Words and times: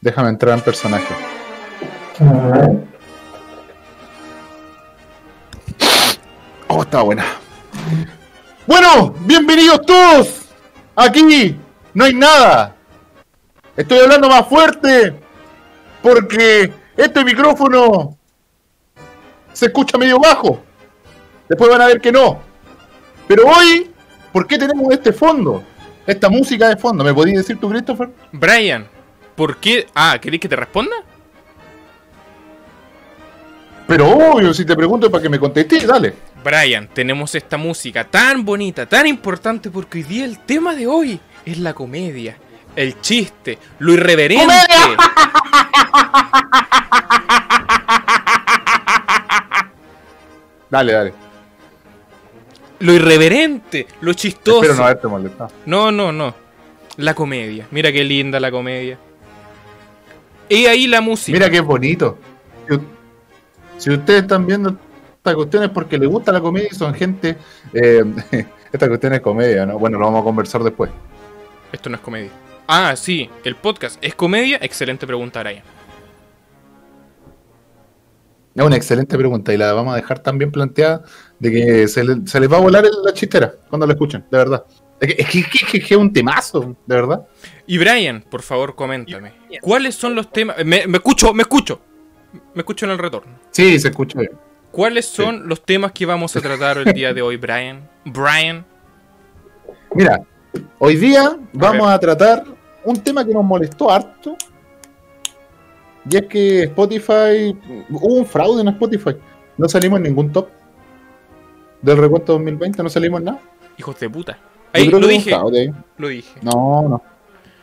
Déjame 0.00 0.30
entrar 0.30 0.54
en 0.54 0.64
personaje. 0.64 1.14
Oh, 6.68 6.82
está 6.82 7.02
buena. 7.02 7.24
Bueno, 8.66 9.14
bienvenidos 9.20 9.84
todos. 9.84 10.48
Aquí 10.96 11.58
no 11.92 12.04
hay 12.04 12.14
nada. 12.14 12.74
Estoy 13.76 13.98
hablando 13.98 14.28
más 14.28 14.46
fuerte 14.46 15.20
porque 16.02 16.72
este 16.96 17.22
micrófono 17.22 18.16
se 19.52 19.66
escucha 19.66 19.98
medio 19.98 20.18
bajo. 20.18 20.62
Después 21.46 21.70
van 21.70 21.82
a 21.82 21.86
ver 21.86 22.00
que 22.00 22.12
no. 22.12 22.40
Pero 23.28 23.46
hoy, 23.46 23.90
¿por 24.32 24.46
qué 24.46 24.56
tenemos 24.56 24.90
este 24.92 25.12
fondo? 25.12 25.62
Esta 26.06 26.30
música 26.30 26.68
de 26.68 26.76
fondo. 26.76 27.04
¿Me 27.04 27.12
podías 27.12 27.38
decir 27.38 27.60
tú, 27.60 27.68
Christopher? 27.68 28.08
Brian, 28.32 28.88
¿por 29.40 29.56
qué? 29.56 29.86
Ah, 29.94 30.18
¿queréis 30.20 30.42
que 30.42 30.50
te 30.50 30.56
responda? 30.56 30.94
Pero 33.86 34.06
obvio, 34.06 34.52
si 34.52 34.66
te 34.66 34.76
pregunto 34.76 35.10
para 35.10 35.22
que 35.22 35.30
me 35.30 35.38
contestes, 35.38 35.86
dale. 35.86 36.14
Brian, 36.44 36.88
tenemos 36.88 37.34
esta 37.34 37.56
música 37.56 38.04
tan 38.04 38.44
bonita, 38.44 38.84
tan 38.84 39.06
importante, 39.06 39.70
porque 39.70 39.96
hoy 39.96 40.04
día 40.04 40.26
el 40.26 40.40
tema 40.40 40.74
de 40.74 40.86
hoy 40.86 41.18
es 41.46 41.56
la 41.56 41.72
comedia, 41.72 42.36
el 42.76 43.00
chiste, 43.00 43.58
lo 43.78 43.94
irreverente. 43.94 44.44
Dale, 50.68 50.92
dale. 50.92 51.14
Lo 52.78 52.92
irreverente, 52.92 53.88
lo 54.02 54.12
chistoso. 54.12 54.60
Espero 54.60 54.76
no 54.76 54.84
haberte 54.84 55.08
molestado. 55.08 55.50
No, 55.66 55.90
no, 55.90 56.12
no. 56.12 56.32
La 56.98 57.14
comedia. 57.14 57.66
Mira 57.72 57.90
qué 57.90 58.04
linda 58.04 58.38
la 58.38 58.52
comedia. 58.52 58.96
Y 60.50 60.66
ahí 60.66 60.86
la 60.86 61.00
música. 61.00 61.32
Mira 61.38 61.48
qué 61.48 61.60
bonito. 61.60 62.18
Si, 63.78 63.88
ustedes 63.90 64.22
están 64.22 64.44
viendo 64.46 64.76
estas 65.16 65.34
cuestiones 65.34 65.70
porque 65.70 65.96
les 65.96 66.08
gusta 66.08 66.32
la 66.32 66.40
comedia 66.42 66.68
y 66.70 66.74
son 66.74 66.92
gente. 66.92 67.38
Eh, 67.72 68.04
esta 68.72 68.88
cuestión 68.88 69.14
es 69.14 69.20
comedia, 69.20 69.64
¿no? 69.64 69.78
Bueno, 69.78 69.98
lo 69.98 70.04
vamos 70.06 70.20
a 70.20 70.24
conversar 70.24 70.62
después. 70.62 70.90
Esto 71.72 71.88
no 71.88 71.96
es 71.96 72.02
comedia. 72.02 72.30
Ah, 72.66 72.94
sí, 72.96 73.30
el 73.44 73.56
podcast 73.56 73.96
es 74.04 74.14
comedia. 74.14 74.58
Excelente 74.60 75.06
pregunta, 75.06 75.40
Brian. 75.42 75.62
Es 78.54 78.64
una 78.64 78.76
excelente 78.76 79.16
pregunta 79.16 79.54
y 79.54 79.56
la 79.56 79.72
vamos 79.72 79.92
a 79.94 79.96
dejar 79.96 80.18
tan 80.18 80.36
bien 80.36 80.50
planteada 80.50 81.02
de 81.38 81.50
que 81.52 81.88
se, 81.88 82.02
le- 82.04 82.26
se 82.26 82.40
les 82.40 82.52
va 82.52 82.56
a 82.56 82.60
volar 82.60 82.84
la 83.04 83.12
chistera 83.12 83.54
cuando 83.68 83.86
la 83.86 83.92
escuchen, 83.92 84.24
de 84.30 84.36
verdad. 84.38 84.64
Es 85.00 85.14
que 85.30 85.38
es, 85.40 85.46
que- 85.70 85.78
es 85.78 85.84
que- 85.86 85.96
un 85.96 86.12
temazo, 86.12 86.76
de 86.86 86.94
verdad. 86.94 87.26
Y 87.66 87.78
Brian, 87.78 88.22
por 88.30 88.42
favor, 88.42 88.74
coméntame. 88.74 89.32
¿Cuáles 89.62 89.94
son 89.94 90.14
los 90.14 90.30
temas? 90.30 90.56
Me, 90.64 90.86
me 90.86 90.98
escucho, 90.98 91.32
me 91.32 91.42
escucho. 91.42 91.80
Me 92.54 92.60
escucho 92.60 92.84
en 92.86 92.92
el 92.92 92.98
retorno. 92.98 93.32
Sí, 93.50 93.78
se 93.78 93.88
escucha 93.88 94.18
bien. 94.20 94.32
¿Cuáles 94.70 95.06
son 95.06 95.48
los 95.48 95.62
temas 95.64 95.90
que 95.92 96.06
vamos 96.06 96.36
a 96.36 96.40
tratar 96.40 96.78
el 96.78 96.92
día 96.92 97.12
de 97.14 97.22
hoy, 97.22 97.36
Brian? 97.36 97.88
Brian. 98.04 98.64
Mira, 99.94 100.20
hoy 100.78 100.96
día 100.96 101.36
vamos 101.52 101.88
a 101.88 101.98
tratar 101.98 102.44
un 102.84 102.96
tema 103.00 103.24
que 103.24 103.32
nos 103.32 103.42
molestó 103.44 103.90
harto. 103.90 104.36
Y 106.08 106.16
es 106.16 106.26
que 106.26 106.62
Spotify, 106.64 107.56
hubo 107.90 108.14
un 108.14 108.26
fraude 108.26 108.62
en 108.62 108.68
Spotify. 108.68 109.16
No 109.58 109.68
salimos 109.68 109.98
en 109.98 110.04
ningún 110.04 110.32
top 110.32 110.48
del 111.82 111.96
recuento 111.98 112.32
2020, 112.34 112.82
no 112.82 112.88
salimos 112.88 113.20
en 113.20 113.24
nada. 113.26 113.40
Hijos 113.76 113.98
de 113.98 114.08
puta. 114.08 114.38
Ahí 114.72 114.88
lo 114.88 114.98
dije. 115.06 115.30
Lo 115.98 116.08
dije. 116.08 116.38
No, 116.42 116.82
no. 116.88 117.02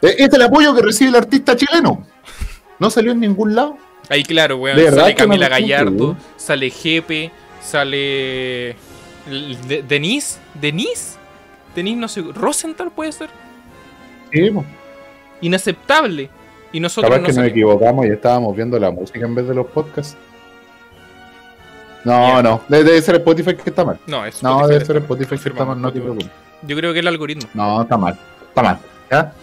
Eh, 0.01 0.09
Este 0.09 0.23
es 0.23 0.33
el 0.33 0.41
apoyo 0.43 0.75
que 0.75 0.81
recibe 0.81 1.09
el 1.09 1.15
artista 1.15 1.55
chileno. 1.55 2.05
No 2.79 2.89
salió 2.89 3.11
en 3.11 3.19
ningún 3.19 3.55
lado. 3.55 3.77
Ahí 4.09 4.23
claro, 4.23 4.57
weón. 4.57 4.77
Sale 4.77 5.11
no 5.13 5.17
Camila 5.17 5.47
siento, 5.47 5.61
Gallardo, 5.67 6.17
sale 6.37 6.69
Jepe, 6.69 7.31
sale. 7.61 8.75
De- 9.67 9.83
Denise. 9.87 10.39
¿Denise? 10.53 11.17
Denise, 11.75 11.97
no 11.99 12.07
sé. 12.07 12.21
Rosenthal 12.33 12.91
puede 12.91 13.11
ser. 13.11 13.29
Sí, 14.31 14.49
po. 14.51 14.63
Inaceptable. 15.41 16.29
Y 16.71 16.79
nosotros 16.79 17.09
Capaz 17.09 17.21
no 17.21 17.27
que 17.27 17.33
nos 17.33 17.47
equivocamos 17.47 18.05
y 18.05 18.09
estábamos 18.09 18.55
viendo 18.55 18.77
la 18.79 18.91
música 18.91 19.19
en 19.25 19.33
vez 19.35 19.47
de 19.47 19.55
los 19.55 19.67
podcasts. 19.67 20.15
No, 22.03 22.41
no. 22.41 22.61
Debe, 22.69 22.83
debe 22.85 23.01
ser 23.01 23.15
Spotify 23.15 23.55
que 23.55 23.69
está 23.69 23.83
mal. 23.83 23.99
No, 24.07 24.25
es 24.25 24.41
No, 24.41 24.49
Spotify, 24.51 24.67
debe 24.69 24.81
está 24.83 24.93
ser 24.93 25.01
Spotify 25.01 25.37
que 25.37 25.49
está 25.49 25.65
mal, 25.65 25.81
no 25.81 25.91
te 25.91 25.99
preocupes. 25.99 26.29
Yo 26.63 26.75
creo 26.75 26.93
que 26.93 26.99
el 26.99 27.07
algoritmo. 27.07 27.47
No, 27.53 27.81
está 27.81 27.97
mal. 27.97 28.17
Está 28.49 28.63
mal. 28.63 28.79
¿Ya? 29.11 29.33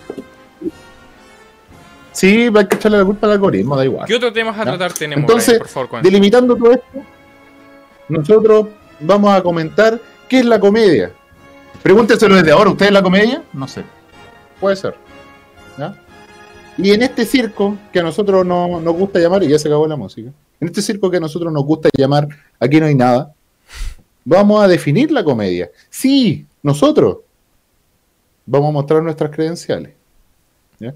Sí, 2.12 2.48
hay 2.54 2.66
que 2.66 2.76
echarle 2.76 2.98
la 2.98 3.04
culpa 3.04 3.26
al 3.26 3.32
algoritmo, 3.34 3.76
da 3.76 3.84
igual. 3.84 4.06
¿Qué 4.06 4.14
otros 4.14 4.32
temas 4.32 4.54
a 4.56 4.58
Ya. 4.64 4.64
tratar 4.64 4.92
tenemos, 4.92 5.22
Entonces? 5.22 5.58
Por 5.58 5.68
favor. 5.68 6.02
Delimitando 6.02 6.54
todo 6.56 6.72
esto, 6.72 7.02
nosotros 8.08 8.66
vamos 9.00 9.34
a 9.34 9.42
comentar 9.42 10.00
qué 10.28 10.40
es 10.40 10.44
la 10.44 10.60
comedia. 10.60 11.10
Pregúntenselo 11.82 12.36
desde 12.36 12.52
ahora, 12.52 12.70
¿usted 12.70 12.86
es 12.86 12.92
la 12.92 13.02
comedia? 13.02 13.42
No 13.52 13.66
sé. 13.66 13.82
Puede 14.60 14.76
ser. 14.76 14.94
¿Ya? 15.76 15.96
Y 16.78 16.92
en 16.92 17.02
este 17.02 17.24
circo 17.24 17.76
que 17.92 17.98
a 17.98 18.02
nosotros 18.02 18.44
no, 18.46 18.80
nos 18.80 18.94
gusta 18.94 19.18
llamar, 19.18 19.42
y 19.42 19.48
ya 19.48 19.58
se 19.58 19.68
acabó 19.68 19.86
la 19.86 19.96
música, 19.96 20.30
en 20.60 20.68
este 20.68 20.82
circo 20.82 21.10
que 21.10 21.16
a 21.18 21.20
nosotros 21.20 21.52
nos 21.52 21.64
gusta 21.64 21.88
llamar 21.96 22.28
Aquí 22.60 22.80
no 22.80 22.86
hay 22.86 22.94
nada, 22.94 23.32
vamos 24.24 24.62
a 24.62 24.68
definir 24.68 25.10
la 25.10 25.22
comedia. 25.24 25.68
Sí, 25.90 26.46
nosotros 26.64 27.18
vamos 28.46 28.70
a 28.70 28.72
mostrar 28.72 29.02
nuestras 29.02 29.30
credenciales. 29.30 29.94
¿ya? 30.80 30.94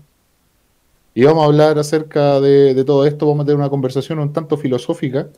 Y 1.14 1.24
vamos 1.24 1.44
a 1.44 1.46
hablar 1.46 1.78
acerca 1.78 2.40
de, 2.40 2.74
de 2.74 2.84
todo 2.84 3.06
esto, 3.06 3.26
vamos 3.26 3.44
a 3.44 3.46
tener 3.46 3.58
una 3.58 3.70
conversación 3.70 4.18
un 4.18 4.32
tanto 4.32 4.56
filosófica, 4.56 5.28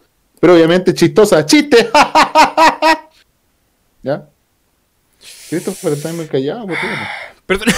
pero 0.41 0.55
obviamente 0.55 0.95
chistosa. 0.95 1.45
¡Chiste! 1.45 1.91
¿Ya? 4.03 4.27
Christopher 5.51 5.95
está 5.95 6.13
muy 6.13 6.27
callado. 6.27 6.67
Perdón. 7.45 7.69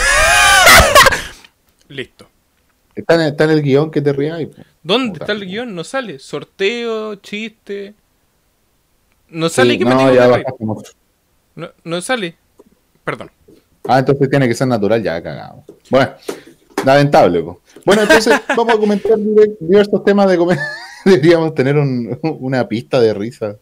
Listo. 1.88 2.28
Está 2.94 3.14
en, 3.14 3.20
está 3.22 3.44
en 3.44 3.50
el 3.50 3.62
guion 3.62 3.90
que 3.90 4.02
te 4.02 4.12
rías. 4.12 4.46
¿Dónde 4.82 5.18
está 5.18 5.32
el 5.32 5.46
guion? 5.46 5.74
No 5.74 5.82
sale. 5.82 6.18
Sorteo, 6.18 7.14
chiste. 7.16 7.94
No 9.30 9.48
sale 9.48 9.72
Sí, 9.72 9.78
que 9.78 9.84
me 9.86 9.92
no, 9.92 9.96
tengo 9.96 10.12
ya 10.12 10.26
que 10.26 10.32
reír. 10.34 10.46
No, 11.54 11.70
no 11.84 12.00
sale. 12.02 12.36
Perdón. 13.04 13.30
Ah, 13.86 13.98
entonces 13.98 14.30
tiene 14.30 14.46
que 14.48 14.54
ser 14.54 14.68
natural, 14.68 15.02
ya 15.02 15.20
cagamos. 15.22 15.64
Bueno, 15.90 16.12
lamentable. 16.84 17.42
po. 17.42 17.60
Bueno, 17.84 18.02
entonces 18.02 18.40
vamos 18.56 18.74
a 18.74 18.78
comentar 18.78 19.12
diver- 19.18 19.56
diversos 19.58 20.04
temas 20.04 20.28
de 20.30 20.36
comedia. 20.36 20.62
Deberíamos 21.04 21.54
tener 21.54 21.76
un- 21.76 22.18
una 22.22 22.66
pista 22.68 23.00
de 23.00 23.12
risa. 23.12 23.56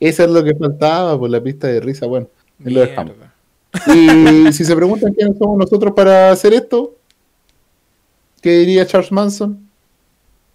Eso 0.00 0.24
es 0.24 0.30
lo 0.30 0.42
que 0.42 0.54
faltaba, 0.54 1.18
por 1.18 1.28
la 1.30 1.42
pista 1.42 1.66
de 1.66 1.80
risa. 1.80 2.06
Bueno, 2.06 2.28
lo 2.60 2.80
dejamos. 2.80 3.14
Y 3.94 4.52
si 4.52 4.64
se 4.64 4.74
preguntan 4.76 5.12
quiénes 5.12 5.36
somos 5.38 5.58
nosotros 5.58 5.92
para 5.94 6.30
hacer 6.30 6.54
esto, 6.54 6.94
¿qué 8.40 8.50
diría 8.58 8.86
Charles 8.86 9.12
Manson? 9.12 9.68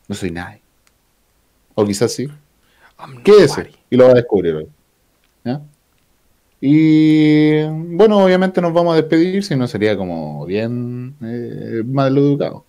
No 0.07 0.15
soy 0.15 0.31
nadie. 0.31 0.61
O 1.75 1.85
quizás 1.85 2.11
sí. 2.11 2.27
Quédese 3.23 3.71
y 3.89 3.95
lo 3.95 4.05
va 4.05 4.11
a 4.11 4.15
descubrir 4.15 4.55
hoy. 4.55 4.67
¿Ya? 5.43 5.61
Y 6.61 7.63
bueno, 7.63 8.17
obviamente 8.17 8.61
nos 8.61 8.73
vamos 8.73 8.93
a 8.93 8.97
despedir, 8.97 9.43
si 9.43 9.55
no 9.55 9.67
sería 9.67 9.95
como 9.95 10.45
bien 10.45 11.15
eh, 11.21 11.83
mal 11.85 12.17
educado. 12.17 12.65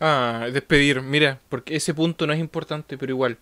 Ah, 0.00 0.48
despedir. 0.52 1.00
Mira, 1.02 1.40
porque 1.48 1.76
ese 1.76 1.94
punto 1.94 2.26
no 2.26 2.32
es 2.32 2.40
importante, 2.40 2.98
pero 2.98 3.12
igual. 3.12 3.38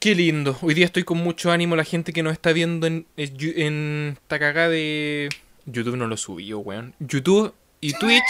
Qué 0.00 0.14
lindo. 0.14 0.56
Hoy 0.62 0.74
día 0.74 0.84
estoy 0.84 1.04
con 1.04 1.18
mucho 1.18 1.50
ánimo. 1.50 1.76
La 1.76 1.84
gente 1.84 2.12
que 2.12 2.22
nos 2.22 2.32
está 2.32 2.52
viendo 2.52 2.86
en, 2.86 3.06
esta 3.16 4.38
cagada 4.38 4.68
de. 4.68 5.28
YouTube 5.66 5.96
no 5.96 6.06
lo 6.06 6.16
subió, 6.16 6.58
weón. 6.58 6.94
YouTube 6.98 7.54
y 7.80 7.92
Twitch. 7.92 8.22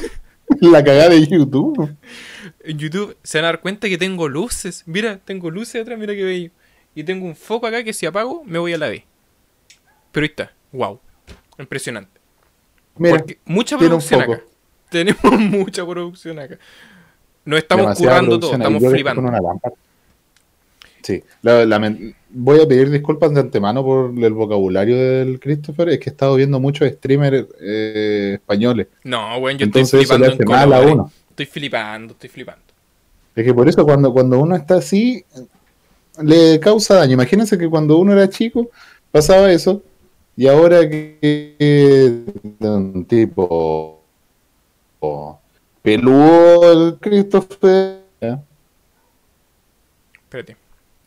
La 0.60 0.82
cagada 0.82 1.10
de 1.10 1.26
YouTube. 1.26 1.94
En 2.64 2.78
YouTube 2.78 3.16
se 3.22 3.38
van 3.38 3.44
a 3.44 3.48
dar 3.48 3.60
cuenta 3.60 3.88
que 3.88 3.98
tengo 3.98 4.28
luces. 4.28 4.84
Mira, 4.86 5.18
tengo 5.18 5.50
luces 5.50 5.82
atrás, 5.82 5.98
mira 5.98 6.14
qué 6.14 6.24
bello. 6.24 6.50
Y 6.94 7.04
tengo 7.04 7.26
un 7.26 7.36
foco 7.36 7.66
acá 7.66 7.84
que 7.84 7.92
si 7.92 8.06
apago 8.06 8.42
me 8.44 8.58
voy 8.58 8.72
a 8.72 8.78
la 8.78 8.88
B. 8.88 9.04
Pero 10.16 10.24
ahí 10.24 10.30
está. 10.30 10.50
Wow. 10.72 10.98
Impresionante. 11.58 12.18
Mira, 12.96 13.18
Porque 13.18 13.38
mucha 13.44 13.76
producción 13.76 14.22
acá. 14.22 14.40
Tenemos 14.88 15.40
mucha 15.40 15.86
producción 15.86 16.38
acá. 16.38 16.58
Nos 17.44 17.58
estamos 17.58 17.82
demasiada 17.84 18.14
currando 18.14 18.40
todo, 18.40 18.52
estamos 18.54 18.82
flipando. 18.82 19.20
con 19.20 19.28
una 19.28 19.42
lámpara. 19.42 19.74
Sí, 21.02 21.22
la- 21.42 21.90
voy 22.30 22.60
a 22.62 22.66
pedir 22.66 22.88
disculpas 22.88 23.34
de 23.34 23.40
antemano 23.40 23.84
por 23.84 24.10
el 24.16 24.32
vocabulario 24.32 24.96
del 24.96 25.38
Christopher. 25.38 25.90
Es 25.90 25.98
que 25.98 26.08
he 26.08 26.12
estado 26.12 26.34
viendo 26.36 26.58
muchos 26.60 26.90
streamers 26.90 27.48
eh, 27.60 28.38
españoles. 28.40 28.86
No, 29.04 29.36
weón, 29.36 29.58
yo 29.58 29.66
Entonces 29.66 30.00
estoy 30.00 30.16
flipando 30.16 30.42
en 30.42 30.48
mal 30.48 30.72
a 30.72 30.80
uno. 30.80 31.12
Estoy 31.28 31.44
flipando, 31.44 32.14
estoy 32.14 32.30
flipando. 32.30 32.64
Es 33.34 33.44
que 33.44 33.52
por 33.52 33.68
eso 33.68 33.84
cuando, 33.84 34.10
cuando 34.14 34.38
uno 34.38 34.56
está 34.56 34.76
así, 34.76 35.26
le 36.22 36.58
causa 36.58 36.94
daño. 36.94 37.12
Imagínense 37.12 37.58
que 37.58 37.68
cuando 37.68 37.98
uno 37.98 38.14
era 38.14 38.30
chico 38.30 38.70
pasaba 39.12 39.52
eso, 39.52 39.82
y 40.36 40.46
ahora 40.48 40.88
que 40.88 42.24
un 42.60 43.04
tipo 43.06 44.02
o- 45.00 45.40
peludo 45.82 46.72
el 46.72 46.98
Christopher. 46.98 48.02
¿ya? 48.20 48.42
Espérate. 50.14 50.56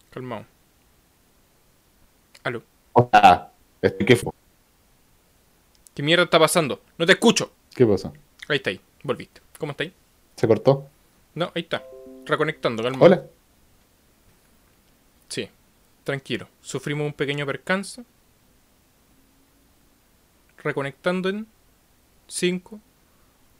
Calmado. 0.09 0.45
Aló. 2.43 2.63
Sea, 3.11 3.51
este, 3.81 4.05
¿qué 4.05 4.15
fue? 4.15 4.31
¿Qué 5.93 6.01
mierda 6.03 6.23
está 6.23 6.39
pasando? 6.39 6.81
No 6.97 7.05
te 7.05 7.11
escucho. 7.13 7.51
¿Qué 7.75 7.85
pasó? 7.85 8.13
Ahí 8.47 8.57
está 8.57 8.69
ahí. 8.69 8.79
Volviste. 9.03 9.41
¿Cómo 9.57 9.71
está 9.71 9.83
ahí? 9.83 9.93
¿Se 10.37 10.47
cortó? 10.47 10.87
No, 11.35 11.51
ahí 11.53 11.61
está. 11.63 11.83
Reconectando, 12.25 12.81
calmado. 12.81 13.05
Hola. 13.05 13.23
Sí. 15.27 15.47
Tranquilo. 16.03 16.47
Sufrimos 16.61 17.05
un 17.05 17.13
pequeño 17.13 17.45
percance. 17.45 18.03
Reconectando 20.63 21.29
en 21.29 21.47
5, 22.27 22.79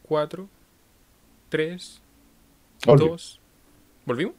4, 0.03 0.47
3, 1.49 2.01
Volví. 2.85 3.07
2. 3.07 3.39
¿Volvimos? 4.05 4.35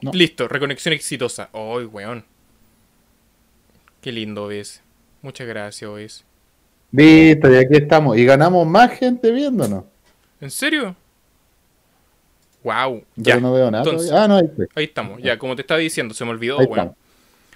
No. 0.00 0.12
Listo, 0.12 0.46
reconexión 0.48 0.92
exitosa. 0.94 1.48
¡Ay, 1.52 1.84
weón! 1.86 2.24
Qué 4.00 4.12
lindo 4.12 4.44
OBS. 4.44 4.82
Muchas 5.22 5.46
gracias, 5.46 5.88
OBS. 5.90 6.24
Listo, 6.92 7.50
y 7.50 7.56
aquí 7.56 7.76
estamos. 7.76 8.16
Y 8.16 8.24
ganamos 8.24 8.66
más 8.66 8.92
gente 8.98 9.32
viéndonos. 9.32 9.84
¿En 10.40 10.50
serio? 10.50 10.94
¡Wow! 12.62 13.04
Yo 13.16 13.22
Ya. 13.34 13.40
no 13.40 13.52
veo 13.52 13.70
nada. 13.70 13.84
Entonces-. 13.84 14.12
Ah, 14.12 14.28
no, 14.28 14.36
ahí. 14.36 14.50
Ahí 14.74 14.84
estamos. 14.84 15.20
Ya, 15.22 15.38
como 15.38 15.56
te 15.56 15.62
estaba 15.62 15.78
diciendo, 15.80 16.14
se 16.14 16.24
me 16.24 16.30
olvidó, 16.30 16.58
weón. 16.58 16.70
estamos. 16.70 16.94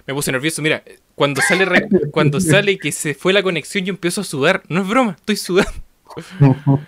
Me 0.07 0.13
puse 0.13 0.31
nervioso. 0.31 0.61
Mira, 0.61 0.83
cuando 1.15 1.41
sale, 1.41 1.65
re- 1.65 1.87
cuando 2.11 2.39
sale 2.41 2.77
que 2.77 2.91
se 2.91 3.13
fue 3.13 3.33
la 3.33 3.43
conexión, 3.43 3.85
yo 3.85 3.93
empiezo 3.93 4.21
a 4.21 4.23
sudar. 4.23 4.63
No 4.67 4.81
es 4.81 4.87
broma, 4.87 5.15
estoy 5.19 5.35
sudando. 5.37 5.71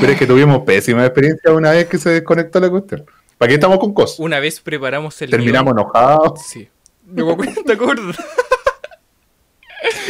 Pero 0.00 0.12
es 0.12 0.18
que 0.18 0.26
tuvimos 0.26 0.62
pésima 0.64 1.04
experiencia 1.06 1.52
una 1.52 1.70
vez 1.70 1.86
que 1.86 1.98
se 1.98 2.10
desconectó 2.10 2.60
la 2.60 2.68
cuestión. 2.70 3.04
¿Para 3.38 3.48
qué 3.48 3.54
estamos 3.54 3.78
con 3.78 3.92
cosas? 3.94 4.18
Una 4.20 4.38
vez 4.40 4.60
preparamos 4.60 5.20
el 5.22 5.30
Terminamos 5.30 5.72
guion. 5.74 5.80
enojados. 5.86 6.40
Sí. 6.46 6.68
No 7.06 7.36
¿te 7.66 7.72
acuerdas? 7.72 8.16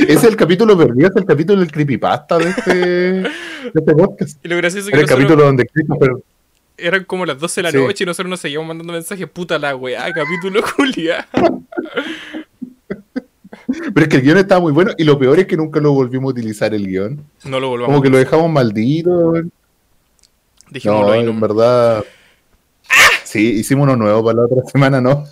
Ese 0.01 0.13
es 0.13 0.25
el 0.25 0.37
capítulo 0.37 0.77
perdido, 0.77 1.09
es 1.09 1.17
el 1.17 1.25
capítulo 1.25 1.61
del 1.61 1.71
creepypasta 1.73 2.39
de 2.39 2.51
este, 2.51 2.75
de 2.75 3.31
este 3.75 3.95
podcast. 3.95 4.45
Y 4.45 4.49
lo 4.49 4.57
gracioso 4.59 4.89
es 4.89 4.93
que 4.93 4.97
el 5.01 5.03
nosotros- 5.03 5.19
capítulo 5.27 5.45
donde 5.47 5.67
Christopher 5.67 6.11
eran 6.83 7.05
como 7.05 7.25
las 7.27 7.39
12 7.39 7.61
de 7.61 7.63
la 7.63 7.71
Sí. 7.71 7.77
noche 7.79 8.05
y 8.05 8.07
nosotros 8.07 8.29
nos 8.31 8.41
seguíamos 8.41 8.69
mandando 8.69 8.93
mensajes. 8.93 9.29
Puta 9.29 9.59
la 9.59 9.75
weá, 9.77 10.13
capítulo 10.13 10.63
Julia. 10.77 11.27
Pero 13.95 14.01
es 14.03 14.09
que 14.09 14.17
el 14.17 14.23
guion 14.23 14.39
estaba 14.39 14.61
muy 14.61 14.73
bueno 14.73 14.93
y 14.99 15.05
lo 15.05 15.19
peor 15.19 15.39
es 15.39 15.47
que 15.47 15.57
nunca 15.57 15.81
lo 15.81 15.93
volvimos 15.93 16.31
a 16.31 16.33
utilizar 16.33 16.75
el 16.75 16.87
guion. 16.87 17.25
No 17.45 17.61
lo 17.61 17.69
volvamos. 17.69 17.93
Como 17.93 18.03
que 18.03 18.11
lo 18.11 18.19
dejamos 18.19 18.51
maldito. 18.51 19.33
Dijimos 20.71 21.01
No, 21.07 21.13
ahí 21.13 21.21
en 21.21 21.41
verdad. 21.41 22.05
Sí, 23.25 23.53
hicimos 23.53 23.85
uno 23.85 23.97
nuevo 23.97 24.25
para 24.25 24.39
la 24.39 24.45
otra 24.45 24.63
semana, 24.71 25.01
¿no? 25.01 25.25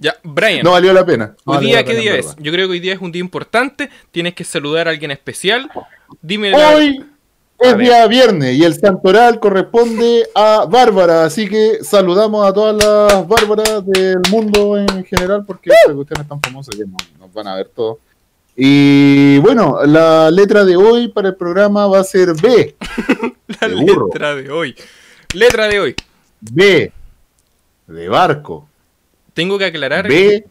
Ya, 0.00 0.14
Brian. 0.22 0.62
No 0.62 0.72
valió 0.72 0.92
la 0.92 1.04
pena. 1.06 1.34
No 1.46 1.54
Hoy 1.54 1.66
día, 1.66 1.84
¿qué 1.84 1.94
día 1.94 2.14
es? 2.16 2.36
Yo 2.38 2.52
creo 2.52 2.66
que 2.68 2.72
hoy 2.72 2.80
día 2.80 2.92
es 2.94 3.00
un 3.00 3.10
día 3.10 3.20
importante. 3.20 3.88
Tienes 4.10 4.34
que 4.34 4.44
saludar 4.44 4.86
a 4.86 4.90
alguien 4.90 5.10
especial. 5.10 5.70
Dime. 6.20 6.54
Hoy 6.54 7.04
es 7.58 7.76
día 7.76 8.06
viernes 8.06 8.54
y 8.54 8.64
el 8.64 8.74
santoral 8.74 9.40
corresponde 9.40 10.28
a 10.34 10.66
Bárbara, 10.66 11.24
así 11.24 11.48
que 11.48 11.82
saludamos 11.82 12.46
a 12.46 12.52
todas 12.52 12.76
las 12.76 13.26
Bárbaras 13.26 13.84
del 13.86 14.20
mundo 14.30 14.78
en 14.78 15.04
general 15.04 15.44
porque 15.46 15.70
esta 15.70 15.92
cuestión 15.92 16.20
es 16.20 16.28
tan 16.28 16.40
famosa 16.40 16.70
que 16.72 16.84
nos, 16.84 17.18
nos 17.18 17.32
van 17.32 17.48
a 17.48 17.56
ver 17.56 17.68
todos. 17.74 17.98
Y 18.56 19.38
bueno, 19.38 19.84
la 19.86 20.30
letra 20.30 20.64
de 20.64 20.76
hoy 20.76 21.08
para 21.08 21.28
el 21.28 21.36
programa 21.36 21.86
va 21.86 22.00
a 22.00 22.04
ser 22.04 22.34
B. 22.40 22.76
la 23.60 23.68
letra 23.68 24.34
de 24.34 24.50
hoy. 24.50 24.74
Letra 25.32 25.68
de 25.68 25.80
hoy. 25.80 25.94
B 26.40 26.92
de 27.88 28.08
barco. 28.08 28.68
Tengo 29.34 29.58
que 29.58 29.64
aclarar. 29.64 30.06
B. 30.06 30.44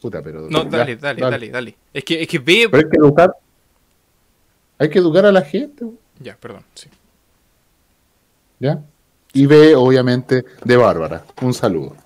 Puta, 0.00 0.22
pero. 0.22 0.48
No, 0.48 0.64
dale, 0.64 0.96
dale, 0.96 1.20
dale, 1.20 1.50
dale. 1.50 1.76
Es 1.92 2.04
que, 2.04 2.22
es 2.22 2.28
que 2.28 2.38
ve. 2.38 2.68
Pero 2.70 2.86
hay 2.86 2.90
que. 2.90 3.32
Hay 4.78 4.90
que 4.90 4.98
educar 4.98 5.24
a 5.26 5.32
la 5.32 5.42
gente, 5.42 5.84
Ya, 6.18 6.36
perdón, 6.36 6.62
sí. 6.74 6.88
¿ya? 8.58 8.80
Y 9.32 9.46
B, 9.46 9.74
obviamente, 9.74 10.44
de 10.64 10.76
Bárbara. 10.76 11.24
Un 11.42 11.52
saludo. 11.52 11.96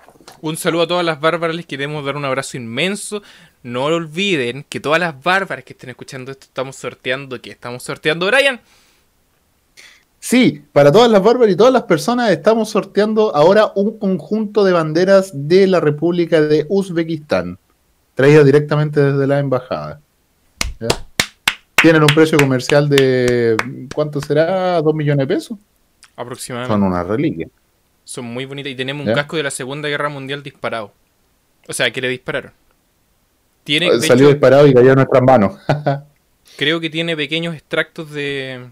Un 0.41 0.57
saludo 0.57 0.83
a 0.83 0.87
todas 0.87 1.05
las 1.05 1.19
bárbaras, 1.19 1.55
les 1.55 1.65
queremos 1.65 2.03
dar 2.05 2.15
un 2.15 2.25
abrazo 2.25 2.57
inmenso. 2.57 3.21
No 3.61 3.85
olviden 3.85 4.65
que 4.67 4.79
todas 4.79 4.99
las 4.99 5.21
bárbaras 5.21 5.65
que 5.65 5.73
estén 5.73 5.89
escuchando 5.89 6.31
esto 6.31 6.45
estamos 6.45 6.75
sorteando. 6.75 7.39
que 7.41 7.51
estamos 7.51 7.83
sorteando, 7.83 8.25
Brian? 8.27 8.59
Sí, 10.19 10.63
para 10.73 10.91
todas 10.91 11.09
las 11.09 11.21
bárbaras 11.23 11.53
y 11.53 11.57
todas 11.57 11.73
las 11.73 11.83
personas 11.83 12.31
estamos 12.31 12.69
sorteando 12.69 13.35
ahora 13.35 13.71
un 13.75 13.97
conjunto 13.97 14.63
de 14.63 14.73
banderas 14.73 15.31
de 15.33 15.67
la 15.67 15.79
República 15.79 16.41
de 16.41 16.65
Uzbekistán, 16.69 17.57
traídas 18.15 18.45
directamente 18.45 19.01
desde 19.01 19.27
la 19.27 19.39
embajada. 19.39 20.01
¿Ya? 20.79 20.87
Tienen 21.81 22.01
un 22.01 22.09
precio 22.09 22.37
comercial 22.37 22.89
de, 22.89 23.55
¿cuánto 23.93 24.19
será? 24.19 24.81
¿Dos 24.81 24.93
millones 24.93 25.27
de 25.27 25.35
pesos? 25.35 25.57
Aproximadamente. 26.15 26.73
Son 26.73 26.83
una 26.83 27.03
reliquia. 27.03 27.47
Son 28.03 28.25
muy 28.25 28.45
bonitas 28.45 28.71
y 28.71 28.75
tenemos 28.75 29.03
un 29.03 29.09
¿Ya? 29.09 29.15
casco 29.15 29.37
de 29.37 29.43
la 29.43 29.51
Segunda 29.51 29.87
Guerra 29.87 30.09
Mundial 30.09 30.43
disparado. 30.43 30.91
O 31.67 31.73
sea, 31.73 31.91
que 31.91 32.01
le 32.01 32.09
dispararon. 32.09 32.51
Tiene, 33.63 33.91
de 33.91 34.01
Salió 34.01 34.25
hecho, 34.25 34.33
disparado 34.33 34.67
y 34.67 34.73
cayó 34.73 34.89
en 34.89 34.95
nuestras 34.95 35.23
manos. 35.23 35.55
creo 36.57 36.79
que 36.81 36.89
tiene 36.89 37.15
pequeños 37.15 37.53
extractos 37.55 38.11
de 38.11 38.65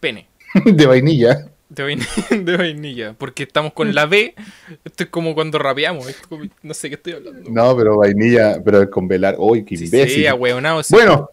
pene. 0.00 0.26
de 0.64 0.86
vainilla. 0.86 1.46
De 1.68 1.82
vainilla, 1.84 2.08
de 2.30 2.56
vainilla, 2.56 3.12
porque 3.16 3.44
estamos 3.44 3.72
con 3.72 3.94
la 3.94 4.06
B. 4.06 4.34
Esto 4.84 5.04
es 5.04 5.10
como 5.10 5.34
cuando 5.34 5.58
rapeamos. 5.58 6.08
es 6.08 6.16
como- 6.28 6.44
no 6.62 6.74
sé 6.74 6.88
qué 6.88 6.96
estoy 6.96 7.12
hablando. 7.14 7.48
No, 7.50 7.76
pero 7.76 7.98
vainilla, 7.98 8.60
pero 8.64 8.90
con 8.90 9.06
velar. 9.06 9.36
¡Uy, 9.38 9.64
qué 9.64 9.76
Sí, 9.76 9.84
imbécil! 9.84 10.14
sí, 10.14 10.26
ahueonado, 10.26 10.82
sí. 10.82 10.94
bueno, 10.94 11.30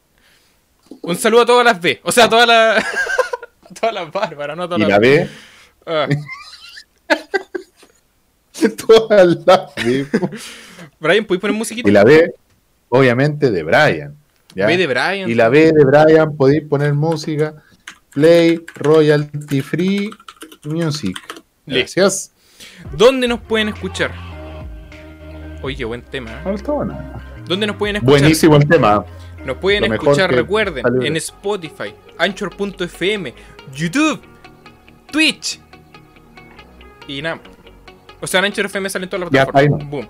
Un 1.02 1.16
saludo 1.16 1.42
a 1.42 1.46
todas 1.46 1.66
las 1.66 1.82
B. 1.82 2.00
O 2.04 2.12
sea, 2.12 2.26
a 2.26 2.30
todas 2.30 2.48
las. 2.48 2.86
todas 3.80 3.94
las 3.94 4.12
bárbaras, 4.12 4.58
no 4.58 4.64
a 4.64 4.68
todas 4.68 4.80
y 4.80 4.82
las 4.84 4.90
la 4.90 5.00
B, 5.00 5.30
Ah, 5.86 6.08
todas 8.88 9.38
las 9.46 9.76
B. 9.76 10.06
Brian, 11.00 11.26
¿puedes 11.26 11.42
poner 11.42 11.56
musiquita? 11.56 11.90
Y 11.90 11.92
la 11.92 12.04
B, 12.04 12.34
obviamente, 12.90 13.50
de 13.52 13.64
Brian. 13.64 14.16
¿ya? 14.54 14.68
B 14.68 14.78
de 14.78 14.88
Brian. 14.88 15.30
Y 15.30 15.34
la 15.34 15.50
B 15.50 15.72
de 15.72 15.86
Brian, 15.86 16.36
podéis 16.36 16.64
poner 16.64 16.94
música. 16.94 17.56
Play 18.12 18.66
Royalty 18.76 19.62
Free 19.62 20.10
Music. 20.66 21.18
Gracias. 21.66 22.32
¿Dónde 22.96 23.28
nos 23.28 23.40
pueden 23.42 23.70
escuchar? 23.70 24.12
Oye, 25.62 25.76
qué 25.76 25.86
buen 25.86 26.02
tema. 26.02 26.32
¿eh? 26.46 26.56
¿Dónde 27.46 27.68
nos 27.68 27.76
pueden 27.76 27.98
escuchar? 27.98 28.20
Buenísimo 28.20 28.56
el 28.56 28.68
tema. 28.68 29.06
Nos 29.46 29.58
pueden 29.58 29.88
Lo 29.88 29.94
escuchar, 29.96 30.32
recuerden, 30.34 30.84
salió. 30.84 31.02
en 31.02 31.16
Spotify, 31.18 31.94
Anchor.fm, 32.18 33.34
YouTube, 33.74 34.22
Twitch. 35.12 35.60
Y 37.08 37.22
nada 37.22 37.36
más. 37.38 37.46
O 38.22 38.28
sea, 38.28 38.40
en 38.40 38.46
Anchor 38.48 38.66
FM 38.66 38.90
salen 38.90 39.10
todas 39.10 39.22
las 39.22 39.32
Ya, 39.32 39.46
plataformas. 39.46 39.90
Boom. 39.90 40.08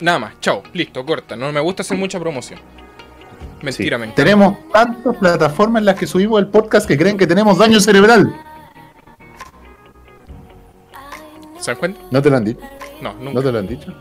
Nada 0.00 0.18
más, 0.18 0.40
chao, 0.40 0.62
listo, 0.74 1.04
corta. 1.06 1.34
No 1.36 1.50
me 1.52 1.60
gusta 1.60 1.82
hacer 1.82 1.96
mucha 1.96 2.20
promoción. 2.20 2.60
Mentira, 3.62 3.96
Sí. 3.96 4.00
mentira. 4.00 4.14
Tenemos 4.24 4.56
tantas 4.72 5.16
plataformas 5.16 5.80
en 5.80 5.86
las 5.86 5.98
que 5.98 6.06
subimos 6.06 6.40
el 6.40 6.48
podcast 6.48 6.86
que 6.86 6.98
creen 6.98 7.16
que 7.16 7.26
tenemos 7.26 7.56
daño 7.58 7.80
cerebral. 7.80 8.32
¿Se 11.60 11.70
dan 11.70 11.78
cuenta? 11.78 12.00
¿No 12.10 12.20
te 12.20 12.28
lo 12.30 12.36
han 12.36 12.44
dicho? 12.44 12.60
No, 13.00 13.14
nunca. 13.14 13.32
¿No 13.34 13.42
te 13.42 13.52
lo 13.52 13.58
han 13.60 13.66
dicho? 13.68 13.94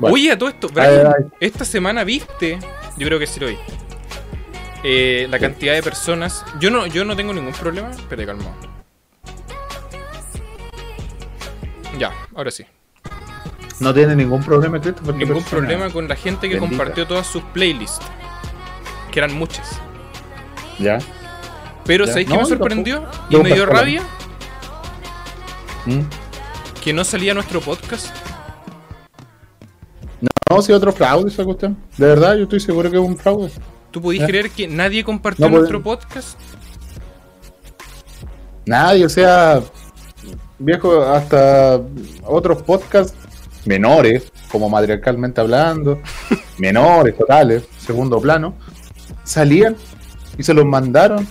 Bueno. 0.00 0.14
Oye, 0.14 0.32
a 0.32 0.38
todo 0.38 0.48
esto, 0.48 0.68
Brian, 0.68 1.06
ay. 1.06 1.24
esta 1.40 1.64
semana 1.64 2.04
viste, 2.04 2.58
yo 2.96 3.06
creo 3.06 3.18
que 3.18 3.26
sí 3.26 3.38
lo 3.40 3.46
vi. 3.48 3.58
eh, 4.82 5.26
la 5.30 5.38
cantidad 5.38 5.74
de 5.74 5.82
personas. 5.82 6.44
Yo 6.58 6.70
no, 6.70 6.86
yo 6.86 7.04
no 7.04 7.14
tengo 7.14 7.32
ningún 7.34 7.52
problema. 7.52 7.90
Espérate, 7.90 8.26
calmado. 8.26 8.54
Ya, 11.98 12.12
ahora 12.34 12.50
sí. 12.50 12.64
No 13.80 13.92
tiene 13.94 14.14
ningún 14.16 14.42
problema, 14.42 14.80
Christopher. 14.80 15.14
Ningún 15.14 15.36
persona. 15.42 15.58
problema 15.66 15.90
con 15.90 16.08
la 16.08 16.16
gente 16.16 16.48
que 16.48 16.54
Bendita. 16.54 16.76
compartió 16.78 17.06
todas 17.06 17.26
sus 17.26 17.42
playlists. 17.44 18.00
Que 19.10 19.18
eran 19.20 19.34
muchas. 19.34 19.78
Ya. 20.78 20.98
Pero. 21.84 22.06
¿sabéis 22.06 22.28
No, 22.28 22.36
qué 22.36 22.42
me 22.42 22.48
sorprendió? 22.48 23.00
tampoco. 23.02 23.26
Y 23.30 23.36
me 23.42 23.54
dio 23.54 23.66
rabia 23.66 24.02
¿Mm? 25.86 26.00
que 26.82 26.92
no 26.92 27.04
salía 27.04 27.34
nuestro 27.34 27.60
podcast. 27.60 28.14
No, 30.50 30.60
si 30.62 30.72
otro 30.72 30.92
fraude 30.92 31.28
esa 31.30 31.44
cuestión. 31.44 31.76
De 31.96 32.06
verdad, 32.06 32.34
yo 32.36 32.42
estoy 32.44 32.60
seguro 32.60 32.90
que 32.90 32.96
es 32.96 33.02
un 33.02 33.16
fraude. 33.16 33.50
¿Tú 33.90 34.00
podís 34.02 34.20
Ya. 34.20 34.26
creer 34.26 34.50
que 34.50 34.66
nadie 34.68 35.04
compartió 35.04 35.48
No 35.48 35.56
nuestro 35.58 35.82
pueden. 35.82 36.00
podcast? 36.00 36.38
Nadie, 38.66 39.04
o 39.04 39.08
sea, 39.08 39.60
viejo, 40.58 41.02
hasta 41.02 41.80
otros 42.24 42.62
podcasts 42.62 43.14
menores, 43.64 44.30
como 44.50 44.68
matriarcalmente 44.68 45.40
hablando, 45.40 46.00
menores, 46.58 47.16
totales, 47.16 47.64
segundo 47.78 48.20
plano, 48.20 48.54
salían 49.24 49.76
y 50.38 50.42
se 50.42 50.54
los 50.54 50.64
mandaron. 50.64 51.26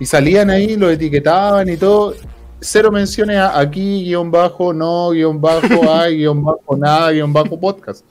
Y 0.00 0.06
salían 0.06 0.48
ahí, 0.50 0.76
los 0.76 0.92
etiquetaban 0.92 1.68
y 1.68 1.76
todo. 1.76 2.14
Cero 2.60 2.90
menciones 2.90 3.36
a 3.36 3.58
aquí, 3.58 4.04
guion 4.04 4.30
bajo, 4.30 4.72
no, 4.72 5.10
guion 5.10 5.40
bajo, 5.40 5.92
hay, 5.92 6.18
guion 6.18 6.42
bajo, 6.42 6.76
nada, 6.76 7.12
guion 7.12 7.32
bajo, 7.32 7.58
podcast. 7.58 8.04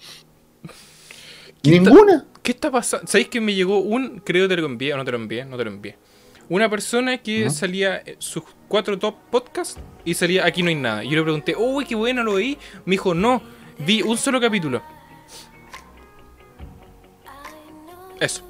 Ninguna. 1.63 2.25
¿Qué 2.41 2.51
está 2.51 2.71
pasando? 2.71 3.07
¿Sabéis 3.07 3.27
que 3.27 3.41
me 3.41 3.53
llegó 3.53 3.79
un, 3.79 4.19
creo 4.19 4.47
que 4.47 4.55
te 4.55 4.61
lo 4.61 4.67
envié, 4.67 4.93
o 4.93 4.97
no 4.97 5.03
te 5.03 5.11
lo 5.11 5.17
envié, 5.17 5.43
no 5.43 5.57
te 5.57 5.65
lo 5.65 5.71
envié? 5.71 5.97
Una 6.49 6.69
persona 6.69 7.17
que 7.17 7.45
¿No? 7.45 7.49
salía 7.49 7.97
eh, 8.05 8.15
sus 8.19 8.43
cuatro 8.69 8.97
top 8.97 9.15
podcasts 9.29 9.77
y 10.05 10.13
salía 10.13 10.45
aquí 10.45 10.63
no 10.63 10.69
hay 10.69 10.75
nada. 10.75 11.03
Y 11.03 11.09
yo 11.09 11.17
le 11.17 11.23
pregunté, 11.23 11.55
uy, 11.57 11.83
qué 11.83 11.95
bueno, 11.95 12.23
lo 12.23 12.35
veí. 12.35 12.57
Me 12.85 12.91
dijo, 12.91 13.13
no, 13.13 13.41
vi 13.79 14.01
un 14.01 14.17
solo 14.17 14.39
capítulo. 14.39 14.81
Eso. 18.19 18.43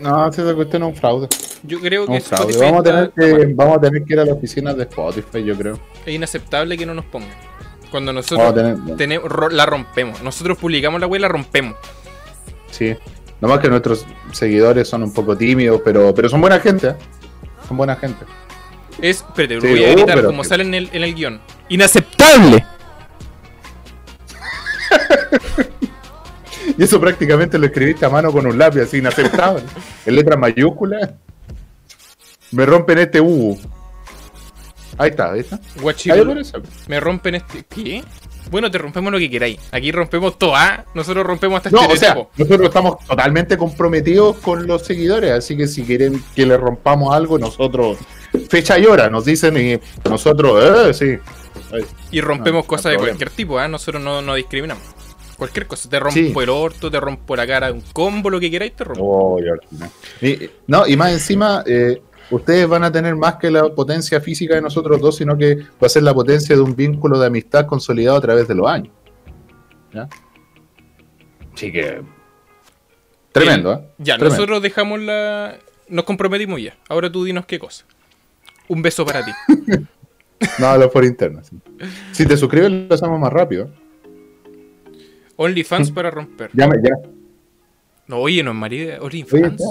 No, 0.00 0.32
si 0.32 0.40
esa 0.40 0.54
cuestión 0.54 0.82
es 0.82 0.88
un 0.88 0.96
fraude. 0.96 1.28
Yo 1.62 1.80
creo 1.80 2.06
que. 2.06 2.16
Spotify 2.18 2.58
Vamos 2.60 2.80
a, 2.80 2.82
tener 2.84 3.10
que, 3.10 3.52
vamos 3.54 3.78
a 3.78 3.80
tener 3.80 4.04
que 4.04 4.12
ir 4.14 4.20
a 4.20 4.24
la 4.24 4.34
oficina 4.34 4.74
de 4.74 4.82
Spotify, 4.84 5.44
yo 5.44 5.56
creo. 5.56 5.78
Es 6.06 6.14
inaceptable 6.14 6.76
que 6.78 6.86
no 6.86 6.94
nos 6.94 7.04
pongan. 7.06 7.30
Cuando 7.90 8.12
nosotros 8.12 8.54
tener. 8.54 8.76
tenemos, 8.96 9.28
ro- 9.30 9.48
la 9.50 9.64
rompemos. 9.66 10.22
Nosotros 10.22 10.58
publicamos 10.58 11.00
la 11.00 11.06
web 11.06 11.18
y 11.18 11.22
la 11.22 11.28
rompemos. 11.28 11.76
Sí. 12.70 12.94
Nomás 13.40 13.60
que 13.60 13.68
nuestros 13.68 14.04
seguidores 14.32 14.88
son 14.88 15.02
un 15.04 15.12
poco 15.14 15.36
tímidos, 15.36 15.80
pero, 15.84 16.14
pero 16.14 16.28
son 16.28 16.40
buena 16.40 16.60
gente. 16.60 16.88
¿eh? 16.88 16.94
Son 17.66 17.76
buena 17.76 17.96
gente. 17.96 18.24
Es, 19.00 19.18
espérate, 19.18 19.54
lo 19.56 19.60
Sí, 19.62 19.68
voy 19.68 19.84
a 19.84 19.92
editar 19.92 20.14
pero- 20.16 20.26
como 20.28 20.44
sale 20.44 20.64
en 20.64 20.74
el, 20.74 20.90
en 20.92 21.02
el 21.04 21.14
guion. 21.14 21.40
¡Inaceptable! 21.68 22.64
Y 26.76 26.82
eso 26.84 27.00
prácticamente 27.00 27.58
lo 27.58 27.66
escribiste 27.66 28.04
a 28.06 28.08
mano 28.08 28.30
con 28.30 28.46
un 28.46 28.56
lápiz, 28.56 28.82
así 28.82 28.98
inaceptable. 28.98 29.62
en 30.06 30.14
letras 30.14 30.38
mayúsculas. 30.38 31.10
Me 32.52 32.66
rompen 32.66 32.98
este 32.98 33.20
U. 33.20 33.58
Ahí 34.96 35.10
está, 35.10 35.32
ahí 35.32 35.40
está. 35.40 35.60
Eso. 36.40 36.62
Me 36.88 36.98
rompen 37.00 37.36
este. 37.36 37.64
¿Qué? 37.64 38.02
Bueno, 38.50 38.70
te 38.70 38.78
rompemos 38.78 39.12
lo 39.12 39.18
que 39.18 39.30
queráis. 39.30 39.58
Aquí 39.70 39.92
rompemos 39.92 40.38
todo, 40.38 40.56
¿ah? 40.56 40.84
Nosotros 40.94 41.26
rompemos 41.26 41.58
hasta 41.58 41.70
No, 41.70 41.86
o 41.86 41.96
sea, 41.96 42.14
nosotros 42.36 42.68
estamos 42.68 42.98
totalmente 43.06 43.58
comprometidos 43.58 44.38
con 44.38 44.66
los 44.66 44.82
seguidores, 44.82 45.32
así 45.32 45.56
que 45.56 45.66
si 45.68 45.82
quieren 45.84 46.22
que 46.34 46.46
le 46.46 46.56
rompamos 46.56 47.14
algo, 47.14 47.38
nosotros, 47.38 47.98
fecha 48.48 48.78
y 48.78 48.86
hora, 48.86 49.10
nos 49.10 49.26
dicen 49.26 49.56
y 49.58 50.08
nosotros, 50.08 50.88
eh, 50.88 50.94
sí. 50.94 51.82
Y 52.10 52.20
rompemos 52.22 52.64
no, 52.64 52.66
cosas 52.68 52.86
no 52.86 52.90
de 52.92 52.96
problema. 52.96 53.18
cualquier 53.18 53.36
tipo, 53.36 53.58
¿ah? 53.58 53.68
Nosotros 53.68 54.02
no, 54.02 54.22
no 54.22 54.34
discriminamos. 54.34 54.82
Cualquier 55.36 55.66
cosa. 55.66 55.88
Te 55.88 56.00
rompo 56.00 56.14
Sí. 56.14 56.32
el 56.42 56.48
orto, 56.48 56.90
te 56.90 56.98
rompo 56.98 57.36
la 57.36 57.46
cara, 57.46 57.70
un 57.70 57.82
combo, 57.92 58.30
lo 58.30 58.40
que 58.40 58.50
queráis, 58.50 58.74
te 58.74 58.82
rompo. 58.82 59.04
Oh, 59.04 59.38
y 59.38 59.44
¿no? 59.44 59.90
Y, 60.22 60.50
no, 60.66 60.86
y 60.86 60.96
más 60.96 61.12
encima, 61.12 61.62
eh, 61.66 62.02
ustedes 62.30 62.68
van 62.68 62.84
a 62.84 62.92
tener 62.92 63.16
más 63.16 63.36
que 63.36 63.50
la 63.50 63.68
potencia 63.74 64.20
física 64.20 64.54
de 64.54 64.62
nosotros 64.62 65.00
dos, 65.00 65.16
sino 65.16 65.36
que 65.36 65.56
va 65.56 65.86
a 65.86 65.88
ser 65.88 66.02
la 66.02 66.14
potencia 66.14 66.54
de 66.54 66.62
un 66.62 66.74
vínculo 66.74 67.18
de 67.18 67.26
amistad 67.26 67.66
consolidado 67.66 68.16
a 68.18 68.20
través 68.20 68.48
de 68.48 68.54
los 68.54 68.66
años. 68.68 68.92
¿Ya? 69.92 70.08
Así 71.54 71.72
que. 71.72 72.02
Tremendo, 73.32 73.72
¿eh? 73.72 73.80
Ya, 73.98 74.14
Tremendo. 74.16 74.36
nosotros 74.36 74.62
dejamos 74.62 75.00
la. 75.00 75.58
Nos 75.88 76.04
comprometimos 76.04 76.60
ya. 76.62 76.76
Ahora 76.88 77.10
tú 77.10 77.24
dinos 77.24 77.46
qué 77.46 77.58
cosa. 77.58 77.84
Un 78.68 78.82
beso 78.82 79.04
para 79.04 79.24
ti. 79.24 79.32
No, 80.60 80.76
lo 80.76 80.88
por 80.88 81.04
interno. 81.04 81.42
sí. 81.42 81.58
Si 82.12 82.24
te 82.24 82.36
suscribes, 82.36 82.70
lo 82.70 82.94
hacemos 82.94 83.18
más 83.18 83.32
rápido. 83.32 83.68
OnlyFans 85.34 85.90
para 85.90 86.12
romper. 86.12 86.50
Ya, 86.52 86.68
ya. 86.80 86.92
No, 88.06 88.18
oye, 88.18 88.42
no 88.44 88.52
es 88.52 88.56
María. 88.56 88.98
Oye, 89.00 89.24
OnlyFans. 89.24 89.62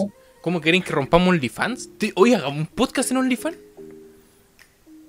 ¿Cómo 0.41 0.61
quieren 0.61 0.81
que 0.81 0.91
rompamos 0.91 1.29
OnlyFans? 1.29 1.89
Oye, 2.15 2.35
hagamos 2.35 2.59
un 2.59 2.67
podcast 2.67 3.11
en 3.11 3.17
OnlyFans. 3.17 3.57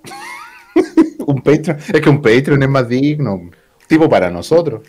Un 1.27 1.43
Patreon. 1.43 1.79
Es 1.93 2.01
que 2.01 2.09
un 2.09 2.23
Patreon 2.23 2.63
es 2.63 2.69
más 2.69 2.89
digno. 2.89 3.51
Tipo 3.87 4.09
para 4.09 4.31
nosotros. 4.31 4.81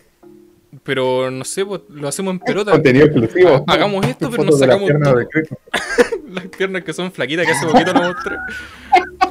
Pero 0.84 1.29
no 1.29 1.43
sé, 1.43 1.65
pues, 1.65 1.81
lo 1.89 2.08
hacemos 2.08 2.31
en 2.34 2.39
pelota. 2.39 2.72
Contenido 2.72 3.05
exclusivo. 3.08 3.65
Ha- 3.67 3.74
hagamos 3.74 4.05
esto, 4.05 4.29
pero 4.29 4.43
nos 4.46 4.60
las 4.60 4.60
sacamos 4.60 4.88
piernas. 4.89 5.13
Las 6.29 6.46
piernas 6.48 6.84
que 6.84 6.93
son 6.93 7.12
flaquitas 7.12 7.46
que 7.46 7.51
hace 7.51 7.65
poquito 7.65 7.91
lo 7.91 8.03
mostré. 8.03 8.36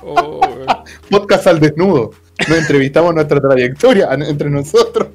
Oh. 0.02 0.40
Podcast 1.08 1.46
al 1.46 1.60
desnudo. 1.60 2.10
Nos 2.48 2.58
entrevistamos 2.58 3.14
nuestra 3.14 3.40
trayectoria 3.40 4.08
entre 4.12 4.50
nosotros. 4.50 5.08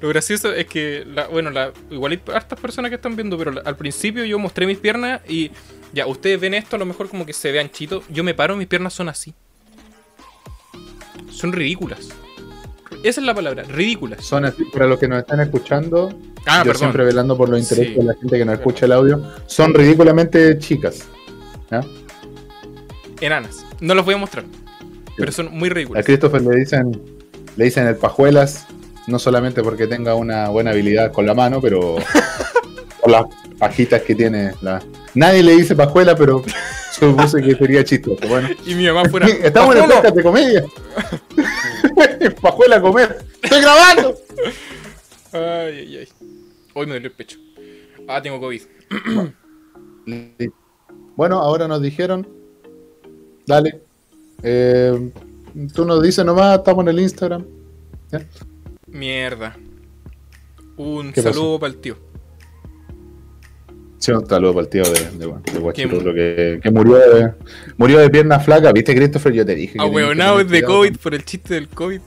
Lo 0.00 0.08
gracioso 0.08 0.52
es 0.54 0.66
que, 0.66 1.04
la, 1.06 1.26
bueno, 1.26 1.50
la, 1.50 1.72
igual 1.90 2.12
hay 2.12 2.20
hartas 2.32 2.58
personas 2.60 2.88
que 2.90 2.94
están 2.96 3.16
viendo, 3.16 3.36
pero 3.36 3.50
la- 3.52 3.62
al 3.62 3.76
principio 3.76 4.24
yo 4.24 4.38
mostré 4.38 4.66
mis 4.66 4.78
piernas 4.78 5.20
y 5.28 5.50
ya, 5.92 6.06
ustedes 6.06 6.40
ven 6.40 6.54
esto, 6.54 6.76
a 6.76 6.78
lo 6.78 6.86
mejor 6.86 7.08
como 7.08 7.26
que 7.26 7.32
se 7.32 7.50
vean 7.50 7.68
chitos. 7.70 8.04
Yo 8.08 8.22
me 8.22 8.32
paro, 8.34 8.56
mis 8.56 8.68
piernas 8.68 8.92
son 8.94 9.08
así. 9.08 9.34
Son 11.30 11.52
ridículas. 11.52 12.08
Esa 13.04 13.20
es 13.20 13.26
la 13.26 13.34
palabra, 13.34 13.62
ridículas. 13.64 14.24
Son 14.24 14.44
así, 14.44 14.64
para 14.72 14.86
los 14.86 14.98
que 14.98 15.06
nos 15.08 15.18
están 15.20 15.40
escuchando, 15.40 16.08
Ah, 16.46 16.58
yo 16.58 16.64
perdón. 16.64 16.76
siempre 16.78 17.04
velando 17.04 17.36
por 17.36 17.48
los 17.48 17.60
intereses 17.60 17.94
Sí. 17.94 17.98
de 18.00 18.04
la 18.04 18.14
gente 18.14 18.38
que 18.38 18.44
nos 18.44 18.54
escucha 18.56 18.86
el 18.86 18.92
audio, 18.92 19.22
son 19.46 19.74
ridículamente 19.74 20.58
chicas. 20.58 21.06
¿ya? 21.70 21.80
Enanas. 23.20 23.64
No 23.80 23.94
los 23.94 24.04
voy 24.04 24.14
a 24.14 24.18
mostrar. 24.18 24.44
Pero 25.16 25.32
son 25.32 25.50
muy 25.52 25.68
A 25.68 25.74
ridículas. 25.74 26.04
Christopher 26.04 26.42
le 26.42 26.56
dicen, 26.56 27.00
le 27.56 27.64
dicen 27.64 27.86
el 27.86 27.96
pajuelas, 27.96 28.66
no 29.08 29.18
solamente 29.18 29.62
porque 29.62 29.86
tenga 29.86 30.14
una 30.14 30.50
buena 30.50 30.70
habilidad 30.70 31.12
con 31.12 31.26
la 31.26 31.34
mano, 31.34 31.60
pero 31.60 31.96
por 33.00 33.10
las 33.10 33.24
pajitas 33.58 34.02
que 34.02 34.14
tiene. 34.14 34.52
La... 34.60 34.82
Nadie 35.14 35.42
le 35.42 35.56
dice 35.56 35.74
pajuela, 35.74 36.14
pero 36.14 36.42
supuse 36.92 37.42
que 37.42 37.56
sería 37.56 37.82
chistoso. 37.82 38.20
Bueno, 38.28 38.48
Y 38.66 38.74
mi 38.74 38.86
mamá 38.86 39.08
fuera. 39.08 39.26
estamos 39.42 39.74
en 39.74 39.84
podcast 39.86 40.14
de 40.14 40.22
comedia. 40.22 40.64
pajuela 42.42 42.76
a 42.76 42.80
comer. 42.80 43.18
¡Estoy 43.42 43.60
grabando! 43.62 44.14
Ay, 45.32 45.40
ay, 45.40 45.96
ay. 45.96 46.08
Hoy 46.74 46.86
me 46.86 46.94
dolió 46.94 47.08
el 47.08 47.14
pecho. 47.14 47.38
Ah, 48.06 48.22
tengo 48.22 48.38
COVID. 48.38 48.62
Bueno, 51.16 51.40
ahora 51.40 51.66
nos 51.66 51.82
dijeron, 51.82 52.26
dale. 53.44 53.80
Eh, 54.42 55.10
tú 55.74 55.84
nos 55.84 56.00
dices 56.00 56.24
nomás, 56.24 56.58
estamos 56.58 56.84
en 56.84 56.88
el 56.90 57.00
Instagram. 57.00 57.44
¿ya? 58.12 58.20
Mierda. 58.90 59.56
Un 60.76 61.14
saludo 61.14 61.58
para 61.58 61.72
el 61.72 61.80
tío. 61.80 61.96
Sí, 63.98 64.12
un 64.12 64.26
saludo 64.28 64.54
para 64.54 64.64
el 64.64 64.68
tío 64.70 64.84
de, 64.84 65.10
de, 65.10 65.72
que, 65.74 66.60
que 66.62 66.70
murió, 66.70 66.96
de, 66.98 67.32
murió 67.76 67.98
de 67.98 68.08
pierna 68.10 68.38
flaca. 68.38 68.72
¿Viste, 68.72 68.94
Christopher? 68.94 69.32
Yo 69.32 69.44
te 69.44 69.54
dije. 69.56 69.76
Ah, 69.80 69.90
tener 69.90 70.40
es 70.40 70.48
de 70.48 70.62
COVID 70.62 70.96
por 70.98 71.14
el 71.14 71.24
chiste 71.24 71.54
del 71.54 71.68
COVID. 71.68 72.00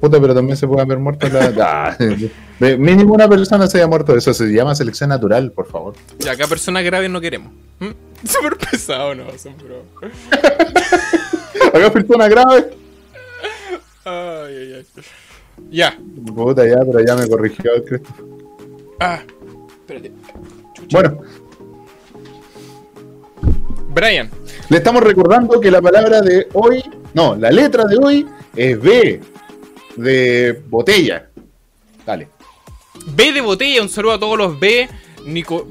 Puta, 0.00 0.20
pero 0.20 0.34
también 0.34 0.56
se 0.56 0.66
puede 0.66 0.82
haber 0.82 0.98
muerto 0.98 1.28
la. 1.28 1.96
Ah, 2.62 2.76
mínimo 2.76 3.14
una 3.14 3.26
persona 3.26 3.66
se 3.66 3.78
haya 3.78 3.86
muerto. 3.86 4.14
Eso 4.14 4.34
se 4.34 4.52
llama 4.52 4.74
selección 4.74 5.08
natural, 5.08 5.50
por 5.52 5.66
favor. 5.66 5.94
Y 6.22 6.28
acá 6.28 6.46
personas 6.46 6.84
graves 6.84 7.08
no 7.08 7.18
queremos. 7.20 7.52
¿Mm? 7.78 7.88
Súper 8.26 8.58
pesado, 8.58 9.14
no, 9.14 9.24
son 9.38 9.54
bro. 9.56 9.82
Acá 11.72 11.92
persona 11.92 12.28
grave. 12.28 12.70
Ay, 14.10 14.56
ay, 14.56 14.72
ay. 14.74 15.02
Ya. 15.70 15.98
Puta, 16.34 16.66
ya, 16.66 16.78
pero 16.84 17.04
ya 17.04 17.14
me 17.16 17.28
corrigió 17.28 17.74
el. 17.74 18.02
Ah, 18.98 19.22
espérate. 19.80 20.12
Bueno, 20.90 21.20
Brian, 23.94 24.30
Le 24.68 24.78
estamos 24.78 25.02
recordando 25.02 25.60
que 25.60 25.70
la 25.70 25.82
palabra 25.82 26.20
de 26.20 26.48
hoy, 26.54 26.82
no, 27.14 27.34
la 27.36 27.50
letra 27.50 27.84
de 27.84 27.96
hoy 27.96 28.26
es 28.56 28.80
B, 28.80 29.20
de 29.96 30.62
botella. 30.68 31.28
Dale. 32.06 32.28
B 33.14 33.32
de 33.32 33.40
botella, 33.40 33.82
un 33.82 33.88
saludo 33.88 34.12
a 34.12 34.20
todos 34.20 34.38
los 34.38 34.58
B. 34.58 34.88
Nico, 35.26 35.68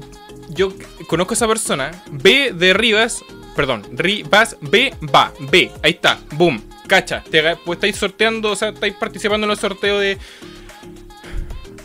yo 0.50 0.72
conozco 1.08 1.32
a 1.32 1.36
esa 1.36 1.48
persona. 1.48 2.04
B 2.10 2.52
de 2.54 2.72
Rivas, 2.72 3.22
perdón, 3.56 3.84
Rivas, 3.92 4.56
B, 4.60 4.94
va, 5.14 5.32
B, 5.50 5.70
ahí 5.82 5.92
está, 5.92 6.18
boom, 6.36 6.62
cacha. 6.90 7.22
Te, 7.30 7.40
pues 7.64 7.76
estáis 7.76 7.96
sorteando, 7.96 8.50
o 8.50 8.56
sea, 8.56 8.70
estáis 8.70 8.94
participando 8.94 9.46
en 9.46 9.52
el 9.52 9.56
sorteo 9.56 10.00
de 10.00 10.18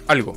algo. 0.07 0.35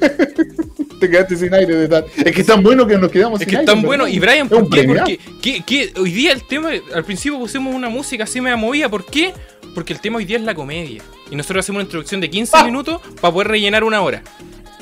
Te 1.00 1.10
quedaste 1.10 1.36
sin 1.36 1.52
aire 1.52 1.74
de 1.74 1.88
tal. 1.88 2.04
Es 2.16 2.32
que 2.32 2.40
es 2.42 2.46
tan 2.46 2.62
bueno 2.62 2.86
que 2.86 2.96
nos 2.96 3.10
quedamos 3.10 3.40
Es 3.40 3.44
sin 3.44 3.50
que 3.50 3.54
es 3.56 3.60
aire, 3.60 3.72
tan 3.72 3.82
bueno. 3.82 4.06
Y 4.06 4.20
Brian, 4.20 4.48
¿por 4.48 4.68
qué? 4.70 5.90
hoy 5.96 6.12
día 6.12 6.32
el 6.32 6.46
tema, 6.46 6.70
al 6.94 7.04
principio 7.04 7.40
pusimos 7.40 7.74
una 7.74 7.88
música 7.88 8.22
así 8.22 8.40
media 8.40 8.56
movida. 8.56 8.88
¿Por 8.88 9.04
qué? 9.04 9.34
Porque 9.74 9.92
el 9.92 10.00
tema 10.00 10.18
hoy 10.18 10.24
día 10.24 10.36
es 10.36 10.44
la 10.44 10.54
comedia. 10.54 11.02
Y 11.28 11.34
nosotros 11.34 11.64
hacemos 11.64 11.80
una 11.80 11.84
introducción 11.86 12.20
de 12.20 12.30
15 12.30 12.52
Ah. 12.56 12.64
minutos 12.64 13.00
para 13.20 13.34
poder 13.34 13.48
rellenar 13.48 13.82
una 13.82 14.00
hora. 14.00 14.22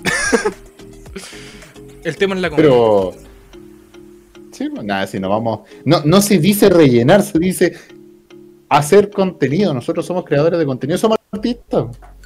el 2.04 2.16
tema 2.16 2.34
es 2.34 2.42
la 2.42 2.50
comedia. 2.50 2.68
Pero. 2.70 3.14
Sí, 4.52 4.68
pues 4.68 4.84
nada, 4.84 5.06
si 5.06 5.18
nos 5.18 5.30
vamos. 5.30 5.60
No, 5.86 6.02
no 6.04 6.20
se 6.20 6.38
dice 6.38 6.68
rellenar, 6.68 7.22
se 7.22 7.38
dice 7.38 7.78
hacer 8.70 9.10
contenido. 9.10 9.74
Nosotros 9.74 10.06
somos 10.06 10.24
creadores 10.24 10.58
de 10.58 10.64
contenido. 10.64 10.96
Somos 10.96 11.18
artistas. 11.30 11.84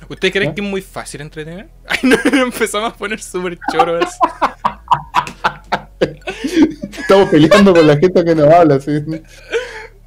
¿Ustedes 0.08 0.32
creen 0.32 0.54
que 0.54 0.60
es 0.60 0.66
muy 0.66 0.82
fácil 0.82 1.22
entretener? 1.22 1.70
Ay, 1.86 1.98
no, 2.02 2.16
empezamos 2.42 2.92
a 2.92 2.96
poner 2.96 3.20
súper 3.20 3.58
choros. 3.72 4.04
Estamos 6.98 7.30
peleando 7.30 7.74
con 7.74 7.86
la 7.86 7.96
gente 7.96 8.24
que 8.24 8.34
nos 8.34 8.48
habla. 8.52 8.78
¿sí? 8.78 8.90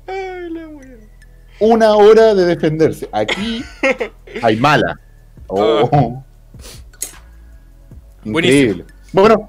Ay, 0.05 0.49
la 0.51 0.67
wea. 0.67 0.97
Una 1.59 1.95
hora 1.95 2.35
de 2.35 2.45
defenderse. 2.45 3.09
Aquí 3.11 3.65
hay 4.41 4.55
mala. 4.55 4.99
Oh. 5.49 6.25
Increíble. 8.25 8.83
Bueno, 9.13 9.47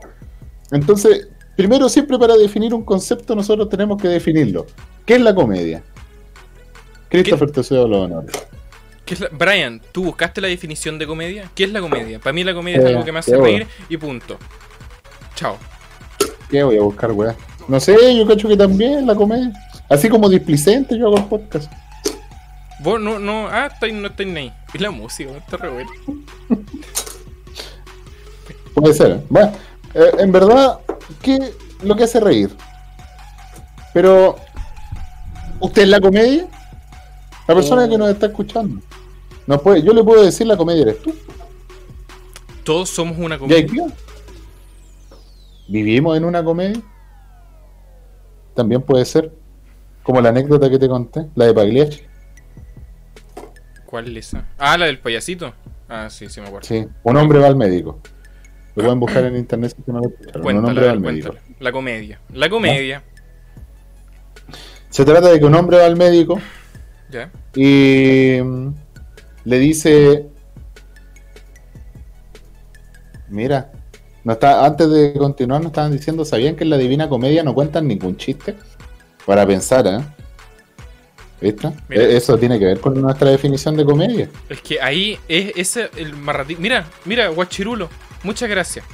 entonces, 0.71 1.29
primero 1.57 1.89
siempre 1.89 2.17
para 2.17 2.37
definir 2.37 2.73
un 2.73 2.85
concepto 2.85 3.35
nosotros 3.35 3.69
tenemos 3.69 4.01
que 4.01 4.07
definirlo. 4.07 4.65
¿Qué 5.05 5.17
es 5.17 5.21
la 5.21 5.35
comedia? 5.35 5.83
Christopher, 7.09 7.51
te 7.51 7.63
cedo 7.63 7.89
los 7.89 8.05
honores. 8.05 8.33
¿Qué 9.05 9.15
es 9.15 9.21
la- 9.21 9.29
Brian, 9.33 9.81
¿tú 9.93 10.05
buscaste 10.05 10.41
la 10.41 10.49
definición 10.49 10.99
de 10.99 11.07
comedia? 11.07 11.51
¿Qué 11.55 11.65
es 11.65 11.73
la 11.73 11.81
comedia? 11.81 12.19
Para 12.19 12.33
mí 12.33 12.45
la 12.45 12.53
comedia 12.55 12.79
es 12.79 12.85
Eh, 12.85 12.89
algo 12.89 13.05
que 13.05 13.13
me 13.13 13.19
hace 13.21 13.37
reír 13.37 13.67
y 13.89 13.97
punto. 13.97 14.37
Chao. 15.35 15.57
¿Qué 16.51 16.63
voy 16.63 16.77
a 16.77 16.83
buscar, 16.83 17.13
weá? 17.13 17.35
No 17.69 17.81
sé, 17.81 18.17
yo 18.17 18.27
cacho 18.27 18.49
que 18.49 18.57
también 18.57 19.07
la 19.07 19.15
comedia. 19.15 19.53
Así 19.89 20.09
como 20.09 20.29
displicente 20.29 20.99
yo 20.99 21.07
hago 21.07 21.17
el 21.19 21.25
podcast. 21.25 21.73
Vos 22.81 23.01
no, 23.01 23.19
no, 23.19 23.49
ah, 23.49 23.67
estáis- 23.73 23.95
no 23.95 24.09
estáis 24.09 24.29
ni 24.29 24.39
ahí. 24.41 24.53
Y 24.75 24.79
la 24.79 24.91
música, 24.91 25.31
está 25.33 25.57
re 25.57 25.71
buena. 25.71 25.91
Puede 28.75 28.95
ser. 28.95 29.21
Bueno, 29.29 29.53
eh, 29.95 30.11
en 30.19 30.31
verdad, 30.33 30.79
¿qué 31.23 31.53
lo 31.83 31.97
que 31.97 32.05
hace 32.05 32.21
reír? 32.21 32.51
Pero, 33.93 34.37
¿usted 35.61 35.83
es 35.83 35.89
la 35.89 36.01
comedia? 36.01 36.47
La 37.49 37.55
persona 37.55 37.85
Oh. 37.87 37.89
que 37.89 37.99
nos 37.99 38.11
está 38.11 38.27
escuchando. 38.27 38.81
No 39.47 39.61
puede, 39.61 39.83
yo 39.83 39.93
le 39.95 40.05
puedo 40.05 40.23
decir 40.23 40.47
la 40.47 40.57
comedia 40.57 40.83
eres 40.83 41.03
tú. 41.03 41.15
Todos 42.63 42.91
somos 42.91 43.17
una 43.19 43.37
¿Y 43.49 43.53
hay 43.55 43.67
comedia. 43.67 43.87
¿Vivimos 45.67 46.17
en 46.17 46.25
una 46.25 46.45
comedia? 46.45 46.81
También 48.55 48.83
puede 48.83 49.05
ser. 49.07 49.33
Como 50.03 50.21
la 50.21 50.29
anécdota 50.31 50.69
que 50.71 50.79
te 50.79 50.89
conté, 50.89 51.27
la 51.35 51.47
de 51.47 51.55
Pagliacci. 51.55 52.03
¿Cuál 53.87 54.15
es 54.17 54.29
esa? 54.29 54.45
Ah, 54.59 54.77
la 54.77 54.87
del 54.87 54.99
payasito. 54.99 55.53
Ah, 55.89 56.09
sí, 56.11 56.29
sí 56.29 56.41
me 56.43 56.49
acuerdo. 56.49 56.67
Sí, 56.69 56.87
un 57.03 57.17
hombre 57.17 57.39
va 57.39 57.47
al 57.47 57.57
médico. 57.57 57.99
Lo 58.75 58.83
pueden 58.85 59.01
buscar 59.01 59.25
en 59.25 59.37
internet 59.37 59.75
si 59.75 59.91
no 59.91 60.01
lo 60.01 60.09
escucharon. 60.11 60.47
Un 60.57 60.65
hombre 60.67 60.85
va 60.87 60.93
al 60.93 61.01
médico. 61.01 61.35
La 61.61 61.73
comedia. 61.73 62.21
La 62.35 62.49
comedia. 62.51 63.03
Se 64.91 65.05
trata 65.05 65.29
de 65.31 65.39
que 65.39 65.45
un 65.47 65.55
hombre 65.55 65.79
va 65.79 65.87
al 65.87 65.97
médico 65.97 66.39
Y 67.55 68.41
mm, 68.43 68.69
le 69.45 69.59
dice 69.59 70.27
mira 73.29 73.71
no 74.25 74.33
está 74.33 74.65
antes 74.65 74.91
de 74.91 75.15
continuar 75.15 75.61
nos 75.61 75.71
estaban 75.71 75.93
diciendo 75.93 76.25
sabían 76.25 76.57
que 76.57 76.65
en 76.65 76.71
la 76.71 76.77
divina 76.79 77.09
comedia 77.09 77.43
no 77.43 77.55
cuentan 77.55 77.87
ningún 77.87 78.17
chiste 78.17 78.57
para 79.27 79.47
pensar 79.47 79.87
¿eh? 79.87 80.01
¿Viste? 81.41 81.71
Mira. 81.89 82.03
E- 82.03 82.17
eso 82.17 82.37
tiene 82.37 82.59
que 82.59 82.65
ver 82.65 82.81
con 82.81 83.01
nuestra 83.01 83.31
definición 83.31 83.77
de 83.77 83.85
comedia 83.85 84.29
Es 84.49 84.61
que 84.61 84.81
ahí 84.81 85.19
es 85.29 85.53
ese 85.57 85.89
el 85.97 86.13
más 86.17 86.35
ratito. 86.35 86.61
Mira, 86.61 86.85
mira, 87.05 87.29
guachirulo. 87.29 87.89
Muchas 88.25 88.49
gracias. 88.51 88.85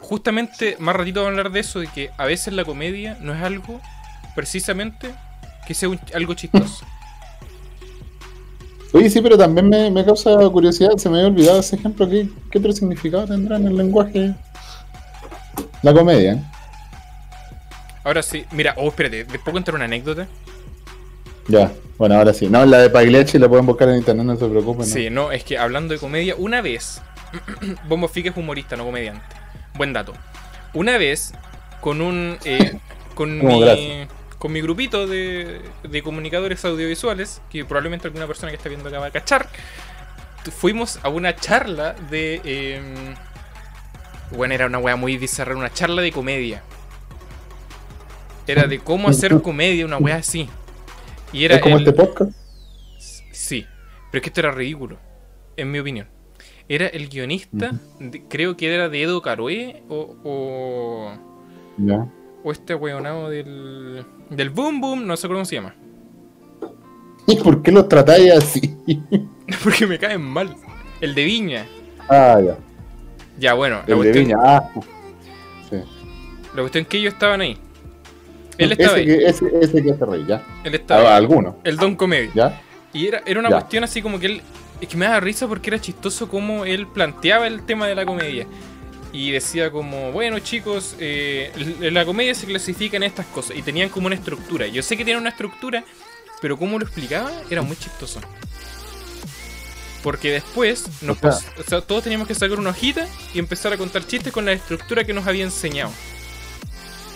Justamente 0.00 0.76
más 0.78 0.96
ratito 0.96 1.20
vamos 1.20 1.36
a 1.36 1.38
hablar 1.40 1.52
de 1.52 1.60
eso, 1.60 1.80
de 1.80 1.88
que 1.88 2.08
a 2.16 2.24
veces 2.24 2.54
la 2.54 2.64
comedia 2.64 3.18
no 3.20 3.34
es 3.34 3.42
algo 3.42 3.82
precisamente 4.34 5.14
que 5.66 5.74
sea 5.74 5.90
un- 5.90 6.00
algo 6.14 6.32
chistoso. 6.34 6.86
oye 8.92 9.10
sí 9.10 9.20
pero 9.20 9.36
también 9.36 9.68
me, 9.68 9.90
me 9.90 10.04
causa 10.04 10.30
curiosidad 10.50 10.96
se 10.96 11.08
me 11.08 11.18
había 11.18 11.28
olvidado 11.28 11.60
ese 11.60 11.76
ejemplo 11.76 12.08
¿qué, 12.08 12.28
qué 12.50 12.58
otro 12.58 12.72
significado 12.72 13.26
tendrá 13.26 13.56
en 13.56 13.66
el 13.68 13.76
lenguaje 13.76 14.34
la 15.82 15.92
comedia 15.92 16.32
¿eh? 16.32 16.42
Ahora 18.04 18.22
sí, 18.22 18.46
mira, 18.52 18.72
oh, 18.78 18.88
espérate, 18.88 19.26
¿les 19.30 19.38
puedo 19.42 19.52
contar 19.52 19.74
una 19.74 19.84
anécdota? 19.84 20.26
ya 21.48 21.72
bueno 21.96 22.14
ahora 22.14 22.32
sí 22.32 22.46
no 22.46 22.64
la 22.66 22.78
de 22.78 22.90
Pagliacci 22.90 23.38
la 23.38 23.48
pueden 23.48 23.66
buscar 23.66 23.88
en 23.88 23.96
internet 23.96 24.24
no 24.24 24.36
se 24.36 24.46
preocupen 24.46 24.80
¿no? 24.88 24.94
Sí, 24.94 25.10
no, 25.10 25.32
es 25.32 25.44
que 25.44 25.58
hablando 25.58 25.94
de 25.94 26.00
comedia, 26.00 26.34
una 26.36 26.60
vez, 26.62 27.02
Bombo 27.88 28.08
Fique 28.08 28.30
es 28.30 28.36
humorista, 28.36 28.76
no 28.76 28.84
comediante. 28.84 29.24
Buen 29.74 29.92
dato. 29.92 30.12
Una 30.74 30.98
vez, 30.98 31.32
con 31.80 32.00
un. 32.00 32.36
eh, 32.44 32.78
con, 33.14 33.44
mi, 33.44 33.60
gracias. 33.60 34.08
Con 34.38 34.52
mi 34.52 34.60
grupito 34.60 35.06
de, 35.06 35.60
de 35.82 36.02
comunicadores 36.02 36.64
audiovisuales, 36.64 37.42
que 37.50 37.64
probablemente 37.64 38.06
alguna 38.06 38.26
persona 38.26 38.50
que 38.50 38.56
está 38.56 38.68
viendo 38.68 38.88
acá 38.88 38.98
va 39.00 39.06
a 39.06 39.10
cachar, 39.10 39.48
fuimos 40.56 40.98
a 41.02 41.08
una 41.08 41.34
charla 41.36 41.94
de. 42.10 42.40
eh, 42.44 42.80
bueno, 44.30 44.54
era 44.54 44.66
una 44.66 44.78
wea 44.78 44.96
muy 44.96 45.16
bizarra, 45.16 45.56
una 45.56 45.72
charla 45.72 46.02
de 46.02 46.12
comedia. 46.12 46.62
Era 48.46 48.66
de 48.66 48.78
cómo 48.78 49.08
hacer 49.08 49.40
comedia, 49.42 49.84
una 49.84 49.98
wea 49.98 50.16
así. 50.16 50.48
Y 51.32 51.44
era 51.44 51.56
es 51.56 51.60
como 51.62 51.76
el- 51.76 51.86
este 51.86 51.92
podcast 51.94 52.32
Sí, 52.98 53.66
pero 54.10 54.18
es 54.18 54.22
que 54.22 54.28
esto 54.28 54.40
era 54.40 54.50
ridículo, 54.52 54.98
en 55.56 55.70
mi 55.70 55.78
opinión. 55.78 56.08
Era 56.68 56.86
el 56.86 57.08
guionista, 57.08 57.72
de- 57.98 58.24
creo 58.28 58.56
que 58.56 58.72
era 58.74 58.88
de 58.88 59.02
Edo 59.02 59.20
Caroe 59.22 59.82
o, 59.88 60.16
o, 60.24 61.12
ya 61.78 62.06
o 62.48 62.52
este 62.52 62.74
weonado 62.74 63.28
del, 63.28 64.04
del 64.30 64.48
Boom 64.50 64.80
Boom, 64.80 65.06
no 65.06 65.16
sé 65.18 65.28
cómo 65.28 65.44
se 65.44 65.56
llama. 65.56 65.74
¿Y 67.26 67.36
por 67.36 67.60
qué 67.62 67.70
los 67.70 67.88
tratáis 67.88 68.32
así? 68.32 68.74
Porque 69.62 69.86
me 69.86 69.98
caen 69.98 70.22
mal. 70.22 70.54
El 71.00 71.14
de 71.14 71.24
Viña. 71.24 71.66
ah, 72.08 72.38
ya. 72.44 72.56
Ya, 73.38 73.52
bueno, 73.54 73.76
la 73.76 73.80
El 73.82 73.86
de 73.88 73.94
cuestión, 73.96 74.24
Viña. 74.24 74.36
Ah, 74.42 74.70
sí. 75.70 75.76
la 76.54 76.60
cuestión 76.62 76.82
es 76.82 76.88
que 76.88 76.98
ellos 76.98 77.12
estaban 77.12 77.40
ahí. 77.42 77.56
Él 78.56 78.72
estaba 78.72 78.98
ese, 78.98 79.00
ahí, 79.00 79.06
que, 79.18 79.26
ese, 79.26 79.44
ese 79.60 79.82
que 79.82 79.90
hace 79.92 80.04
reír, 80.06 80.26
ya. 80.26 80.42
él 80.64 80.74
estaba 80.74 81.02
Ah, 81.02 81.10
ahí. 81.12 81.16
alguno, 81.18 81.58
El 81.64 81.76
Don 81.76 81.94
Comedia. 81.96 82.30
ya. 82.34 82.60
Y 82.94 83.06
era, 83.06 83.22
era 83.26 83.38
una 83.40 83.50
Ya. 83.50 83.56
cuestión 83.56 83.84
así 83.84 84.00
como 84.02 84.18
que 84.18 84.26
él. 84.26 84.42
Es 84.80 84.88
que 84.88 84.96
me 84.96 85.04
daba 85.06 85.20
risa 85.20 85.46
porque 85.46 85.70
era 85.70 85.78
chistoso 85.80 86.28
como 86.28 86.64
él 86.64 86.86
planteaba 86.86 87.46
el 87.46 87.62
tema 87.64 87.86
de 87.86 87.94
la 87.94 88.06
comedia. 88.06 88.46
Y 89.12 89.30
decía 89.30 89.70
como, 89.70 90.12
bueno 90.12 90.38
chicos, 90.40 90.94
eh, 90.98 91.50
la 91.80 92.04
comedia 92.04 92.34
se 92.34 92.46
clasifica 92.46 92.96
en 92.98 93.04
estas 93.04 93.26
cosas. 93.26 93.56
Y 93.56 93.62
tenían 93.62 93.88
como 93.88 94.06
una 94.06 94.16
estructura. 94.16 94.66
Yo 94.66 94.82
sé 94.82 94.96
que 94.96 95.04
tiene 95.04 95.18
una 95.20 95.30
estructura, 95.30 95.82
pero 96.42 96.58
como 96.58 96.78
lo 96.78 96.84
explicaba 96.84 97.30
era 97.50 97.62
muy 97.62 97.76
chistoso. 97.76 98.20
Porque 100.02 100.30
después 100.32 100.86
nos 101.02 101.16
O 101.16 101.20
sea- 101.20 101.30
pus- 101.54 101.60
o 101.66 101.68
sea, 101.68 101.80
todos 101.80 102.04
teníamos 102.04 102.28
que 102.28 102.34
sacar 102.34 102.58
una 102.58 102.70
hojita 102.70 103.08
y 103.34 103.38
empezar 103.38 103.72
a 103.72 103.76
contar 103.76 104.06
chistes 104.06 104.32
con 104.32 104.44
la 104.44 104.52
estructura 104.52 105.04
que 105.04 105.12
nos 105.12 105.26
había 105.26 105.44
enseñado. 105.44 105.90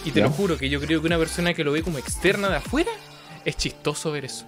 Y 0.05 0.11
te 0.11 0.21
Ya. 0.21 0.27
lo 0.27 0.33
juro 0.33 0.57
que 0.59 0.69
yo 0.69 0.81
creo 0.81 1.01
que 1.01 1.07
una 1.07 1.19
persona 1.19 1.55
que 1.55 1.63
lo 1.63 1.73
ve 1.73 1.83
como 1.83 1.99
externa 1.99 2.49
de 2.49 2.57
afuera 2.57 2.91
es 3.45 3.57
chistoso 3.57 4.11
ver 4.11 4.25
eso. 4.25 4.47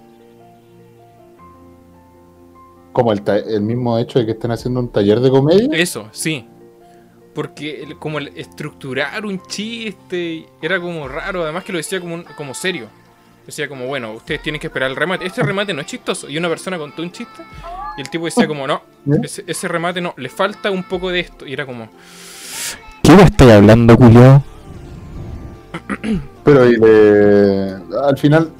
Como 2.92 3.12
el, 3.12 3.22
el 3.48 3.60
mismo 3.62 3.98
hecho 3.98 4.18
de 4.18 4.26
que 4.26 4.32
estén 4.32 4.50
haciendo 4.50 4.80
un 4.80 4.88
taller 4.88 5.20
de 5.20 5.30
comedia. 5.30 5.68
Eso, 5.72 6.08
sí. 6.12 6.46
Porque 7.34 7.82
el- 7.82 7.98
como 7.98 8.18
el 8.18 8.28
estructurar 8.36 9.26
un 9.26 9.40
chiste 9.46 10.46
era 10.62 10.80
como 10.80 11.08
raro, 11.08 11.42
además 11.42 11.64
que 11.64 11.72
lo 11.72 11.78
decía 11.78 12.00
como, 12.00 12.14
un- 12.14 12.24
como 12.36 12.54
serio. 12.54 12.86
Decía 13.46 13.68
como, 13.68 13.86
bueno, 13.86 14.12
ustedes 14.12 14.40
tienen 14.42 14.60
que 14.60 14.68
esperar 14.68 14.88
el 14.90 14.96
remate. 14.96 15.26
Este 15.26 15.42
remate 15.42 15.74
no 15.74 15.80
es 15.82 15.86
chistoso. 15.86 16.28
Y 16.30 16.38
una 16.38 16.48
persona 16.48 16.78
contó 16.78 17.02
un 17.02 17.12
chiste 17.12 17.42
y 17.98 18.00
el 18.00 18.08
tipo 18.08 18.24
decía 18.24 18.46
como, 18.48 18.66
no, 18.66 18.82
¿Ya? 19.04 19.16
ese, 19.22 19.44
ese 19.46 19.68
remate 19.68 20.00
no, 20.00 20.14
le 20.16 20.28
falta 20.30 20.70
un 20.70 20.82
poco 20.84 21.10
de 21.10 21.20
esto. 21.20 21.46
Y 21.46 21.52
era 21.52 21.66
como, 21.66 21.88
¿Qué 23.02 23.12
me 23.12 23.24
estoy 23.24 23.50
hablando, 23.50 23.96
culiao? 23.96 24.42
Pero 26.44 26.70
y 26.70 26.76
le- 26.76 27.74
al 28.06 28.16
final 28.16 28.50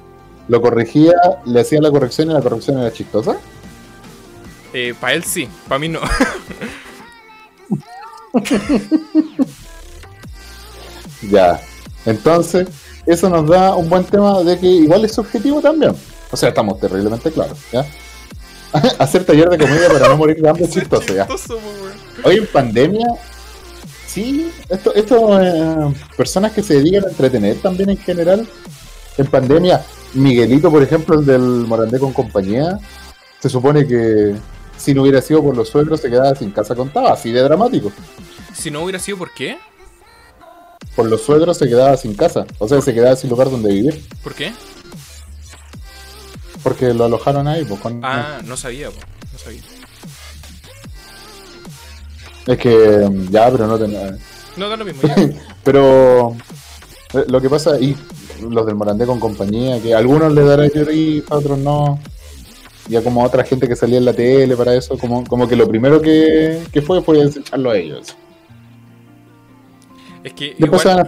lo 0.48 0.60
corregía, 0.60 1.14
le 1.46 1.60
hacía 1.60 1.80
la 1.80 1.90
corrección 1.90 2.30
y 2.30 2.34
la 2.34 2.42
corrección 2.42 2.78
era 2.78 2.92
chistosa. 2.92 3.36
para 5.00 5.14
él 5.14 5.24
sí, 5.24 5.48
para 5.68 5.78
mí 5.78 5.88
no. 5.88 6.00
Ya. 11.30 11.60
Entonces, 12.06 12.68
eso 13.06 13.30
nos 13.30 13.48
da 13.48 13.74
un 13.74 13.88
buen 13.88 14.04
tema 14.04 14.42
de 14.42 14.58
que 14.58 14.66
igual 14.66 15.04
es 15.04 15.12
subjetivo 15.12 15.60
también. 15.60 15.94
O 16.30 16.36
sea, 16.36 16.50
estamos 16.50 16.80
terriblemente 16.80 17.30
claros, 17.30 17.58
¿ya? 17.72 17.86
Hacer 18.98 19.24
taller 19.24 19.48
de 19.48 19.58
comedia 19.58 19.88
para 19.88 20.08
no 20.08 20.16
morir 20.16 20.40
de 20.40 20.48
hambre 20.48 20.64
es 20.64 20.70
chistoso, 20.70 21.14
ya. 21.14 21.26
Hoy 22.24 22.38
en 22.38 22.46
pandemia, 22.46 23.06
sí, 24.06 24.52
esto, 24.68 24.94
esto 24.94 25.40
eh, 25.40 25.94
personas 26.16 26.52
que 26.52 26.62
se 26.62 26.74
dedican 26.74 27.04
a 27.04 27.08
entretener 27.08 27.56
también 27.58 27.90
en 27.90 27.98
general, 27.98 28.46
en 29.16 29.26
pandemia, 29.26 29.84
Miguelito, 30.14 30.70
por 30.70 30.82
ejemplo, 30.82 31.18
el 31.18 31.26
del 31.26 31.40
Morandé 31.40 31.98
con 31.98 32.12
compañía, 32.12 32.78
se 33.40 33.48
supone 33.48 33.86
que 33.86 34.34
si 34.76 34.94
no 34.94 35.02
hubiera 35.02 35.20
sido 35.20 35.42
por 35.42 35.56
los 35.56 35.68
suegros 35.68 36.00
se 36.00 36.10
quedaba 36.10 36.34
sin 36.34 36.50
casa 36.50 36.74
contaba, 36.74 37.12
así 37.12 37.32
de 37.32 37.42
dramático. 37.42 37.92
Si 38.52 38.70
no 38.70 38.82
hubiera 38.82 38.98
sido, 38.98 39.18
¿por 39.18 39.32
qué? 39.32 39.58
Por 40.94 41.06
los 41.06 41.22
suegros 41.22 41.58
se 41.58 41.68
quedaba 41.68 41.96
sin 41.96 42.14
casa, 42.14 42.46
o 42.58 42.68
sea, 42.68 42.80
se 42.80 42.94
quedaba 42.94 43.16
sin 43.16 43.30
lugar 43.30 43.50
donde 43.50 43.72
vivir, 43.72 44.04
¿Por 44.22 44.34
qué? 44.34 44.52
porque 46.62 46.94
lo 46.94 47.04
alojaron 47.04 47.46
ahí, 47.46 47.64
pues 47.64 47.78
con... 47.80 48.02
Ah, 48.02 48.40
no 48.44 48.56
sabía, 48.56 48.90
po. 48.90 48.98
No 49.32 49.38
sabía. 49.38 49.60
Es 52.46 52.58
que 52.58 53.08
mm, 53.10 53.30
ya, 53.30 53.50
pero 53.50 53.66
no 53.66 53.78
tenía. 53.78 54.16
No, 54.56 54.68
da 54.68 54.76
lo 54.76 54.84
mismo. 54.84 55.02
ya. 55.02 55.14
Pero 55.64 56.36
eh, 57.12 57.24
lo 57.26 57.40
que 57.40 57.50
pasa, 57.50 57.78
y 57.80 57.96
los 58.40 58.66
del 58.66 58.74
Morandé 58.74 59.06
con 59.06 59.18
compañía, 59.18 59.80
que 59.80 59.94
a 59.94 59.98
algunos 59.98 60.32
le 60.32 60.44
dará 60.44 60.68
Jerry, 60.68 61.24
a 61.28 61.36
otros 61.36 61.58
no. 61.58 61.98
Y 62.88 62.96
a 62.96 63.02
como 63.02 63.24
otra 63.24 63.44
gente 63.44 63.66
que 63.66 63.76
salía 63.76 63.98
en 63.98 64.04
la 64.04 64.12
tele 64.12 64.56
para 64.56 64.74
eso, 64.74 64.98
como, 64.98 65.24
como 65.24 65.48
que 65.48 65.56
lo 65.56 65.66
primero 65.66 66.02
que, 66.02 66.62
que 66.72 66.82
fue 66.82 67.02
fue 67.02 67.24
desecharlo 67.24 67.70
a 67.70 67.78
ellos. 67.78 68.16
Es 70.22 70.32
que 70.32 70.54
Después 70.58 70.84
igual, 70.84 71.06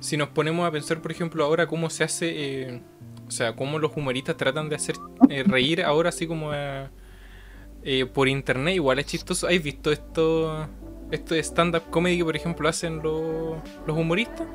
si 0.00 0.16
nos 0.16 0.28
ponemos 0.28 0.66
a 0.66 0.70
pensar, 0.70 1.02
por 1.02 1.10
ejemplo, 1.10 1.44
ahora 1.44 1.66
cómo 1.66 1.90
se 1.90 2.04
hace, 2.04 2.30
eh, 2.32 2.80
o 3.26 3.30
sea, 3.30 3.54
cómo 3.54 3.78
los 3.78 3.92
humoristas 3.96 4.36
tratan 4.36 4.68
de 4.68 4.76
hacer 4.76 4.96
eh, 5.28 5.42
reír 5.42 5.82
ahora 5.82 6.08
así 6.08 6.26
como 6.26 6.52
eh, 6.54 8.06
por 8.12 8.28
internet, 8.28 8.76
igual 8.76 8.98
es 8.98 9.06
chistoso. 9.06 9.46
¿Has 9.46 9.62
visto 9.62 9.90
esto, 9.92 10.68
esto 11.10 11.34
de 11.34 11.40
stand-up 11.40 11.90
comedy 11.90 12.18
que, 12.18 12.24
por 12.24 12.36
ejemplo, 12.36 12.68
hacen 12.68 13.02
los, 13.02 13.56
los 13.86 13.96
humoristas? 13.96 14.46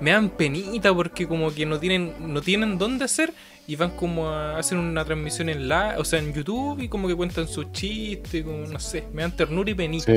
Me 0.00 0.10
dan 0.10 0.30
penita 0.30 0.92
porque 0.94 1.28
como 1.28 1.52
que 1.54 1.66
no 1.66 1.78
tienen, 1.78 2.32
no 2.32 2.42
tienen 2.42 2.78
dónde 2.78 3.04
hacer 3.04 3.32
y 3.70 3.76
van 3.76 3.90
como 3.90 4.28
a 4.28 4.58
hacer 4.58 4.76
una 4.76 5.04
transmisión 5.04 5.48
en 5.48 5.68
la, 5.68 5.94
o 5.96 6.04
sea, 6.04 6.18
en 6.18 6.32
YouTube 6.32 6.80
y 6.80 6.88
como 6.88 7.06
que 7.06 7.14
cuentan 7.14 7.46
sus 7.46 7.70
chistes, 7.70 8.42
como 8.42 8.66
no 8.66 8.80
sé, 8.80 9.04
me 9.12 9.22
dan 9.22 9.36
ternura 9.36 9.70
y 9.70 9.74
penita. 9.74 10.12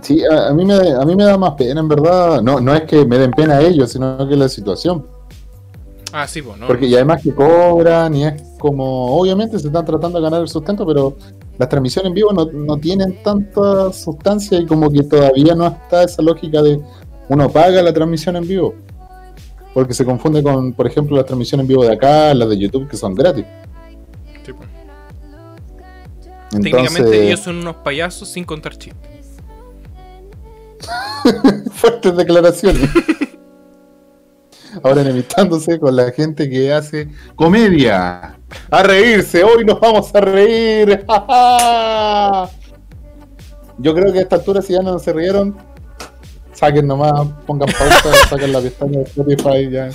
Sí. 0.00 0.24
A, 0.24 0.48
a 0.48 0.54
mí 0.54 0.64
me, 0.64 0.74
a 0.74 1.04
mí 1.04 1.14
me 1.14 1.24
da 1.24 1.36
más 1.36 1.52
pena, 1.52 1.80
en 1.80 1.88
verdad. 1.88 2.40
No, 2.40 2.58
no 2.58 2.74
es 2.74 2.84
que 2.84 3.04
me 3.04 3.18
den 3.18 3.32
pena 3.32 3.58
a 3.58 3.60
ellos, 3.60 3.92
sino 3.92 4.26
que 4.26 4.34
la 4.34 4.48
situación. 4.48 5.04
Ah, 6.10 6.26
sí, 6.26 6.40
pues, 6.40 6.56
¿no? 6.56 6.68
Porque 6.68 6.86
y 6.86 6.94
además 6.94 7.22
que 7.22 7.34
cobran 7.34 8.14
y 8.14 8.24
es 8.24 8.42
como, 8.58 9.18
obviamente 9.18 9.58
se 9.58 9.66
están 9.66 9.84
tratando 9.84 10.18
de 10.18 10.24
ganar 10.24 10.40
el 10.40 10.48
sustento, 10.48 10.86
pero 10.86 11.18
las 11.58 11.68
transmisiones 11.68 12.08
en 12.08 12.14
vivo 12.14 12.32
no, 12.32 12.46
no 12.46 12.78
tienen 12.78 13.22
tanta 13.22 13.92
sustancia 13.92 14.58
y 14.58 14.64
como 14.64 14.90
que 14.90 15.02
todavía 15.02 15.54
no 15.54 15.66
está 15.66 16.04
esa 16.04 16.22
lógica 16.22 16.62
de 16.62 16.80
uno 17.28 17.50
paga 17.50 17.82
la 17.82 17.92
transmisión 17.92 18.36
en 18.36 18.48
vivo. 18.48 18.74
Porque 19.76 19.92
se 19.92 20.06
confunde 20.06 20.42
con, 20.42 20.72
por 20.72 20.86
ejemplo, 20.86 21.14
las 21.18 21.26
transmisiones 21.26 21.64
en 21.64 21.68
vivo 21.68 21.84
de 21.84 21.92
acá, 21.92 22.32
las 22.32 22.48
de 22.48 22.56
YouTube, 22.56 22.88
que 22.88 22.96
son 22.96 23.14
gratis. 23.14 23.44
Sí, 24.42 24.50
pues. 24.54 24.70
Entonces, 26.44 26.72
Técnicamente 26.72 27.26
ellos 27.26 27.40
son 27.40 27.58
unos 27.58 27.76
payasos 27.76 28.26
sin 28.26 28.44
contar 28.44 28.78
chistes. 28.78 29.36
fuertes 31.74 32.16
declaraciones. 32.16 32.88
Ahora 34.82 35.02
enemistándose 35.02 35.78
con 35.78 35.94
la 35.94 36.10
gente 36.10 36.48
que 36.48 36.72
hace 36.72 37.10
comedia. 37.34 38.38
A 38.70 38.82
reírse, 38.82 39.44
hoy 39.44 39.62
nos 39.66 39.78
vamos 39.78 40.10
a 40.14 40.20
reír. 40.22 41.04
¡Ja, 41.06 41.20
ja! 41.28 42.50
Yo 43.76 43.94
creo 43.94 44.10
que 44.10 44.20
a 44.20 44.22
esta 44.22 44.36
altura 44.36 44.62
si 44.62 44.72
ya 44.72 44.80
no 44.80 44.98
se 44.98 45.12
rieron, 45.12 45.54
saquen 46.56 46.86
nomás, 46.86 47.28
pongan 47.46 47.68
pausa, 47.78 48.10
saquen 48.30 48.52
la 48.52 48.60
pestaña 48.60 48.98
de 48.98 49.04
Spotify 49.04 49.70
ya. 49.70 49.90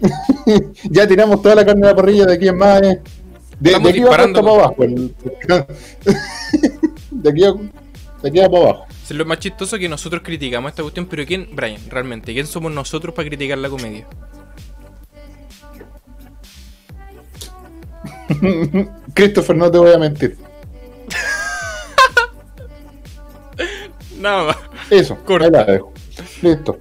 ya 0.90 1.06
tiramos 1.06 1.40
toda 1.42 1.54
la 1.54 1.64
carne 1.64 1.82
de 1.82 1.92
la 1.92 1.96
parrilla 1.96 2.24
de 2.26 2.34
aquí 2.34 2.48
en 2.48 2.56
más. 2.56 2.82
eh. 2.82 3.00
De, 3.60 3.70
de 3.70 3.76
aquí 3.90 4.00
va 4.00 4.10
para 4.10 4.24
abajo. 4.24 4.74
el- 4.82 5.14
de, 7.10 7.30
aquí 7.30 7.44
a, 7.44 7.52
de 8.22 8.28
aquí 8.28 8.40
para 8.40 8.58
abajo. 8.58 8.86
Es 9.04 9.10
lo 9.10 9.24
más 9.26 9.38
chistoso 9.38 9.78
que 9.78 9.88
nosotros 9.88 10.22
criticamos 10.24 10.70
esta 10.70 10.82
cuestión, 10.82 11.06
pero 11.06 11.24
¿quién, 11.26 11.48
Brian, 11.52 11.80
realmente? 11.90 12.32
¿Quién 12.32 12.46
somos 12.46 12.72
nosotros 12.72 13.14
para 13.14 13.28
criticar 13.28 13.58
la 13.58 13.68
comedia? 13.68 14.06
Christopher, 19.14 19.56
no 19.56 19.70
te 19.70 19.78
voy 19.78 19.92
a 19.92 19.98
mentir. 19.98 20.36
Nada 24.24 24.44
más. 24.44 24.56
Eso, 24.90 25.16
Corta. 25.24 25.44
ahí 25.46 25.50
la 25.52 25.64
dejo. 25.64 25.92
Listo. 26.42 26.78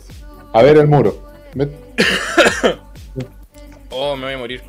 A 0.53 0.61
ver 0.63 0.77
el 0.77 0.87
muro. 0.87 1.21
Oh, 3.95 4.15
me 4.15 4.25
voy 4.25 4.33
a 4.33 4.37
morir. 4.39 4.63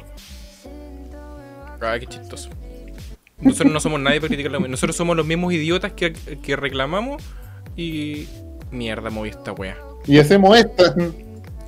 Ah, 1.80 1.96
qué 1.98 2.06
chistoso. 2.06 2.50
Nosotros 3.40 3.72
no 3.72 3.80
somos 3.80 3.98
nadie 4.00 4.20
para 4.20 4.28
criticar 4.28 4.52
la. 4.52 4.58
Nosotros 4.58 4.94
somos 4.96 5.16
los 5.16 5.24
mismos 5.24 5.52
idiotas 5.54 5.92
que, 5.92 6.12
que 6.12 6.56
reclamamos 6.56 7.22
y... 7.74 8.28
Mierda, 8.70 9.08
moví 9.08 9.30
esta 9.30 9.52
wea. 9.52 9.78
Y 10.06 10.18
hacemos 10.18 10.58
esta. 10.58 10.94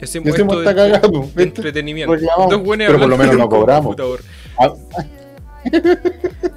Y 0.00 0.04
hacemos 0.04 0.38
esta 0.38 0.56
de, 0.56 0.64
cagada, 0.64 0.98
de 0.98 1.08
¿viste? 1.18 1.42
entretenimiento. 1.44 2.12
Reclamamos. 2.14 2.50
Dos 2.50 2.62
buenos 2.62 2.86
Pero 2.88 2.98
por 2.98 3.08
lo 3.08 3.16
menos 3.16 3.32
en 3.34 3.38
no 3.40 3.48
cobramos. 3.48 3.96
Ah, 4.58 4.72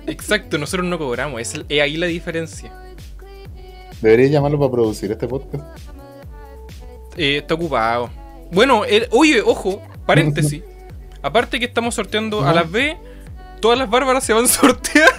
Exacto, 0.08 0.58
nosotros 0.58 0.86
no 0.88 0.98
cobramos. 0.98 1.40
Es, 1.40 1.54
el- 1.54 1.66
es 1.70 1.82
ahí 1.82 1.96
la 1.96 2.08
diferencia. 2.08 2.74
Debería 4.02 4.28
llamarlo 4.28 4.58
para 4.60 4.72
producir 4.72 5.12
este 5.12 5.28
podcast. 5.28 5.64
Eh, 7.18 7.38
está 7.38 7.54
ocupado. 7.56 8.10
Bueno, 8.52 8.86
el- 8.86 9.08
oye, 9.12 9.42
ojo, 9.42 9.82
paréntesis. 10.06 10.64
Aparte 11.22 11.60
que 11.60 11.66
estamos 11.66 11.96
sorteando 11.96 12.46
a 12.48 12.54
las 12.54 12.72
B, 12.72 12.96
todas 13.60 13.78
las 13.78 13.90
bárbaras 13.90 14.24
se 14.24 14.32
van 14.34 14.46
a 14.46 14.48
sortear. 14.48 15.10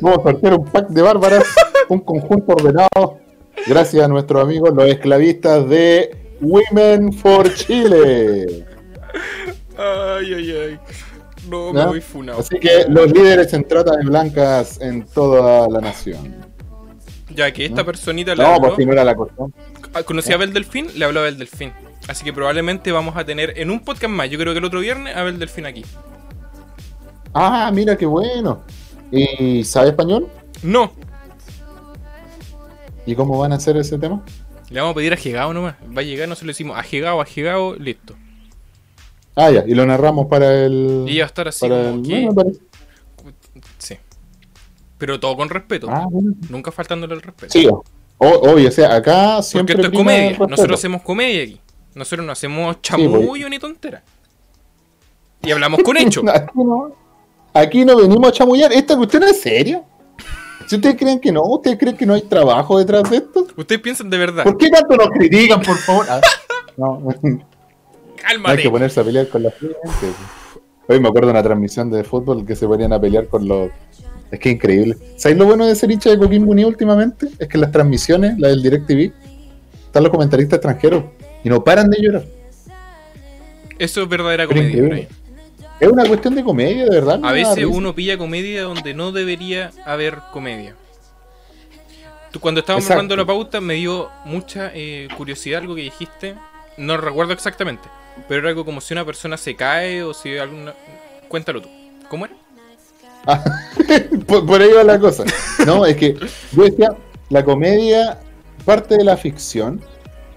Vamos 0.00 0.18
a 0.18 0.22
sortear 0.30 0.54
un 0.54 0.64
pack 0.66 0.88
de 0.88 1.02
bárbaras, 1.02 1.44
un 1.88 2.00
conjunto 2.00 2.52
ordenado. 2.52 3.18
Gracias 3.66 4.04
a 4.04 4.08
nuestros 4.08 4.42
amigos, 4.42 4.70
los 4.74 4.86
esclavistas 4.86 5.68
de 5.68 6.16
Women 6.40 7.12
for 7.12 7.52
Chile. 7.54 8.64
Ay, 9.76 10.34
ay, 10.34 10.50
ay. 10.52 10.80
No, 11.48 11.72
me 11.72 11.86
voy 11.86 12.00
funado. 12.00 12.40
Así 12.40 12.58
que 12.58 12.84
los 12.88 13.10
líderes 13.12 13.52
en 13.52 13.66
trata 13.66 13.96
de 13.96 14.04
blancas 14.04 14.80
en 14.80 15.04
toda 15.06 15.68
la 15.68 15.80
nación. 15.80 16.34
Ya 17.30 17.52
que 17.52 17.66
esta 17.66 17.82
¿No? 17.82 17.86
personita 17.86 18.34
le 18.34 18.42
No, 18.42 18.48
habló, 18.54 18.68
por 18.68 18.76
si 18.76 18.86
no 18.86 18.92
era 18.92 19.04
la 19.04 19.14
cuestión. 19.14 19.54
ah, 19.94 20.02
conocía 20.02 20.34
a 20.34 20.36
Abel 20.38 20.52
Delfín, 20.52 20.88
le 20.96 21.04
habló 21.04 21.20
a 21.20 21.30
Delfín. 21.30 21.72
Así 22.08 22.24
que 22.24 22.32
probablemente 22.32 22.92
vamos 22.92 23.16
a 23.16 23.24
tener 23.24 23.54
en 23.58 23.70
un 23.70 23.80
podcast 23.80 24.12
más, 24.12 24.30
yo 24.30 24.38
creo 24.38 24.52
que 24.52 24.58
el 24.60 24.64
otro 24.64 24.80
viernes, 24.80 25.14
a 25.16 25.20
Abel 25.20 25.38
Delfín 25.38 25.66
aquí. 25.66 25.84
Ah, 27.34 27.70
mira 27.72 27.96
qué 27.96 28.06
bueno. 28.06 28.62
¿Y 29.10 29.62
sabe 29.64 29.88
español? 29.90 30.28
No, 30.62 30.92
¿Y 33.04 33.14
cómo 33.14 33.38
van 33.38 33.52
a 33.52 33.56
hacer 33.56 33.76
ese 33.76 33.98
tema? 33.98 34.20
le 34.68 34.80
vamos 34.80 34.92
a 34.92 34.96
pedir 34.96 35.12
a 35.12 35.16
Gegao 35.16 35.52
nomás. 35.54 35.76
Va 35.96 36.00
a 36.00 36.04
llegar, 36.04 36.28
nosotros 36.28 36.46
le 36.46 36.50
decimos 36.50 36.76
a 36.76 36.82
Gegao, 36.82 37.20
a 37.20 37.24
Gegao, 37.24 37.76
listo. 37.76 38.14
Ah, 39.36 39.50
ya, 39.50 39.64
y 39.66 39.74
lo 39.74 39.84
narramos 39.86 40.26
para 40.26 40.64
el. 40.64 41.04
Y 41.06 41.18
va 41.18 41.24
a 41.24 41.26
estar 41.26 41.46
así 41.48 41.60
para 41.68 41.90
como 41.90 41.96
el- 41.96 42.02
que- 42.02 42.22
no, 42.24 42.32
Sí. 43.78 43.96
Pero 44.98 45.20
todo 45.20 45.36
con 45.36 45.48
respeto. 45.50 45.88
Ah, 45.90 46.06
bueno. 46.10 46.32
Nunca 46.48 46.72
faltándole 46.72 47.14
el 47.14 47.20
respeto. 47.22 47.52
Sí, 47.52 47.68
obvio, 48.18 48.68
o 48.68 48.72
sea, 48.72 48.94
acá 48.94 49.34
Porque 49.36 49.42
siempre. 49.42 49.74
esto 49.74 49.88
es 49.88 49.92
comedia. 49.92 50.38
Nosotros 50.48 50.78
hacemos 50.80 51.02
comedia 51.02 51.42
aquí. 51.42 51.60
Nosotros 51.94 52.26
no 52.26 52.32
hacemos 52.32 52.76
pues. 52.76 52.82
chamullo 52.82 53.48
ni 53.48 53.58
tontera. 53.58 54.02
Y 55.42 55.50
hablamos 55.50 55.80
con 55.82 55.96
hecho. 55.96 56.22
Aquí 56.34 56.50
no, 56.56 56.92
aquí 57.52 57.84
no 57.84 57.96
venimos 57.96 58.28
a 58.28 58.32
chamullar. 58.32 58.72
¿Esta 58.72 58.96
cuestión 58.96 59.22
es 59.24 59.40
seria? 59.40 59.82
Si 60.66 60.74
ustedes 60.76 60.96
creen 60.96 61.20
que 61.20 61.30
no, 61.30 61.42
¿ustedes 61.42 61.78
creen 61.78 61.96
que 61.96 62.04
no 62.04 62.14
hay 62.14 62.22
trabajo 62.22 62.78
detrás 62.78 63.08
de 63.10 63.18
esto? 63.18 63.46
Ustedes 63.56 63.80
piensan 63.80 64.10
de 64.10 64.18
verdad. 64.18 64.42
¿Por 64.44 64.56
qué 64.58 64.68
tanto 64.70 64.96
nos 64.96 65.08
critican, 65.10 65.60
por 65.62 65.76
favor? 65.78 66.06
Ah, 66.08 66.20
no, 66.76 67.02
hay 68.44 68.56
que 68.56 68.70
ponerse 68.70 69.00
a 69.00 69.04
pelear 69.04 69.28
con 69.28 69.42
la 69.42 69.50
gente. 69.50 69.76
Hoy 70.88 71.00
me 71.00 71.08
acuerdo 71.08 71.28
de 71.28 71.32
una 71.32 71.42
transmisión 71.42 71.90
de 71.90 72.04
fútbol 72.04 72.46
que 72.46 72.54
se 72.54 72.66
ponían 72.66 72.92
a 72.92 73.00
pelear 73.00 73.26
con 73.28 73.46
los. 73.46 73.70
Es 74.30 74.40
que 74.40 74.50
es 74.50 74.54
increíble. 74.56 74.96
¿Sabéis 75.16 75.38
lo 75.38 75.46
bueno 75.46 75.66
de 75.66 75.74
ser 75.74 75.90
hincha 75.90 76.10
de 76.10 76.18
Coquimbo 76.18 76.50
Unido 76.50 76.68
últimamente? 76.68 77.28
Es 77.38 77.48
que 77.48 77.56
en 77.56 77.60
las 77.60 77.72
transmisiones, 77.72 78.38
la 78.38 78.48
del 78.48 78.62
DirecTV, 78.62 79.12
están 79.86 80.02
los 80.02 80.10
comentaristas 80.10 80.56
extranjeros 80.58 81.04
y 81.44 81.48
no 81.48 81.62
paran 81.62 81.90
de 81.90 82.02
llorar. 82.02 82.24
Eso 83.78 84.02
es 84.02 84.08
verdadera 84.08 84.46
Pero 84.48 84.60
comedia. 84.60 84.82
increíble. 84.82 85.08
Es 85.78 85.88
una 85.88 86.06
cuestión 86.06 86.34
de 86.34 86.42
comedia, 86.42 86.84
de 86.84 86.90
verdad. 86.90 87.20
A 87.22 87.32
veces 87.32 87.56
risa. 87.56 87.68
uno 87.68 87.94
pilla 87.94 88.16
comedia 88.16 88.62
donde 88.62 88.94
no 88.94 89.12
debería 89.12 89.72
haber 89.84 90.18
comedia. 90.32 90.74
Tú, 92.30 92.40
cuando 92.40 92.60
estábamos 92.60 92.90
hablando 92.90 93.14
la 93.16 93.26
pauta 93.26 93.60
me 93.60 93.74
dio 93.74 94.10
mucha 94.24 94.70
eh, 94.74 95.08
curiosidad 95.16 95.60
algo 95.60 95.74
que 95.74 95.82
dijiste. 95.82 96.34
No 96.78 96.96
recuerdo 96.96 97.32
exactamente. 97.32 97.88
Pero 98.28 98.40
era 98.40 98.48
algo 98.50 98.64
como 98.64 98.80
si 98.80 98.94
una 98.94 99.04
persona 99.04 99.36
se 99.36 99.54
cae 99.54 100.02
o 100.02 100.14
si 100.14 100.36
alguna... 100.36 100.74
Cuéntalo 101.28 101.62
tú. 101.62 101.68
¿Cómo 102.08 102.26
era? 102.26 102.34
por, 104.26 104.46
por 104.46 104.60
ahí 104.60 104.70
va 104.72 104.84
la 104.84 104.98
cosa. 104.98 105.24
No, 105.66 105.84
es 105.84 105.96
que 105.96 106.14
yo 106.52 106.62
decía, 106.62 106.90
la 107.28 107.44
comedia 107.44 108.20
parte 108.64 108.96
de 108.96 109.04
la 109.04 109.16
ficción. 109.16 109.80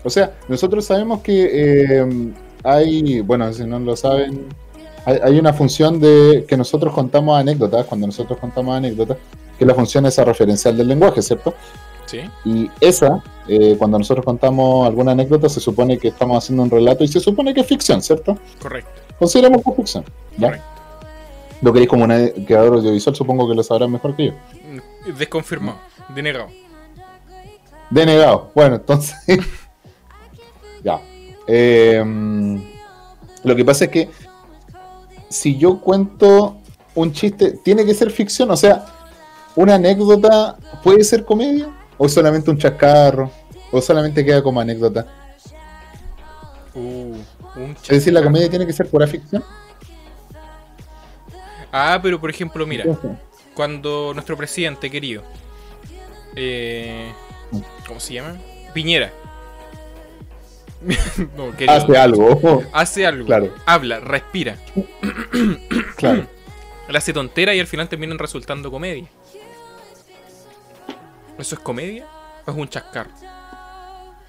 O 0.03 0.09
sea, 0.09 0.33
nosotros 0.47 0.85
sabemos 0.85 1.21
que 1.21 1.49
eh, 1.51 2.31
hay, 2.63 3.21
bueno, 3.21 3.51
si 3.53 3.65
no 3.65 3.79
lo 3.79 3.95
saben, 3.95 4.47
hay, 5.05 5.19
hay 5.21 5.39
una 5.39 5.53
función 5.53 5.99
de 5.99 6.45
que 6.47 6.57
nosotros 6.57 6.93
contamos 6.93 7.37
anécdotas, 7.37 7.85
cuando 7.85 8.07
nosotros 8.07 8.39
contamos 8.39 8.75
anécdotas, 8.75 9.17
que 9.57 9.65
la 9.65 9.75
función 9.75 10.05
es 10.05 10.17
referencial 10.17 10.77
del 10.77 10.87
lenguaje, 10.87 11.21
¿cierto? 11.21 11.53
¿Sí? 12.09 12.21
Y 12.43 12.71
esa, 12.81 13.21
eh, 13.47 13.75
cuando 13.77 13.99
nosotros 13.99 14.25
contamos 14.25 14.87
alguna 14.87 15.11
anécdota, 15.11 15.47
se 15.47 15.59
supone 15.59 15.99
que 15.99 16.07
estamos 16.07 16.43
haciendo 16.43 16.63
un 16.63 16.71
relato 16.71 17.03
y 17.03 17.07
se 17.07 17.19
supone 17.19 17.53
que 17.53 17.61
es 17.61 17.67
ficción, 17.67 18.01
¿cierto? 18.01 18.37
Correcto. 18.59 19.01
Consideramos 19.19 19.61
que 19.63 19.69
es 19.69 19.75
ficción. 19.75 20.05
¿ya? 20.37 20.47
Correcto. 20.47 20.67
Lo 21.61 21.73
queréis 21.73 21.89
como 21.89 22.05
un 22.05 22.45
creador 22.45 22.75
audiovisual, 22.75 23.15
supongo 23.15 23.47
que 23.47 23.53
lo 23.53 23.61
sabrán 23.61 23.91
mejor 23.91 24.15
que 24.15 24.27
yo. 24.27 24.31
Mm, 24.31 25.17
Desconfirmado. 25.17 25.77
Denegado. 26.15 26.47
Denegado. 27.89 28.51
Bueno, 28.55 28.75
entonces. 28.75 29.15
ya. 30.83 30.99
Eh, 31.45 32.03
lo 33.43 33.55
que 33.55 33.65
pasa 33.65 33.85
es 33.85 33.91
que 33.91 34.09
si 35.29 35.57
yo 35.57 35.79
cuento 35.79 36.57
un 36.95 37.13
chiste, 37.13 37.59
tiene 37.63 37.85
que 37.85 37.93
ser 37.93 38.09
ficción. 38.09 38.49
O 38.51 38.57
sea, 38.57 38.85
una 39.55 39.75
anécdota 39.75 40.57
puede 40.83 41.03
ser 41.03 41.25
comedia, 41.25 41.69
o 41.99 42.09
solamente 42.09 42.49
un 42.49 42.57
chascarro, 42.57 43.29
o 43.71 43.81
solamente 43.81 44.25
queda 44.25 44.41
como 44.41 44.59
anécdota. 44.59 45.05
Uh, 46.73 47.15
un 47.55 47.71
Es 47.83 47.89
decir, 47.89 48.13
la 48.13 48.23
comedia 48.23 48.49
tiene 48.49 48.65
que 48.65 48.73
ser 48.73 48.87
pura 48.87 49.05
ficción. 49.05 49.43
Ah, 51.71 51.99
pero 52.01 52.19
por 52.19 52.29
ejemplo, 52.29 52.65
mira, 52.65 52.85
cuando 53.53 54.11
nuestro 54.13 54.35
presidente 54.37 54.89
querido, 54.89 55.23
eh, 56.35 57.11
¿cómo 57.85 57.99
se 57.99 58.13
llama? 58.13 58.37
Piñera. 58.73 59.11
no, 61.37 61.51
querido. 61.51 61.73
hace 61.73 61.97
algo. 61.97 62.63
Hace 62.71 63.05
algo. 63.05 63.25
Claro. 63.25 63.53
Habla, 63.65 63.99
respira. 63.99 64.55
claro. 65.97 66.25
Le 66.89 66.97
hace 66.97 67.13
tontera 67.13 67.53
y 67.53 67.59
al 67.59 67.67
final 67.67 67.87
terminan 67.87 68.17
resultando 68.17 68.71
comedia. 68.71 69.07
¿Eso 71.39 71.55
es 71.55 71.61
comedia? 71.61 72.05
¿O 72.45 72.51
es 72.51 72.57
un 72.57 72.67
chascarro? 72.67 73.09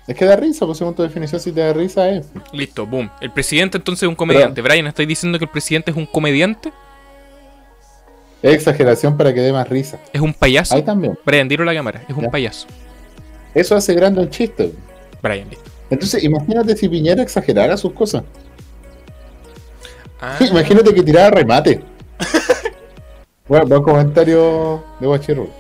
Es 0.07 0.17
que 0.17 0.25
da 0.25 0.35
risa, 0.37 0.67
pues 0.67 0.79
según 0.79 0.95
tu 0.95 1.03
definición, 1.03 1.41
si 1.41 1.53
te 1.53 1.61
da 1.61 1.73
risa 1.73 2.09
es. 2.09 2.27
Listo, 2.53 2.87
boom. 2.87 3.11
El 3.21 3.31
presidente 3.31 3.79
entonces 3.79 4.03
es 4.05 4.09
un 4.09 4.15
comediante. 4.17 4.61
Brian, 4.61 4.87
¿estáis 4.87 5.09
diciendo 5.09 5.39
que 5.39 5.45
el 5.45 5.51
presidente 5.51 5.91
es 5.91 5.97
un 5.97 6.07
comediante? 6.07 6.73
Es 8.43 8.55
exageración 8.55 9.17
para 9.17 9.33
que 9.35 9.41
dé 9.41 9.53
más 9.53 9.69
risa. 9.69 9.99
¿Es 10.13 10.21
un 10.21 10.33
payaso? 10.33 10.75
Ahí 10.75 10.83
también. 10.83 11.19
Brian, 11.25 11.47
dilo 11.47 11.63
a 11.63 11.67
la 11.67 11.75
cámara. 11.75 12.03
Es 12.09 12.17
un 12.17 12.25
Ya. 12.25 12.31
payaso. 12.31 12.67
Eso 13.55 13.77
hace 13.77 13.95
grande 13.95 14.21
un 14.23 14.31
chiste. 14.31 14.73
Brian, 15.23 15.49
listo. 15.49 15.71
Entonces, 15.91 16.25
imagínate 16.25 16.77
si 16.77 16.89
Piñera 16.89 17.23
exagerara 17.23 17.77
sus 17.77 17.93
cosas. 17.93 18.23
Ah, 20.21 20.39
Imagínate 20.51 20.95
que 20.95 21.03
tirara 21.03 21.31
remate. 21.31 21.83
bueno, 23.49 23.67
buen 23.67 23.83
comentario 23.83 24.83
de 24.99 25.07
Guachirro. 25.07 25.60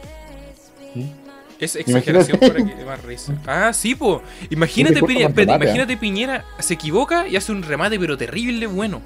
Es 1.60 1.76
exageración 1.76 2.38
imagínate. 2.40 2.64
para 2.64 2.76
que 2.78 2.84
más 2.84 3.02
risa. 3.02 3.34
Ah, 3.46 3.72
sí, 3.72 3.94
po. 3.94 4.22
Imagínate, 4.50 5.02
Piñera, 5.02 5.28
espérate, 5.28 5.64
imagínate 5.64 5.96
Piñera 5.96 6.44
se 6.58 6.74
equivoca 6.74 7.28
y 7.28 7.36
hace 7.36 7.52
un 7.52 7.62
remate, 7.62 7.98
pero 7.98 8.16
terrible 8.16 8.66
bueno. 8.66 9.02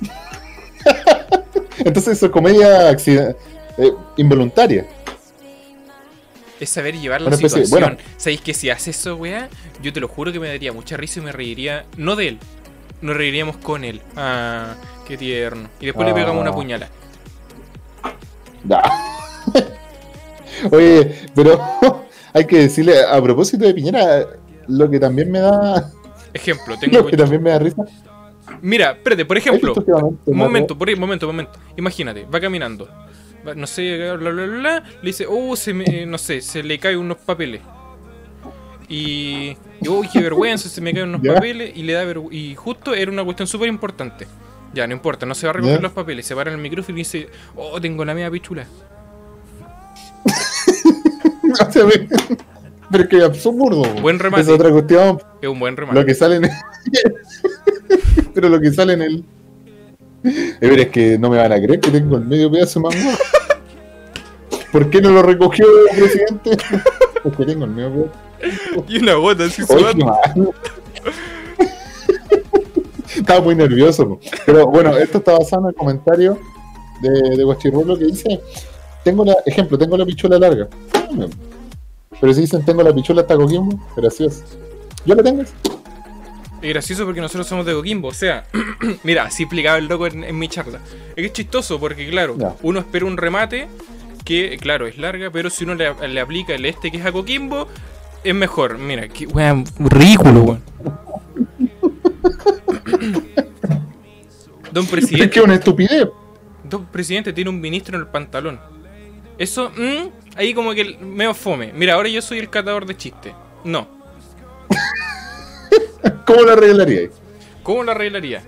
Entonces, 1.78 2.16
eso 2.16 2.26
es 2.26 2.32
comedia 2.32 2.90
eh, 2.92 3.92
involuntaria. 4.16 4.86
Es 6.60 6.70
saber 6.70 6.98
llevar 6.98 7.20
la 7.22 7.30
especie- 7.30 7.64
situación. 7.64 7.80
bueno. 7.96 7.96
¿Sabéis 8.16 8.40
que 8.40 8.52
si 8.52 8.68
hace 8.68 8.90
eso, 8.90 9.14
weá? 9.16 9.48
Yo 9.80 9.92
te 9.92 10.00
lo 10.00 10.08
juro 10.08 10.32
que 10.32 10.40
me 10.40 10.48
daría 10.48 10.72
mucha 10.72 10.96
risa 10.96 11.20
y 11.20 11.22
me 11.22 11.30
reiría. 11.32 11.84
No 11.96 12.16
de 12.16 12.28
él. 12.28 12.38
Nos 13.00 13.16
reiríamos 13.16 13.56
con 13.58 13.84
él. 13.84 14.02
Ah, 14.16 14.74
qué 15.06 15.16
tierno. 15.16 15.68
Y 15.80 15.86
después 15.86 16.06
le 16.08 16.14
pegamos 16.14 16.40
una 16.40 16.50
Ah. 16.50 16.54
puñala. 16.54 16.88
Oye, 20.70 21.14
pero 21.34 21.60
hay 22.32 22.46
que 22.46 22.58
decirle, 22.58 22.94
a 23.04 23.20
propósito 23.22 23.64
de 23.64 23.74
Piñera, 23.74 24.26
lo 24.66 24.90
que 24.90 24.98
también 25.00 25.30
me 25.30 25.40
da. 25.40 25.90
Ejemplo, 26.34 26.76
tengo. 26.80 26.98
Lo 26.98 27.06
que 27.06 27.16
también 27.16 27.42
me 27.42 27.50
da 27.50 27.58
risa. 27.58 27.84
Mira, 28.62 28.92
espérate, 28.92 29.24
por 29.24 29.36
ejemplo. 29.36 29.72
¿Has 29.72 29.76
visto 29.78 29.92
últimamente 29.98 30.30
Un 30.30 30.36
momento, 30.36 30.78
por 30.78 30.88
ahí, 30.88 30.96
momento, 30.96 31.26
momento. 31.26 31.52
Imagínate, 31.76 32.24
va 32.24 32.40
caminando. 32.40 32.88
Va- 33.46 33.54
no 33.54 33.66
sé, 33.66 33.96
bla, 33.96 34.14
bla, 34.30 34.30
bla, 34.30 34.58
bla, 34.58 34.82
le 35.02 35.06
dice, 35.06 35.26
oh, 35.28 35.54
se 35.54 35.72
me, 35.74 36.06
no 36.06 36.18
sé, 36.18 36.40
se 36.40 36.62
le 36.62 36.78
caen 36.78 36.98
unos 36.98 37.18
papeles. 37.18 37.60
Y, 38.88 39.56
y, 39.82 39.88
uy, 39.88 40.08
qué 40.10 40.20
vergüenza, 40.20 40.68
se 40.68 40.80
me 40.80 40.92
caen 40.94 41.10
unos 41.10 41.20
Ya. 41.22 41.34
papeles. 41.34 41.72
Y 41.76 41.82
le 41.82 41.92
da. 41.92 42.04
Y 42.30 42.54
justo 42.54 42.94
era 42.94 43.10
una 43.10 43.24
cuestión 43.24 43.46
súper 43.46 43.68
importante. 43.68 44.26
Ya, 44.74 44.86
no 44.86 44.92
importa, 44.92 45.24
no 45.26 45.34
se 45.34 45.46
va 45.46 45.50
a 45.50 45.52
recoger 45.54 45.76
Ya. 45.76 45.82
los 45.82 45.92
papeles. 45.92 46.26
Se 46.26 46.34
para 46.34 46.50
en 46.50 46.56
el 46.56 46.62
micrófono 46.62 46.96
y 46.98 47.00
dice, 47.02 47.28
oh, 47.56 47.80
tengo 47.80 48.04
la 48.04 48.14
media 48.14 48.30
pichula. 48.30 48.66
O 51.68 51.72
sea, 51.72 51.84
me- 51.84 52.08
Pero 52.90 53.04
es 53.04 53.08
que 53.10 53.16
es 53.18 53.24
absurdo. 53.24 53.82
Buen 54.00 54.18
remate. 54.18 54.42
Es 54.42 54.48
otra 54.48 54.70
cuestión. 54.70 55.20
Es 55.40 55.48
un 55.48 55.58
buen 55.58 55.76
remate. 55.76 56.00
Lo 56.00 56.06
que 56.06 56.14
sale 56.14 56.36
en 56.36 56.44
el... 56.44 56.50
Pero 58.34 58.48
lo 58.48 58.60
que 58.60 58.72
sale 58.72 58.92
en 58.94 59.02
el... 59.02 59.24
Eh, 60.24 60.56
pero 60.60 60.74
es 60.82 60.88
que 60.88 61.16
no 61.18 61.30
me 61.30 61.36
van 61.38 61.52
a 61.52 61.56
creer 61.60 61.78
que 61.80 61.90
tengo 61.90 62.16
el 62.16 62.24
medio 62.24 62.50
pedazo 62.50 62.80
más. 62.80 62.94
¿Por 64.72 64.90
qué 64.90 65.00
no 65.00 65.10
lo 65.10 65.22
recogió 65.22 65.64
el 65.92 65.96
presidente? 65.98 66.56
Porque 67.22 67.46
tengo 67.46 67.64
el 67.64 67.70
medio 67.70 67.92
pedazo. 68.38 68.84
Y 68.88 68.98
una 68.98 69.14
gota 69.14 69.44
así. 69.44 69.62
Estaba 73.16 73.40
muy 73.40 73.54
nervioso. 73.54 74.18
Pero 74.44 74.66
bueno, 74.66 74.96
esto 74.96 75.18
está 75.18 75.38
basado 75.38 75.62
en 75.62 75.68
el 75.68 75.74
comentario 75.74 76.38
de, 77.00 77.36
de 77.36 77.44
Guachirrulo 77.44 77.98
que 77.98 78.06
dice: 78.06 78.40
Tengo 79.04 79.24
la, 79.24 79.36
ejemplo, 79.46 79.78
tengo 79.78 79.96
la 79.96 80.04
pichula 80.04 80.38
larga. 80.38 80.68
Pero 82.20 82.34
si 82.34 82.40
dicen 82.42 82.64
tengo 82.64 82.82
la 82.82 82.94
pichula 82.94 83.22
hasta 83.22 83.36
Coquimbo, 83.36 83.78
gracioso. 83.96 84.42
Yo 85.04 85.14
la 85.14 85.22
tengo. 85.22 85.42
Es 85.42 86.68
gracioso 86.70 87.04
porque 87.04 87.20
nosotros 87.20 87.46
somos 87.46 87.64
de 87.66 87.72
Coquimbo. 87.74 88.08
O 88.08 88.14
sea, 88.14 88.44
mira, 89.04 89.24
así 89.24 89.44
explicaba 89.44 89.78
el 89.78 89.86
loco 89.86 90.06
en, 90.06 90.24
en 90.24 90.36
mi 90.38 90.48
charla. 90.48 90.80
Es 91.10 91.14
que 91.14 91.26
es 91.26 91.32
chistoso 91.32 91.78
porque, 91.78 92.08
claro, 92.10 92.36
Ya. 92.36 92.54
uno 92.62 92.80
espera 92.80 93.06
un 93.06 93.16
remate 93.16 93.68
que, 94.24 94.58
claro, 94.60 94.86
es 94.86 94.98
larga, 94.98 95.30
pero 95.30 95.48
si 95.50 95.64
uno 95.64 95.74
le, 95.74 96.08
le 96.08 96.20
aplica 96.20 96.54
el 96.54 96.64
este 96.66 96.90
que 96.90 96.98
es 96.98 97.06
a 97.06 97.12
Coquimbo, 97.12 97.68
es 98.24 98.34
mejor. 98.34 98.76
Mira, 98.78 99.08
que 99.08 99.26
weón, 99.26 99.64
ridículo, 99.78 100.42
weón. 100.42 100.62
Don 104.72 104.84
Es 104.84 104.90
presidente, 104.90 105.30
que 105.30 105.38
es 105.38 105.44
una 105.44 105.54
estupidez. 105.54 106.08
don 106.64 106.84
presidente 106.86 107.32
tiene 107.32 107.50
un 107.50 107.60
ministro 107.60 107.96
en 107.96 108.02
el 108.02 108.08
pantalón. 108.08 108.60
Eso, 109.38 109.70
mm, 109.70 110.27
ahí 110.38 110.54
como 110.54 110.72
que 110.72 110.96
medio 110.98 111.34
fome. 111.34 111.72
Mira, 111.74 111.94
ahora 111.94 112.08
yo 112.08 112.22
soy 112.22 112.38
el 112.38 112.48
catador 112.48 112.86
de 112.86 112.96
chistes. 112.96 113.34
No. 113.64 113.88
¿Cómo 116.26 116.42
la 116.42 116.52
arreglaría? 116.52 117.10
¿Cómo 117.62 117.82
lo 117.82 117.90
arreglaría? 117.90 118.42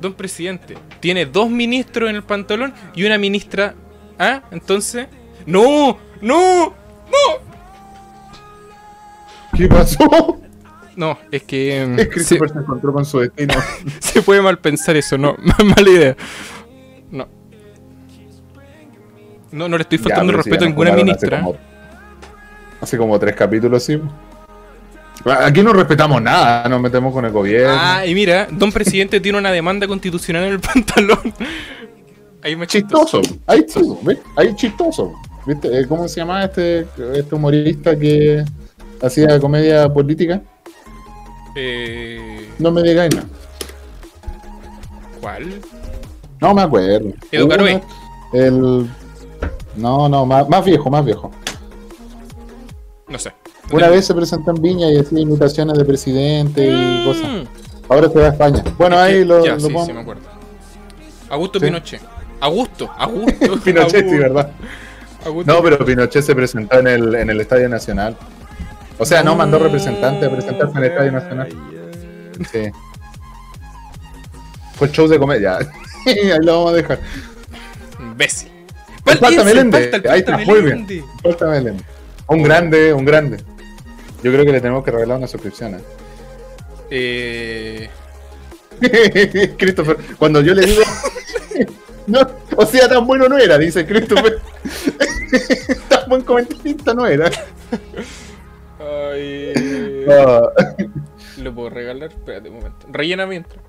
Don 0.00 0.12
presidente, 0.12 0.76
tiene 1.00 1.24
dos 1.24 1.48
ministros 1.48 2.10
en 2.10 2.16
el 2.16 2.22
pantalón 2.22 2.74
y 2.94 3.04
una 3.04 3.16
ministra. 3.16 3.74
¿Ah? 4.18 4.42
Entonces. 4.50 5.06
¡No! 5.46 5.98
¡No! 6.20 6.74
¿Qué 9.56 9.68
pasó? 9.68 10.40
No, 10.96 11.18
es 11.30 11.42
que. 11.44 11.82
Es 11.82 11.96
se, 11.96 12.08
Christopher 12.08 12.50
se 12.50 12.58
encontró 12.58 12.92
con 12.92 13.04
su 13.04 13.20
destino. 13.20 13.54
se 14.00 14.20
puede 14.22 14.42
mal 14.42 14.58
pensar 14.58 14.96
eso, 14.96 15.16
no. 15.16 15.36
Mala 15.64 15.90
idea. 15.90 16.16
No, 19.56 19.68
no 19.68 19.76
le 19.76 19.82
estoy 19.82 19.98
faltando 19.98 20.32
el 20.32 20.42
si 20.42 20.50
respeto 20.50 20.64
a 20.64 20.68
ninguna 20.68 20.92
ministra. 20.92 21.38
Hace 21.38 21.44
como, 21.44 21.56
hace 22.80 22.98
como 22.98 23.18
tres 23.18 23.34
capítulos, 23.34 23.82
sí. 23.82 24.00
Aquí 25.24 25.62
no 25.62 25.72
respetamos 25.72 26.20
nada, 26.22 26.68
nos 26.68 26.80
metemos 26.80 27.12
con 27.12 27.24
el 27.24 27.32
gobierno. 27.32 27.74
Ah, 27.76 28.06
y 28.06 28.14
mira, 28.14 28.46
don 28.50 28.70
presidente 28.70 29.18
tiene 29.18 29.38
una 29.38 29.50
demanda 29.50 29.88
constitucional 29.88 30.44
en 30.44 30.52
el 30.52 30.60
pantalón. 30.60 31.32
Ahí 32.42 32.54
me 32.54 32.66
chistoso. 32.66 33.22
Ahí 33.46 33.60
chistoso. 33.66 33.98
Ahí 34.36 34.54
chistoso. 34.54 35.14
¿Viste? 35.46 35.80
Eh, 35.80 35.86
¿Cómo 35.88 36.06
se 36.06 36.16
llama 36.20 36.44
este, 36.44 36.86
este 37.14 37.34
humorista 37.34 37.98
que 37.98 38.44
hacía 39.02 39.40
comedia 39.40 39.88
política? 39.88 40.40
Eh, 41.56 42.50
No 42.58 42.70
me 42.70 42.82
digáis 42.82 43.14
nada. 43.14 43.26
¿Cuál? 45.20 45.60
No 46.40 46.54
me 46.54 46.62
acuerdo. 46.62 47.12
Edo 47.32 47.48
Caroe. 47.48 47.82
El. 48.32 48.86
No, 49.76 50.08
no, 50.08 50.24
más, 50.26 50.48
más 50.48 50.64
viejo, 50.64 50.90
más 50.90 51.04
viejo. 51.04 51.30
No 53.08 53.18
sé. 53.18 53.32
Una 53.72 53.88
vez 53.88 54.06
se 54.06 54.14
presentó 54.14 54.52
en 54.52 54.62
Viña 54.62 54.90
y 54.90 54.98
hacía 54.98 55.20
imitaciones 55.20 55.76
de 55.76 55.84
presidente 55.84 56.66
y 56.66 57.04
cosas. 57.04 57.28
Mm. 57.28 57.92
Ahora 57.92 58.08
se 58.08 58.18
va 58.18 58.26
a 58.26 58.28
España. 58.30 58.64
Bueno, 58.78 58.98
ahí 58.98 59.24
lo, 59.24 59.44
Ya, 59.44 59.54
lo 59.54 59.60
sí, 59.60 59.74
sí, 59.86 59.92
me 59.92 60.00
acuerdo. 60.00 60.22
Augusto 61.28 61.58
Sí. 61.58 61.66
Pinochet. 61.66 62.00
Augusto, 62.40 62.90
Augusto. 62.96 63.60
Pinochet, 63.64 63.90
sí, 64.08 64.14
Augusto, 64.14 64.18
¿verdad? 64.20 64.50
Augusto. 65.24 65.52
No, 65.52 65.62
pero 65.62 65.84
Pinochet 65.84 66.22
se 66.22 66.34
presentó 66.34 66.78
en 66.78 66.86
el, 66.86 67.14
en 67.14 67.30
el 67.30 67.40
Estadio 67.40 67.68
Nacional. 67.68 68.16
O 68.98 69.04
sea, 69.04 69.22
no 69.22 69.34
mandó 69.34 69.58
representante 69.58 70.26
a 70.26 70.30
presentarse 70.30 70.76
en 70.78 70.84
el 70.84 70.90
Estadio 70.90 71.12
Nacional. 71.12 71.48
Sí. 72.50 72.70
Fue 74.74 74.88
show 74.90 75.08
de 75.08 75.18
comedia. 75.18 75.58
Ahí 76.06 76.38
lo 76.42 76.58
vamos 76.58 76.72
a 76.72 76.76
dejar. 76.76 77.00
Imbécil. 78.00 78.50
Meléndez. 79.06 79.90
falta 79.90 79.96
el 79.96 80.10
Ahí 80.10 80.20
está, 80.20 80.38
muy 80.38 80.60
bien. 80.62 80.86
Belén. 81.40 81.76
Un 82.28 82.42
grande, 82.42 82.92
un 82.92 83.04
grande. 83.04 83.38
Yo 84.22 84.32
creo 84.32 84.44
que 84.44 84.52
le 84.52 84.60
tenemos 84.60 84.84
que 84.84 84.90
regalar 84.90 85.18
una 85.18 85.28
suscripción. 85.28 85.74
¿eh? 85.76 85.80
Eh, 86.90 87.88
Christopher, 89.58 89.96
cuando 90.18 90.40
yo 90.40 90.54
le 90.54 90.66
digo. 90.66 90.82
no, 92.06 92.20
o 92.56 92.66
sea, 92.66 92.88
tan 92.88 93.06
bueno 93.06 93.28
no 93.28 93.38
era, 93.38 93.58
dice 93.58 93.86
Christopher. 93.86 94.40
tan 95.88 96.08
buen 96.08 96.22
comentarista 96.22 96.94
no 96.94 97.06
era. 97.06 97.30
ay, 98.80 99.52
Ah, 100.08 100.42
¿Lo 101.38 101.54
puedo 101.54 101.70
regalar? 101.70 102.10
Espérate 102.10 102.48
un 102.48 102.56
momento. 102.56 102.86
Rellena 102.92 103.26
mientras. 103.26 103.60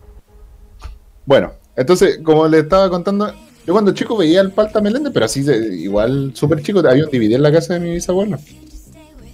bueno, 1.25 1.53
entonces, 1.75 2.19
como 2.23 2.47
le 2.47 2.59
estaba 2.59 2.89
contando, 2.89 3.33
yo 3.67 3.73
cuando 3.73 3.91
chico 3.93 4.17
veía 4.17 4.41
el 4.41 4.51
Palta 4.51 4.81
Meléndez, 4.81 5.11
pero 5.13 5.25
así, 5.25 5.43
de- 5.43 5.75
igual 5.77 6.31
súper 6.33 6.63
chico, 6.63 6.79
había 6.79 7.03
un 7.03 7.11
DVD 7.11 7.35
en 7.35 7.43
la 7.43 7.51
casa 7.51 7.73
de 7.75 7.81
mi 7.81 7.91
bisabuelo. 7.91 8.39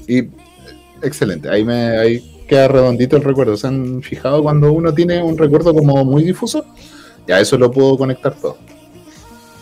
Y 0.08 0.28
excelente, 1.02 1.50
ahí, 1.50 1.64
me, 1.64 1.74
ahí 1.98 2.44
queda 2.48 2.68
redondito 2.68 3.16
el 3.16 3.24
recuerdo. 3.24 3.56
¿Se 3.56 3.68
han 3.68 4.02
fijado 4.02 4.44
cuando 4.44 4.74
uno 4.74 4.94
tiene 4.94 5.22
un 5.24 5.38
recuerdo 5.38 5.74
como 5.74 6.04
muy 6.04 6.24
difuso? 6.24 6.66
Ya 7.28 7.40
eso 7.40 7.58
lo 7.58 7.72
puedo 7.72 7.98
conectar 7.98 8.34
todo. 8.36 8.58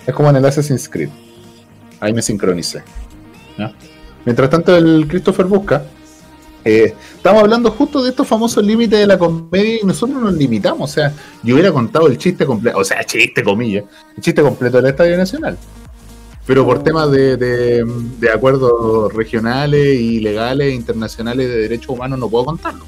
Es 0.07 0.13
como 0.15 0.29
en 0.31 0.37
el 0.37 0.45
Assassin's 0.45 0.89
Creed. 0.89 1.09
Ahí 1.99 2.11
me 2.13 2.21
sincronicé. 2.23 2.81
Mientras 4.25 4.49
tanto, 4.49 4.75
el 4.75 5.05
Christopher 5.07 5.45
busca. 5.45 5.83
Eh, 6.63 6.93
estamos 7.15 7.41
hablando 7.43 7.71
justo 7.71 8.03
de 8.03 8.09
estos 8.09 8.27
famosos 8.27 8.63
límites 8.63 8.99
de 8.99 9.07
la 9.07 9.17
comedia 9.17 9.79
y 9.81 9.85
nosotros 9.85 10.21
nos 10.21 10.33
limitamos. 10.33 10.89
O 10.89 10.93
sea, 10.93 11.13
yo 11.43 11.55
hubiera 11.55 11.71
contado 11.71 12.07
el 12.07 12.17
chiste 12.17 12.45
completo, 12.45 12.77
o 12.77 12.83
sea, 12.83 13.03
chiste, 13.03 13.43
comillas, 13.43 13.85
el 14.15 14.23
chiste 14.23 14.41
completo 14.41 14.77
del 14.77 14.87
Estadio 14.87 15.17
Nacional. 15.17 15.57
Pero 16.45 16.65
por 16.65 16.83
temas 16.83 17.11
de, 17.11 17.37
de- 17.37 17.85
de 18.19 18.29
acuerdos 18.31 19.13
regionales 19.13 19.99
y 19.99 20.19
legales, 20.19 20.73
internacionales 20.73 21.47
de 21.47 21.55
derechos 21.57 21.89
humanos, 21.89 22.17
no 22.19 22.29
puedo 22.29 22.45
contarlo. 22.45 22.83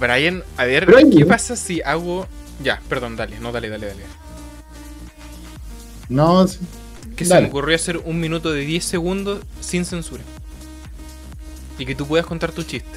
Brian, 0.00 0.42
a 0.56 0.64
ver, 0.64 0.86
¿qué 0.86 1.26
pasa 1.26 1.54
si 1.54 1.80
hago. 1.82 2.26
Ya, 2.64 2.80
perdón, 2.88 3.16
dale, 3.16 3.38
no, 3.40 3.52
dale, 3.52 3.68
dale, 3.68 3.86
dale. 3.88 4.02
No, 6.08 6.46
sí. 6.48 6.58
Que 7.16 7.24
se 7.24 7.34
me 7.40 7.48
ocurrió 7.48 7.76
hacer 7.76 7.98
un 7.98 8.20
minuto 8.20 8.52
de 8.52 8.60
10 8.60 8.84
segundos 8.84 9.40
sin 9.60 9.84
censura. 9.84 10.22
Y 11.82 11.84
que 11.84 11.96
tú 11.96 12.06
puedas 12.06 12.24
contar 12.26 12.52
tu 12.52 12.62
chiste. 12.62 12.88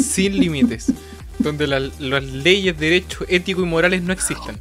sin 0.00 0.38
límites. 0.38 0.92
Donde 1.40 1.66
la- 1.66 1.80
las 1.98 2.22
leyes, 2.22 2.78
derechos 2.78 3.26
éticos 3.28 3.64
y 3.64 3.66
morales 3.66 4.00
no 4.02 4.12
existen. 4.12 4.56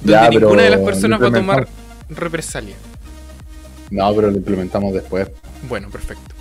Donde 0.00 0.12
Ya, 0.12 0.28
ninguna 0.28 0.62
de 0.64 0.70
las 0.70 0.80
personas 0.80 1.22
va 1.22 1.28
a 1.28 1.32
tomar 1.32 1.68
represalia. 2.08 2.74
No, 3.90 4.12
pero 4.14 4.30
lo 4.32 4.36
implementamos 4.36 4.92
después. 4.92 5.28
Bueno, 5.68 5.88
perfecto. 5.88 6.34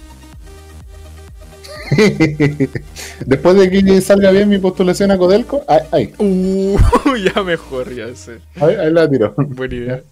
después 3.25 3.55
de 3.57 3.69
que 3.69 4.01
salga 4.01 4.31
bien 4.31 4.49
mi 4.49 4.57
postulación 4.57 5.11
a 5.11 5.17
Codelco, 5.19 5.63
ahí, 5.91 6.11
Uh, 6.17 6.77
ya 7.35 7.43
mejor, 7.43 7.93
ya 7.93 8.13
sé. 8.15 8.39
ahí, 8.59 8.73
ahí 8.75 8.91
la 8.91 9.07
tiro. 9.09 9.33
Buena 9.37 9.75
idea. 9.75 10.03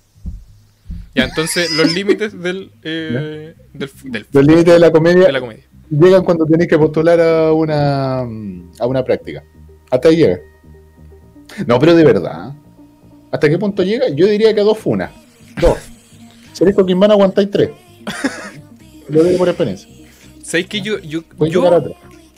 Ya, 1.15 1.23
entonces, 1.25 1.71
los 1.71 1.91
límites 1.95 2.39
del, 2.39 2.71
eh, 2.83 3.55
del, 3.73 3.89
del- 4.03 4.25
Los 4.31 4.45
límites 4.45 4.73
de 4.73 4.79
la 4.79 4.91
comedia 4.91 5.25
de 5.27 5.31
la 5.31 5.39
comedia. 5.39 5.63
llegan 5.89 6.23
cuando 6.23 6.45
tenéis 6.45 6.69
que 6.69 6.77
postular 6.77 7.19
a 7.21 7.53
una 7.53 8.19
a 8.19 8.85
una 8.87 9.03
práctica. 9.03 9.43
Hasta 9.89 10.09
ahí 10.09 10.17
llega. 10.17 10.39
No, 11.67 11.79
pero 11.79 11.95
de 11.95 12.03
verdad. 12.03 12.53
¿Hasta 13.31 13.49
qué 13.49 13.57
punto 13.57 13.83
llega? 13.83 14.09
Yo 14.09 14.27
diría 14.27 14.53
que 14.53 14.61
dos 14.61 14.77
funas. 14.77 15.11
Dos. 15.61 15.77
Si 16.53 16.63
eres 16.63 16.75
Coquimbano 16.75 17.13
aguantáis 17.13 17.49
tres. 17.49 17.69
Lo 19.09 19.23
digo 19.23 19.37
por 19.37 19.47
experiencia. 19.49 19.89
¿Sabéis 20.43 20.67
que 20.67 20.81
yo, 20.81 20.99
yo, 20.99 21.23
a 21.39 21.47
yo 21.47 21.73
a 21.73 21.83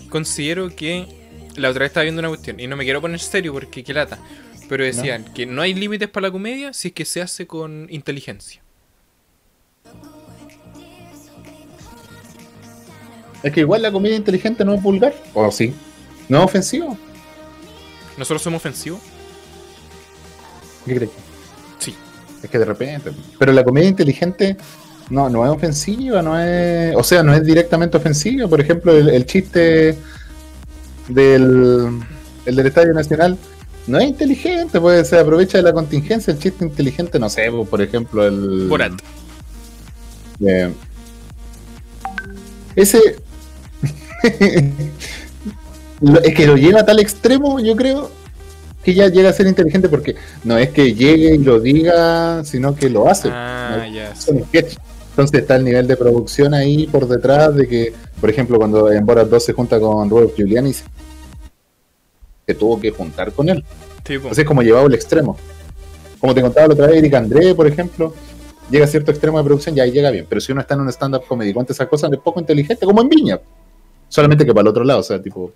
considero 0.10 0.70
que 0.76 1.06
la 1.56 1.70
otra 1.70 1.82
vez 1.82 1.90
estaba 1.90 2.04
viendo 2.04 2.20
una 2.20 2.30
cuestión 2.30 2.60
y 2.60 2.68
no 2.68 2.76
me 2.78 2.84
quiero 2.84 3.02
poner 3.02 3.20
serio 3.20 3.54
porque 3.54 3.84
qué 3.84 3.94
lata. 3.94 4.20
Pero 4.70 4.84
decían 4.84 5.24
que 5.34 5.46
no 5.46 5.62
hay 5.62 5.74
límites 5.74 6.10
para 6.10 6.28
la 6.28 6.32
comedia 6.32 6.74
si 6.74 6.90
es 6.90 6.94
que 6.94 7.06
se 7.06 7.22
hace 7.22 7.48
con 7.48 7.88
inteligencia. 7.90 8.62
Es 13.48 13.54
que 13.54 13.62
igual 13.62 13.82
la 13.82 13.94
comedia 13.94 14.18
inteligente 14.18 14.66
no 14.66 14.74
es 14.74 14.82
vulgar. 14.84 15.14
¿O 15.34 15.50
sí? 15.52 15.74
¿No 16.28 16.40
es 16.40 16.44
ofensivo? 16.44 16.98
¿Nosotros 18.18 18.42
somos 18.42 18.58
ofensivos? 18.58 19.00
¿Qué 20.86 20.96
crees? 20.96 21.12
Sí. 21.80 21.96
Es 22.44 22.50
que 22.50 22.60
de 22.60 22.66
repente. 22.66 23.12
Pero 23.40 23.54
la 23.54 23.64
comedia 23.64 23.88
inteligente 23.88 24.58
no, 25.10 25.30
no 25.30 25.46
es 25.46 25.52
ofensiva, 25.52 26.22
no 26.22 26.38
es. 26.38 26.94
O 26.98 27.04
sea, 27.04 27.24
no 27.24 27.34
es 27.34 27.42
directamente 27.46 27.96
ofensiva. 27.96 28.50
Por 28.50 28.60
ejemplo, 28.60 28.92
el, 28.92 29.08
el 29.08 29.26
chiste 29.26 29.98
del, 31.08 32.02
el 32.46 32.56
del 32.56 32.68
Estadio 32.68 32.94
Nacional 32.94 33.38
no 33.88 33.98
es 33.98 34.10
inteligente, 34.10 34.82
pues 34.82 35.08
se 35.08 35.18
aprovecha 35.18 35.58
de 35.60 35.64
la 35.64 35.72
contingencia. 35.72 36.34
El 36.34 36.40
chiste 36.40 36.66
inteligente, 36.66 37.18
no 37.18 37.30
sé, 37.30 37.50
pues, 37.50 37.70
por 37.70 37.82
ejemplo, 37.82 38.28
el. 38.28 38.68
Borat. 38.68 38.92
eh, 40.42 40.74
ese. 42.76 43.00
Es 46.24 46.36
que 46.36 46.46
lo 46.46 46.56
lleva 46.58 46.82
a 46.82 46.86
tal 46.86 47.00
extremo, 47.00 47.60
yo 47.60 47.76
creo, 47.76 48.12
que 48.84 48.94
ya 48.94 49.08
llega 49.08 49.30
a 49.30 49.34
ser 49.34 49.48
inteligente 49.48 49.90
porque 49.90 50.16
no 50.44 50.58
es 50.58 50.70
que 50.70 50.94
llegue 50.94 51.36
y 51.36 51.40
lo 51.40 51.60
diga, 51.60 52.44
sino 52.46 52.76
que 52.76 52.90
lo 52.90 53.10
hace. 53.10 53.30
Ah, 53.32 53.86
¿no? 54.32 54.46
Entonces 55.10 55.42
está 55.42 55.56
el 55.56 55.64
nivel 55.64 55.88
de 55.88 55.98
producción 55.98 56.54
ahí 56.54 56.86
por 56.86 57.08
detrás 57.08 57.56
de 57.56 57.68
que, 57.68 57.92
por 58.22 58.30
ejemplo, 58.30 58.58
cuando 58.58 58.92
en 58.92 59.04
Borat 59.06 59.28
2 59.28 59.44
se 59.44 59.54
junta 59.54 59.80
con 59.80 60.10
Robert 60.10 60.36
Giuliani, 60.38 60.72
se 60.74 62.54
tuvo 62.54 62.80
que 62.80 62.92
juntar 62.92 63.32
con 63.32 63.50
él. 63.50 63.64
Sí, 64.06 64.14
po. 64.14 64.28
Entonces 64.28 64.44
es 64.44 64.46
como 64.46 64.62
llevado 64.62 64.86
al 64.86 64.94
extremo. 64.94 65.36
Como 66.20 66.36
te 66.36 66.42
contaba 66.42 66.68
la 66.68 66.74
otra 66.74 66.88
vez, 66.88 66.98
Eric 66.98 67.16
André, 67.16 67.56
por 67.56 67.66
ejemplo, 67.66 68.14
llega 68.70 68.86
a 68.86 68.88
cierto 68.88 69.12
extremo 69.12 69.38
de 69.40 69.44
producción 69.44 69.76
y 69.76 69.80
ahí 69.80 69.92
llega 69.92 70.12
bien. 70.12 70.28
Pero 70.30 70.40
si 70.40 70.52
uno 70.52 70.62
está 70.62 70.76
en 70.76 70.82
un 70.82 70.90
stand-up 70.90 71.26
comedy 71.28 71.52
cuenta 71.52 71.74
esas 71.74 71.88
cosas, 71.88 72.12
es 72.12 72.20
poco 72.20 72.40
inteligente, 72.40 72.86
como 72.86 73.02
en 73.02 73.10
Viña. 73.10 73.40
Solamente 74.10 74.46
que 74.46 74.52
para 74.54 74.62
el 74.62 74.68
otro 74.68 74.84
lado, 74.84 75.00
o 75.00 75.04
sea, 75.04 75.22
tipo, 75.22 75.52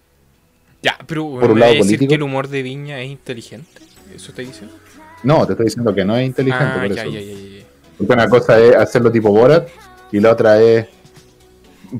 Ya, 0.82 0.98
pero 1.08 1.24
un 1.26 1.40
¿me 1.40 1.40
vas 1.48 1.50
a 1.50 1.60
lado 1.60 1.72
decir 1.74 1.86
político. 1.86 2.10
que 2.10 2.16
el 2.16 2.24
humor 2.24 2.48
de 2.48 2.62
Viña 2.64 3.00
es 3.02 3.10
inteligente? 3.12 3.82
¿Eso 4.16 4.34
te 4.34 4.44
diciendo? 4.44 4.76
no, 5.24 5.46
te 5.46 5.54
estoy 5.54 5.66
diciendo 5.68 5.94
que 5.94 6.04
no 6.04 6.18
es 6.18 6.26
inteligente 6.26 6.66
ah, 6.68 6.80
por 6.82 6.96
ya, 6.96 7.02
eso. 7.04 7.12
ya, 7.12 7.20
ya. 7.22 7.64
Porque 7.98 8.14
una 8.14 8.28
cosa 8.28 8.60
es 8.60 8.76
hacerlo 8.76 9.12
tipo 9.12 9.30
Borat 9.32 9.68
y 10.12 10.20
la 10.20 10.32
otra 10.32 10.60
es. 10.62 10.88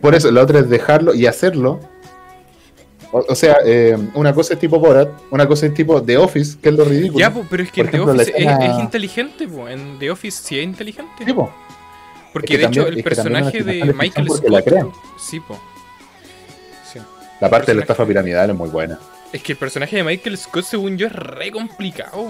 Por 0.02 0.16
eso, 0.16 0.32
la 0.32 0.42
otra 0.42 0.60
es 0.60 0.70
dejarlo 0.70 1.14
y 1.14 1.26
hacerlo. 1.28 1.80
O, 3.12 3.26
o 3.28 3.36
sea, 3.36 3.58
eh, 3.66 3.98
una 4.14 4.34
cosa 4.34 4.54
es 4.54 4.60
tipo 4.60 4.80
Borat, 4.80 5.10
una 5.32 5.46
cosa 5.48 5.66
es 5.68 5.74
tipo 5.74 6.02
The 6.02 6.18
Office, 6.18 6.58
que 6.62 6.70
es 6.70 6.76
lo 6.76 6.86
ridículo. 6.86 7.20
Ya, 7.20 7.32
po, 7.32 7.46
pero 7.50 7.62
es 7.64 7.72
que 7.72 7.84
Por 7.84 7.92
The 7.92 7.98
ejemplo, 7.98 8.14
Office 8.14 8.32
es- 8.32 8.38
escena- 8.38 8.66
es, 8.78 8.80
inteligente, 8.84 9.48
po. 9.48 9.68
En 9.70 10.00
The 10.00 10.12
Office 10.12 10.42
sí 10.44 10.58
es 10.60 10.64
inteligente. 10.64 11.24
Sí, 11.26 11.34
po. 11.34 11.52
Porque 12.34 12.54
Es 12.54 12.60
que 12.62 12.66
de 12.66 12.70
hecho 12.72 12.88
el 12.88 13.04
personaje 13.04 13.62
de 13.64 13.94
Michael 13.94 14.28
porque 14.28 14.50
la 14.50 14.60
Scott. 14.62 14.70
crean. 14.70 14.90
Sí, 15.20 15.40
po. 15.42 15.60
La 17.42 17.50
parte 17.50 17.72
de 17.72 17.76
la 17.76 17.82
estafa 17.82 18.06
piramidal 18.06 18.52
es 18.52 18.56
muy 18.56 18.70
buena. 18.70 19.00
Es 19.34 19.42
que 19.42 19.54
el 19.54 19.58
personaje 19.58 19.96
de 19.96 20.04
Michael 20.04 20.38
Scott, 20.38 20.64
según 20.64 20.96
yo, 20.96 21.08
es 21.08 21.14
re 21.14 21.52
complicado. 21.52 22.28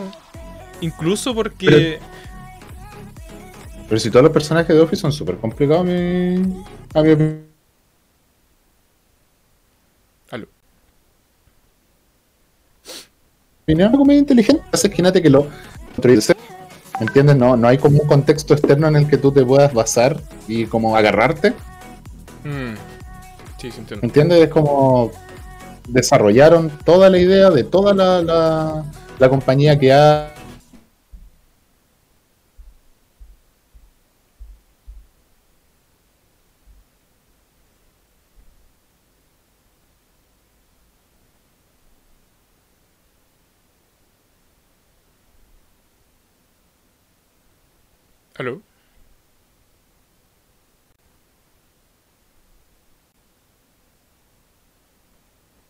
Incluso 0.80 1.36
porque. 1.36 2.00
Pero 3.90 4.00
si 4.00 4.10
todos 4.10 4.24
los 4.24 4.32
personajes 4.32 4.74
de 4.74 4.82
Office 4.82 5.02
son 5.02 5.12
súper 5.12 5.36
complicados, 5.36 5.82
a 5.82 5.84
mi, 5.84 6.64
a 6.94 7.02
mi 7.02 7.12
opinión. 7.12 7.44
Aló. 10.30 10.48
Una 13.68 13.92
comedia 13.92 14.20
inteligente 14.20 14.64
hace 14.72 14.90
que 14.90 15.30
lo. 15.30 15.48
¿Me 16.02 17.08
entiendes? 17.08 17.36
No, 17.36 17.58
no 17.58 17.68
hay 17.68 17.78
como 17.78 18.00
un 18.00 18.08
contexto 18.08 18.54
externo 18.54 18.88
en 18.88 18.96
el 18.96 19.10
que 19.10 19.18
tú 19.18 19.34
te 19.34 19.44
puedas 19.44 19.74
basar 19.74 20.22
y 20.48 20.68
como 20.68 20.96
agarrarte. 20.96 21.50
Mm. 22.46 22.91
Sí, 23.62 23.70
sí, 23.70 23.78
entiendo. 23.80 24.02
¿Me 24.02 24.08
entiendes? 24.08 24.42
Es 24.42 24.50
como 24.50 25.12
desarrollaron 25.88 26.72
toda 26.84 27.12
la 27.12 27.20
idea 27.20 27.52
de 27.52 27.64
toda 27.64 27.94
la, 27.94 28.20
la, 28.24 28.86
la 29.20 29.30
compañía 29.30 29.78
que 29.78 29.94
ha. 29.94 30.34
Aló. 48.40 48.62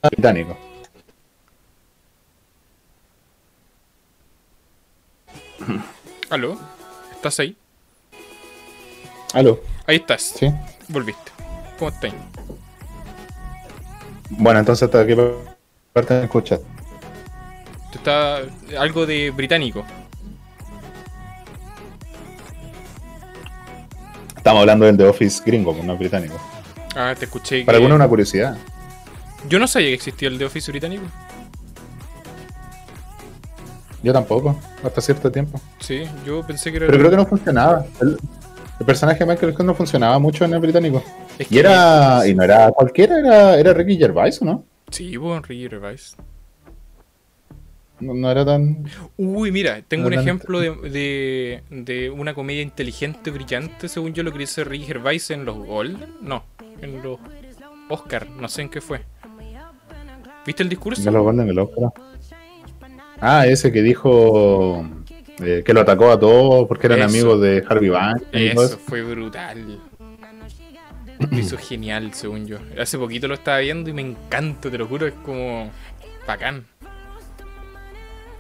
Británico. 0.10 0.58
Aló. 6.30 6.58
¿Estás 7.12 7.40
ahí? 7.40 7.56
Aló, 9.34 9.60
Ahí 9.88 9.98
estás. 9.98 10.22
¿sí? 10.38 10.52
Volviste. 10.88 11.32
¿Cómo 11.78 11.90
estás? 11.92 12.14
Bueno, 14.30 14.60
entonces 14.60 14.84
hasta 14.84 15.06
qué 15.06 15.16
parte 15.94 16.14
me 16.16 16.24
escuchas. 16.26 16.60
Está 17.94 18.40
algo 18.80 19.06
de 19.06 19.32
británico. 19.32 19.84
Estamos 24.36 24.62
hablando 24.62 24.86
del 24.86 24.98
The 24.98 25.06
Office 25.08 25.44
gringo, 25.46 25.74
pues, 25.74 25.86
no 25.86 25.96
británico. 25.98 26.36
Ah, 26.96 27.14
te 27.18 27.26
escuché. 27.26 27.64
Para 27.64 27.78
que- 27.78 27.84
algunos 27.84 27.96
una 27.98 28.08
curiosidad. 28.08 28.58
Yo 29.50 29.60
no 29.60 29.68
sabía 29.68 29.90
que 29.90 29.96
existía 29.96 30.28
el 30.30 30.38
de 30.38 30.46
Office 30.46 30.72
británico. 30.72 31.04
Yo 34.04 34.14
tampoco, 34.14 34.60
hasta 34.84 35.00
cierto 35.02 35.32
tiempo. 35.32 35.62
Sí, 35.80 36.04
yo 36.26 36.46
pensé 36.46 36.72
que 36.72 36.78
era. 36.78 36.88
Pero 36.88 36.98
creo 37.00 37.12
que 37.12 37.18
no 37.18 37.26
funcionaba. 37.26 37.86
El, 38.02 38.18
el 38.80 38.86
personaje 38.86 39.20
de 39.20 39.26
Michael 39.28 39.54
Scott 39.54 39.66
no 39.66 39.76
funcionaba 39.76 40.18
mucho 40.18 40.44
en 40.46 40.54
el 40.54 40.60
británico. 40.60 41.04
Es 41.38 41.48
Y 41.48 41.54
que- 41.56 41.60
era. 41.60 42.28
Y 42.28 42.34
no 42.34 42.44
era 42.44 42.72
cualquiera, 42.72 43.20
era, 43.20 43.56
era 43.60 43.74
Ricky 43.74 43.98
Gervais, 43.98 44.42
¿o 44.42 44.46
no? 44.46 44.64
Sí, 44.90 45.16
hubo 45.18 45.40
Ricky 45.40 45.70
Gervais. 45.70 46.16
No, 48.00 48.16
no 48.16 48.32
era 48.32 48.44
tan. 48.44 48.84
Uy, 49.18 49.52
mira, 49.52 49.84
tengo 49.88 50.08
un 50.08 50.14
ejemplo 50.14 50.60
de, 50.60 50.72
de, 50.90 51.64
de 51.70 52.10
una 52.10 52.34
comedia 52.34 52.64
inteligente, 52.64 53.30
brillante, 53.30 53.88
según 53.88 54.14
yo 54.14 54.24
lo 54.24 54.32
quería 54.32 54.46
hacer 54.46 54.68
Ricky 54.68 54.86
Gervais 54.86 55.30
en 55.30 55.46
los 55.46 55.58
Golden. 55.58 56.16
No, 56.22 56.44
en 56.82 57.04
los 57.04 57.20
Oscar, 57.90 58.28
no 58.32 58.48
sé 58.50 58.64
en 58.64 58.70
qué 58.70 58.82
fue. 58.82 59.02
¿Viste 60.46 60.64
el 60.64 60.70
discurso? 60.70 61.02
No 61.06 61.12
lo 61.12 61.24
el 61.50 61.60
Oscar. 61.60 61.92
Ah, 63.20 63.46
ese 63.46 63.72
que 63.72 63.82
dijo. 63.82 64.86
eh, 65.40 65.62
que 65.66 65.74
lo 65.74 65.82
atacó 65.82 66.12
a 66.12 66.20
todos 66.20 66.68
porque 66.68 66.88
eran 66.88 67.00
Eso. 67.00 67.08
amigos 67.10 67.42
de 67.42 67.64
Harvey 67.68 67.90
todo 68.32 68.42
Eso 68.42 68.64
eso. 68.64 68.78
fue 68.78 69.02
brutal. 69.04 69.80
Lo 71.30 71.38
hizo 71.38 71.58
genial, 71.58 72.14
según 72.14 72.48
yo. 72.48 72.58
Hace 72.80 72.98
poquito 72.98 73.28
lo 73.28 73.36
estaba 73.36 73.60
viendo 73.60 73.90
y 73.90 73.94
me 73.94 74.02
encanta, 74.02 74.72
te 74.72 74.78
lo 74.78 74.88
juro, 74.88 75.06
es 75.06 75.14
como 75.24 75.70
bacán. 76.28 76.66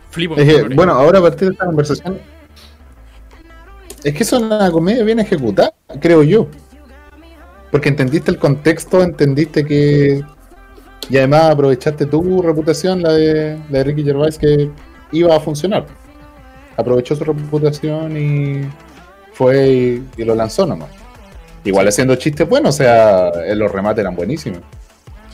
Flipo. 0.10 0.36
Bueno, 0.74 0.93
ahora 0.93 1.20
a 1.20 1.22
partir 1.22 1.49
de 1.49 1.54
esta 1.54 1.66
conversación. 1.66 2.20
Es 4.04 4.14
que 4.16 4.24
eso 4.24 4.38
es 4.38 4.41
una 4.41 4.72
comedia 4.72 5.04
bien 5.04 5.20
ejecutada, 5.20 5.74
creo 6.02 6.24
yo. 6.24 6.47
Porque 7.72 7.89
entendiste 7.89 8.32
el 8.32 8.38
contexto, 8.39 9.02
entendiste 9.04 9.64
que. 9.64 10.22
Y 11.10 11.18
además 11.18 11.52
aprovechaste 11.52 12.06
tu 12.06 12.41
reputación, 12.41 13.02
la 13.02 13.14
de, 13.14 13.58
la 13.70 13.80
de 13.80 13.84
Ricky 13.84 14.04
Gervais, 14.04 14.38
que 14.38 14.70
iba 15.12 15.36
a 15.36 15.39
funcionar. 15.39 15.86
Aprovechó 16.78 17.16
su 17.16 17.24
reputación 17.24 18.18
y 18.18 18.70
fue 19.34 19.68
y, 19.68 20.08
y 20.18 20.24
lo 20.24 20.36
lanzó 20.36 20.66
nomás. 20.66 20.89
Igual 21.64 21.88
haciendo 21.88 22.16
chistes 22.16 22.47
buenos, 22.47 22.76
o 22.76 22.78
sea, 22.78 23.30
eh, 23.45 23.56
los 23.56 23.72
remates 23.72 23.99
eran 23.99 24.16
buenísimos. 24.16 24.62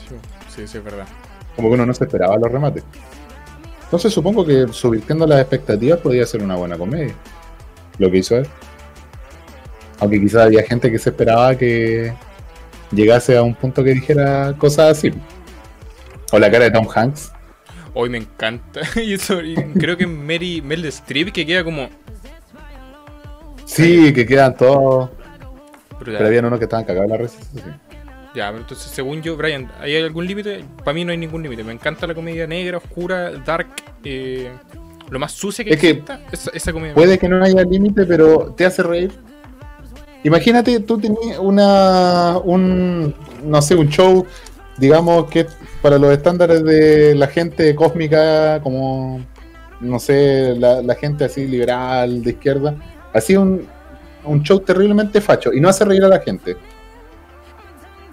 Sí, 0.08 0.14
sí, 0.48 0.66
sí, 0.66 0.78
es 0.78 0.84
verdad. 0.84 1.06
Como 1.56 1.68
que 1.68 1.74
uno 1.74 1.86
no 1.86 1.94
se 1.94 2.04
esperaba 2.04 2.36
los 2.36 2.52
remates. 2.52 2.84
Entonces 3.84 4.12
supongo 4.12 4.44
que 4.44 4.66
subvirtiendo 4.70 5.26
las 5.26 5.40
expectativas 5.40 5.98
podía 6.00 6.26
ser 6.26 6.42
una 6.42 6.56
buena 6.56 6.76
comedia. 6.76 7.14
Lo 7.96 8.10
que 8.10 8.18
hizo 8.18 8.36
él. 8.36 8.46
Aunque 10.00 10.20
quizás 10.20 10.42
había 10.42 10.62
gente 10.62 10.92
que 10.92 10.98
se 10.98 11.08
esperaba 11.08 11.56
que 11.56 12.12
llegase 12.92 13.36
a 13.36 13.42
un 13.42 13.54
punto 13.54 13.82
que 13.82 13.94
dijera 13.94 14.54
cosas 14.58 14.98
así. 14.98 15.12
O 16.32 16.38
la 16.38 16.50
cara 16.50 16.64
de 16.64 16.70
Tom 16.70 16.86
Hanks. 16.94 17.32
Hoy 17.94 18.10
me 18.10 18.18
encanta. 18.18 18.80
y 18.96 19.14
eso, 19.14 19.42
y 19.42 19.54
creo 19.54 19.96
que 19.96 20.06
Mary 20.06 20.62
Mel 20.62 20.84
Streep 20.86 21.32
que 21.32 21.46
queda 21.46 21.64
como. 21.64 21.88
Sí, 23.64 24.12
que 24.12 24.26
quedan 24.26 24.56
todos. 24.56 25.10
Pero 25.98 26.26
habían 26.26 26.44
unos 26.44 26.58
que 26.58 26.64
estaban 26.64 26.84
cagados 26.84 27.10
en 27.10 27.22
la 27.22 27.28
sí. 27.28 27.38
Ya, 28.34 28.48
pero 28.48 28.58
entonces, 28.58 28.90
según 28.92 29.20
yo, 29.22 29.36
Brian, 29.36 29.70
¿hay 29.80 29.96
algún 29.96 30.26
límite? 30.26 30.64
Para 30.84 30.94
mí 30.94 31.04
no 31.04 31.12
hay 31.12 31.18
ningún 31.18 31.42
límite. 31.42 31.64
Me 31.64 31.72
encanta 31.72 32.06
la 32.06 32.14
comedia 32.14 32.46
negra, 32.46 32.78
oscura, 32.78 33.30
dark. 33.30 33.68
eh, 34.04 34.50
lo 35.10 35.18
más 35.18 35.32
sucia 35.32 35.64
que 35.64 35.72
Es 35.72 35.80
que 35.80 36.02
esa 36.52 36.72
comedia. 36.72 36.94
Puede 36.94 37.18
que 37.18 37.28
no 37.28 37.42
haya 37.42 37.62
límite, 37.62 38.04
pero 38.04 38.52
te 38.56 38.66
hace 38.66 38.82
reír. 38.82 39.12
Imagínate, 40.24 40.80
tú 40.80 40.98
tenías 40.98 41.38
una, 41.38 42.38
un, 42.38 43.14
no 43.44 43.62
sé, 43.62 43.74
un 43.74 43.88
show, 43.88 44.26
digamos 44.76 45.26
que 45.30 45.46
para 45.82 45.98
los 45.98 46.12
estándares 46.12 46.64
de 46.64 47.14
la 47.14 47.26
gente 47.28 47.74
cósmica, 47.74 48.60
como, 48.62 49.24
no 49.80 49.98
sé, 49.98 50.54
la, 50.56 50.82
la 50.82 50.94
gente 50.94 51.24
así 51.24 51.46
liberal, 51.46 52.22
de 52.22 52.30
izquierda, 52.30 52.74
así 53.12 53.36
un, 53.36 53.66
un 54.24 54.42
show 54.42 54.60
terriblemente 54.60 55.20
facho 55.20 55.52
y 55.52 55.60
no 55.60 55.68
hace 55.68 55.84
reír 55.84 56.04
a 56.04 56.08
la 56.08 56.20
gente. 56.20 56.56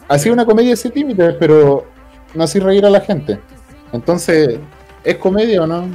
Así 0.07 0.30
una 0.30 0.45
comedia 0.45 0.76
sin 0.76 0.93
límites, 0.93 1.36
pero 1.39 1.88
no 2.34 2.43
hace 2.43 2.59
reír 2.59 2.86
a 2.86 2.89
la 2.89 3.01
gente. 3.01 3.39
Entonces, 3.91 4.59
¿es 5.03 5.16
comedia 5.18 5.63
o 5.63 5.68
no? 5.68 5.88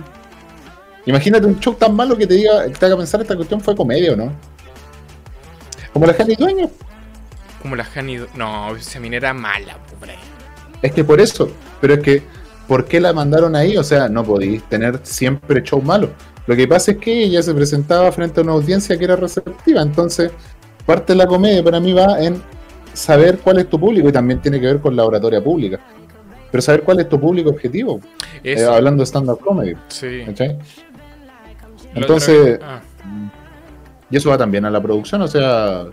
Imagínate 1.06 1.46
un 1.46 1.58
show 1.60 1.74
tan 1.74 1.94
malo 1.94 2.16
que 2.16 2.26
te 2.26 2.34
diga, 2.34 2.66
te 2.68 2.86
haga 2.86 2.96
pensar 2.96 3.20
esta 3.20 3.36
cuestión 3.36 3.60
fue 3.60 3.76
comedia 3.76 4.12
o 4.12 4.16
no. 4.16 4.32
Como 5.92 6.06
la 6.06 6.14
gente 6.14 6.36
dueño. 6.36 6.70
Como 7.62 7.76
la 7.76 7.86
Honey. 7.94 8.24
No, 8.34 8.74
esa 8.76 9.00
mina 9.00 9.16
era 9.16 9.34
mala, 9.34 9.76
po, 9.76 9.96
Brian. 10.00 10.29
Es 10.82 10.92
que 10.92 11.04
por 11.04 11.20
eso. 11.20 11.50
Pero 11.80 11.94
es 11.94 12.00
que, 12.00 12.22
¿por 12.66 12.84
qué 12.84 13.00
la 13.00 13.12
mandaron 13.12 13.54
ahí? 13.56 13.76
O 13.76 13.84
sea, 13.84 14.08
no 14.08 14.24
podéis 14.24 14.62
tener 14.64 15.00
siempre 15.02 15.62
show 15.62 15.80
malo. 15.82 16.10
Lo 16.46 16.56
que 16.56 16.66
pasa 16.66 16.92
es 16.92 16.98
que 16.98 17.24
ella 17.24 17.42
se 17.42 17.54
presentaba 17.54 18.10
frente 18.12 18.40
a 18.40 18.42
una 18.42 18.52
audiencia 18.52 18.98
que 18.98 19.04
era 19.04 19.16
receptiva. 19.16 19.82
Entonces, 19.82 20.32
parte 20.86 21.12
de 21.12 21.18
la 21.18 21.26
comedia 21.26 21.62
para 21.62 21.80
mí 21.80 21.92
va 21.92 22.20
en 22.20 22.42
saber 22.92 23.38
cuál 23.38 23.58
es 23.58 23.68
tu 23.68 23.78
público 23.78 24.08
y 24.08 24.12
también 24.12 24.40
tiene 24.40 24.60
que 24.60 24.66
ver 24.66 24.80
con 24.80 24.96
la 24.96 25.04
oratoria 25.04 25.42
pública. 25.42 25.78
Pero 26.50 26.62
saber 26.62 26.82
cuál 26.82 27.00
es 27.00 27.08
tu 27.08 27.20
público 27.20 27.50
objetivo. 27.50 28.00
eh, 28.42 28.64
hablando 28.64 29.02
de 29.02 29.06
stand-up 29.06 29.40
comedy. 29.40 29.74
sí. 29.88 30.22
Entonces, 31.94 32.58
ah, 32.62 32.80
Y 34.10 34.16
eso 34.16 34.30
va 34.30 34.38
también 34.38 34.64
a 34.64 34.70
la 34.70 34.80
producción, 34.80 35.22
o 35.22 35.28
sea, 35.28 35.86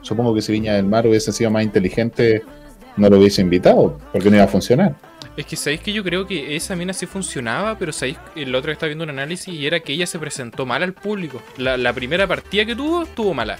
supongo 0.00 0.34
que 0.34 0.42
si 0.42 0.52
Viña 0.52 0.74
del 0.74 0.86
Mar 0.86 1.06
hubiese 1.06 1.32
sido 1.32 1.50
más 1.50 1.62
inteligente, 1.62 2.42
no 2.96 3.08
lo 3.08 3.18
hubiese 3.18 3.40
invitado, 3.42 3.98
porque 4.12 4.30
no 4.30 4.36
iba 4.36 4.44
a 4.44 4.48
funcionar. 4.48 4.94
es 5.36 5.46
que 5.46 5.56
sabéis 5.56 5.80
que 5.80 5.92
yo 5.92 6.04
creo 6.04 6.26
que 6.26 6.54
esa 6.56 6.76
mina 6.76 6.92
sí 6.92 7.06
funcionaba, 7.06 7.78
pero 7.78 7.92
sabéis, 7.92 8.18
el 8.36 8.54
otro 8.54 8.68
que 8.68 8.72
estaba 8.72 8.88
viendo 8.88 9.04
un 9.04 9.10
análisis 9.10 9.48
y 9.54 9.66
era 9.66 9.80
que 9.80 9.92
ella 9.94 10.06
se 10.06 10.18
presentó 10.18 10.66
mal 10.66 10.82
al 10.82 10.92
público. 10.92 11.40
La, 11.56 11.76
la 11.76 11.92
primera 11.92 12.26
partida 12.26 12.64
que 12.66 12.76
tuvo, 12.76 13.04
estuvo 13.04 13.32
mala. 13.34 13.56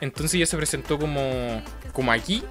Entonces 0.00 0.34
ella 0.34 0.46
se 0.46 0.56
presentó 0.56 0.98
como, 0.98 1.62
como 1.92 2.12
aquí 2.12 2.42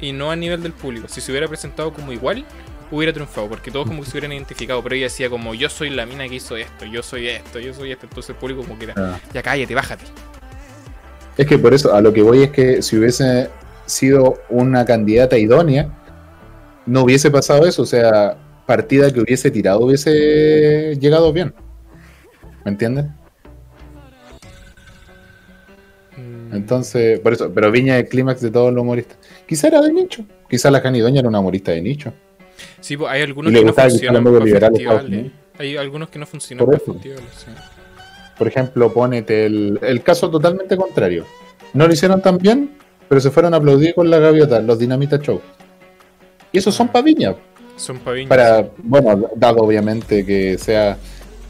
y 0.00 0.12
no 0.12 0.30
a 0.30 0.36
nivel 0.36 0.62
del 0.62 0.72
público. 0.72 1.06
Si 1.08 1.20
se 1.20 1.30
hubiera 1.32 1.48
presentado 1.48 1.92
como 1.94 2.12
igual, 2.12 2.44
hubiera 2.90 3.12
triunfado, 3.12 3.48
porque 3.48 3.70
todos 3.70 3.86
como 3.86 4.00
que 4.02 4.06
se 4.06 4.12
hubieran 4.12 4.32
identificado, 4.32 4.82
pero 4.82 4.94
ella 4.94 5.04
decía 5.06 5.30
como 5.30 5.54
yo 5.54 5.68
soy 5.70 5.90
la 5.90 6.04
mina 6.06 6.28
que 6.28 6.34
hizo 6.36 6.56
esto, 6.56 6.84
yo 6.84 7.02
soy 7.02 7.28
esto, 7.28 7.58
yo 7.58 7.72
soy 7.74 7.92
esto, 7.92 8.06
entonces 8.06 8.30
el 8.30 8.36
público 8.36 8.62
como 8.62 8.78
que 8.78 8.84
era, 8.84 8.94
Ah. 8.96 9.20
ya 9.32 9.42
cállate, 9.42 9.74
bájate. 9.74 10.04
Es 11.36 11.46
que 11.46 11.58
por 11.58 11.74
eso, 11.74 11.92
a 11.94 12.00
lo 12.00 12.12
que 12.12 12.22
voy 12.22 12.42
es 12.44 12.50
que 12.50 12.80
si 12.82 12.96
hubiese 12.96 13.50
sido 13.86 14.34
una 14.48 14.84
candidata 14.84 15.38
idónea, 15.38 15.88
no 16.86 17.02
hubiese 17.02 17.30
pasado 17.30 17.66
eso, 17.66 17.82
o 17.82 17.86
sea, 17.86 18.36
partida 18.66 19.10
que 19.12 19.20
hubiese 19.20 19.50
tirado 19.50 19.80
hubiese 19.86 20.96
llegado 20.98 21.32
bien. 21.32 21.54
¿Me 22.64 22.70
entiendes? 22.70 23.06
Mm, 26.16 26.54
Entonces, 26.54 27.20
por 27.20 27.32
eso, 27.32 27.52
pero 27.52 27.70
Viña 27.70 27.98
es 27.98 28.04
el 28.04 28.08
clímax 28.08 28.40
de 28.40 28.50
todos 28.50 28.72
los 28.72 28.82
humoristas. 28.82 29.18
Quizá 29.46 29.68
era 29.68 29.80
de 29.80 29.92
nicho, 29.92 30.24
quizá 30.48 30.70
la 30.70 30.82
Canidoña 30.82 31.20
era 31.20 31.28
una 31.28 31.40
humorista 31.40 31.72
de 31.72 31.82
nicho. 31.82 32.12
Sí, 32.80 32.96
pues, 32.96 33.10
hay 33.10 33.22
algunos 33.22 33.52
que 33.52 33.64
no 33.64 33.72
funcionan 33.72 34.24
para 34.24 34.40
festivales. 34.70 35.32
Hay 35.58 35.76
algunos 35.76 36.08
que 36.08 36.18
no 36.18 36.26
funcionan 36.26 36.64
Por 36.64 36.74
para 36.74 36.82
eso. 36.84 36.92
festivales, 36.94 37.30
sí. 37.36 37.50
Por 38.38 38.48
ejemplo, 38.48 38.92
ponete 38.92 39.46
el, 39.46 39.78
el 39.82 40.02
caso 40.02 40.28
totalmente 40.30 40.76
contrario. 40.76 41.24
No 41.72 41.86
lo 41.86 41.92
hicieron 41.92 42.20
tan 42.20 42.38
bien, 42.38 42.70
pero 43.08 43.20
se 43.20 43.30
fueron 43.30 43.54
a 43.54 43.58
aplaudir 43.58 43.94
con 43.94 44.10
la 44.10 44.18
gaviota, 44.18 44.60
los 44.60 44.78
Dinamita 44.78 45.18
Show. 45.18 45.40
Y 46.52 46.58
esos 46.58 46.74
son 46.74 46.88
paviña. 46.88 47.34
Son 47.76 47.98
paviñas. 47.98 48.28
Para, 48.28 48.68
bueno, 48.78 49.28
dado 49.36 49.58
obviamente 49.58 50.24
que 50.24 50.56
sea 50.58 50.96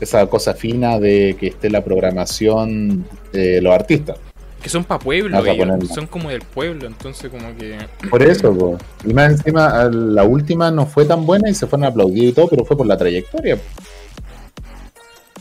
esa 0.01 0.27
cosa 0.27 0.55
fina 0.55 0.99
de 0.99 1.37
que 1.39 1.49
esté 1.49 1.71
la 1.71 1.85
programación 1.85 3.05
de 3.33 3.61
los 3.61 3.75
artistas. 3.75 4.19
Que 4.63 4.71
son 4.71 4.83
para 4.83 4.99
pueblo, 4.99 5.45
ellos, 5.45 5.91
son 5.91 6.07
como 6.07 6.31
del 6.31 6.41
pueblo, 6.41 6.87
entonces 6.87 7.31
como 7.31 7.55
que... 7.55 7.77
Por 8.09 8.23
eso, 8.23 8.57
po. 8.57 8.79
y 9.05 9.13
más 9.13 9.33
encima, 9.33 9.91
la 9.93 10.25
última 10.25 10.71
no 10.71 10.87
fue 10.87 11.05
tan 11.05 11.27
buena 11.27 11.51
y 11.51 11.55
se 11.55 11.67
fueron 11.67 11.85
a 11.85 11.89
aplaudir 11.89 12.31
y 12.31 12.33
todo, 12.33 12.49
pero 12.49 12.65
fue 12.65 12.75
por 12.75 12.87
la 12.87 12.97
trayectoria. 12.97 13.59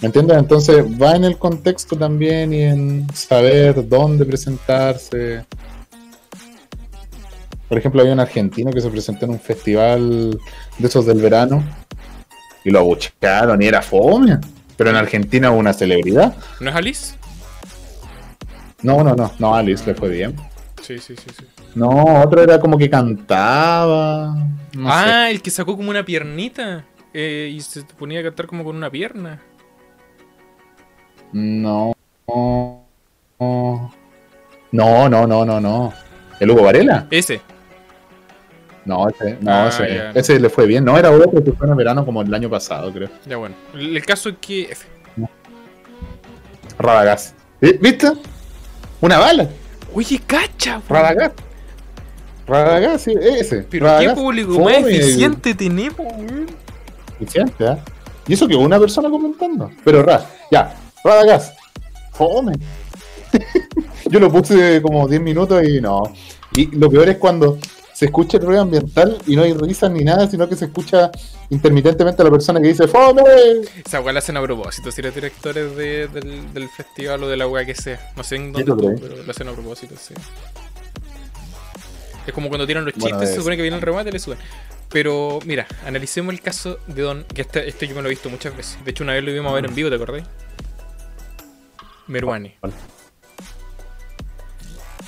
¿Me 0.01 0.07
entiendes? 0.07 0.37
Entonces 0.37 0.83
va 1.01 1.15
en 1.15 1.23
el 1.23 1.37
contexto 1.37 1.95
también 1.95 2.53
y 2.53 2.63
en 2.63 3.07
saber 3.13 3.87
dónde 3.87 4.25
presentarse. 4.25 5.45
Por 7.73 7.79
ejemplo, 7.79 8.01
había 8.01 8.13
un 8.13 8.19
argentino 8.19 8.71
que 8.71 8.81
se 8.81 8.89
presentó 8.91 9.25
en 9.25 9.31
un 9.31 9.39
festival 9.39 10.39
de 10.77 10.87
esos 10.87 11.07
del 11.07 11.19
verano 11.19 11.63
y 12.63 12.69
lo 12.69 12.77
abuchearon 12.77 13.59
y 13.63 13.65
era 13.65 13.81
fome. 13.81 14.37
Pero 14.77 14.91
en 14.91 14.95
Argentina 14.95 15.49
hubo 15.49 15.57
una 15.57 15.73
celebridad. 15.73 16.35
¿No 16.59 16.69
es 16.69 16.75
Alice? 16.75 17.15
No, 18.83 19.03
no, 19.03 19.15
no, 19.15 19.31
no, 19.39 19.55
Alice 19.55 19.83
le 19.87 19.95
fue 19.95 20.09
bien. 20.09 20.35
Sí, 20.83 20.99
sí, 20.99 21.15
sí, 21.15 21.25
sí. 21.35 21.47
No, 21.73 22.21
otro 22.21 22.43
era 22.43 22.59
como 22.59 22.77
que 22.77 22.87
cantaba. 22.91 24.35
No 24.73 24.89
sé. 24.89 24.95
ah, 24.95 25.31
el 25.31 25.41
que 25.41 25.49
sacó 25.49 25.75
como 25.75 25.89
una 25.89 26.05
piernita. 26.05 26.85
eh, 27.11 27.51
y 27.51 27.59
se 27.61 27.81
ponía 27.97 28.19
a 28.19 28.23
cantar 28.23 28.45
como 28.45 28.63
con 28.63 28.75
una 28.75 28.91
pierna. 28.91 29.41
No, 31.31 31.95
no, 32.29 32.85
no, 34.71 35.09
no, 35.09 35.43
no, 35.43 35.59
no. 35.59 35.93
¿El 36.39 36.51
Hugo 36.51 36.61
Varela? 36.61 37.07
Ese. 37.09 37.41
No, 38.85 39.07
ese, 39.07 39.37
no, 39.39 39.51
Ah, 39.51 39.67
ese, 39.69 39.95
ya. 39.95 40.11
ese 40.11 40.39
le 40.39 40.49
fue 40.49 40.65
bien. 40.65 40.83
No, 40.83 40.97
era 40.97 41.11
otro 41.11 41.43
que 41.43 41.51
fue 41.53 41.65
en 41.67 41.71
el 41.71 41.77
verano 41.77 42.05
como 42.05 42.21
el 42.21 42.33
año 42.33 42.49
pasado, 42.49 42.91
creo. 42.91 43.09
Ya 43.25 43.37
bueno. 43.37 43.55
El, 43.73 44.05
caso 44.05 44.29
es 44.29 44.35
que. 44.41 44.63
F. 44.71 44.87
Radagast. 46.77 47.35
¿Eh? 47.61 47.77
¿Viste? 47.81 48.11
Una 49.01 49.19
bala. 49.19 49.47
Oye, 49.93 50.19
cacha. 50.25 50.81
Radagast. 50.89 51.39
Radagast, 52.47 53.05
sí, 53.05 53.15
ese. 53.21 53.63
Pero 53.69 53.85
Radagast. 53.85 54.15
qué 54.15 54.21
público 54.21 54.59
más 54.59 54.77
eficiente 54.77 55.53
tenemos, 55.55 55.99
weón. 55.99 56.47
Eficiente, 57.19 57.67
¿ah? 57.67 57.79
Y 58.27 58.33
eso 58.33 58.47
que 58.47 58.55
una 58.55 58.79
persona 58.79 59.09
comentando. 59.09 59.69
Pero 59.83 60.03
Ra, 60.03 60.25
ya, 60.51 60.75
Radagast. 61.03 61.57
Fome. 62.11 62.53
Yo 64.09 64.19
lo 64.19 64.31
puse 64.31 64.81
como 64.81 65.07
10 65.07 65.21
minutos 65.21 65.63
y 65.67 65.81
no. 65.81 66.03
Y 66.55 66.67
lo 66.77 66.89
peor 66.89 67.09
es 67.09 67.17
cuando 67.17 67.57
se 68.03 68.07
escucha 68.07 68.37
el 68.37 68.45
ruido 68.45 68.61
ambiental 68.61 69.17
y 69.25 69.35
no 69.37 69.43
hay 69.43 69.53
risas 69.53 69.89
ni 69.89 70.03
nada, 70.03 70.27
sino 70.29 70.49
que 70.49 70.57
se 70.57 70.65
escucha 70.65 71.09
intermitentemente 71.49 72.21
a 72.21 72.25
la 72.25 72.31
persona 72.31 72.59
que 72.59 72.67
dice 72.67 72.85
¡Fome! 72.87 73.23
Esa 73.85 74.01
weá 74.01 74.11
la 74.11 74.19
hacen 74.19 74.35
a 74.35 74.41
propósito, 74.41 74.91
si 74.91 75.01
los 75.01 75.15
directores 75.15 75.73
de- 75.77 76.07
del, 76.09 76.53
del 76.53 76.67
festival 76.69 77.23
o 77.23 77.27
de 77.29 77.37
la 77.37 77.47
weá 77.47 77.65
que 77.65 77.75
sea. 77.75 78.11
No 78.17 78.23
sé 78.23 78.35
en 78.35 78.51
dónde, 78.51 78.97
pero 78.99 79.23
lo 79.23 79.31
hacen 79.31 79.47
a 79.47 79.53
propósito, 79.53 79.95
sí. 79.97 80.13
Es 82.27 82.33
como 82.33 82.49
cuando 82.49 82.67
tiran 82.67 82.83
los 82.83 82.93
Bueno, 82.95 83.17
chistes, 83.17 83.29
se 83.29 83.35
supone 83.37 83.55
que 83.55 83.61
viene 83.61 83.77
el 83.77 83.81
remate 83.81 84.09
y 84.09 84.11
le 84.13 84.19
suben. 84.19 84.37
Pero 84.89 85.39
mira, 85.45 85.65
analicemos 85.85 86.33
el 86.33 86.41
caso 86.41 86.77
de 86.87 87.01
Don, 87.01 87.23
que 87.33 87.41
este, 87.43 87.67
este 87.69 87.87
yo 87.87 87.95
me 87.95 88.01
lo 88.01 88.07
he 88.07 88.11
visto 88.11 88.29
muchas 88.29 88.55
veces. 88.55 88.77
De 88.83 88.91
hecho, 88.91 89.03
una 89.05 89.13
vez 89.13 89.23
lo 89.23 89.31
vimos 89.31 89.49
a 89.51 89.55
ver 89.55 89.65
en 89.65 89.73
vivo, 89.75 89.89
¿te 89.89 89.95
acordás? 89.95 90.23
Meruane. 92.07 92.57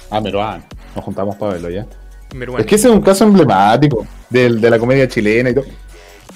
Ah, 0.09 0.21
Meruán. 0.21 0.65
Nos 0.95 1.03
juntamos 1.03 1.35
para 1.35 1.53
verlo 1.53 1.69
ya. 1.69 1.85
Meruane. 2.35 2.61
Es 2.61 2.67
que 2.67 2.75
ese 2.75 2.87
es 2.87 2.93
un 2.93 3.01
caso 3.01 3.23
emblemático 3.23 4.05
del- 4.29 4.59
de 4.61 4.69
la 4.69 4.77
comedia 4.79 5.07
chilena 5.07 5.49
y 5.49 5.55
todo. 5.55 5.65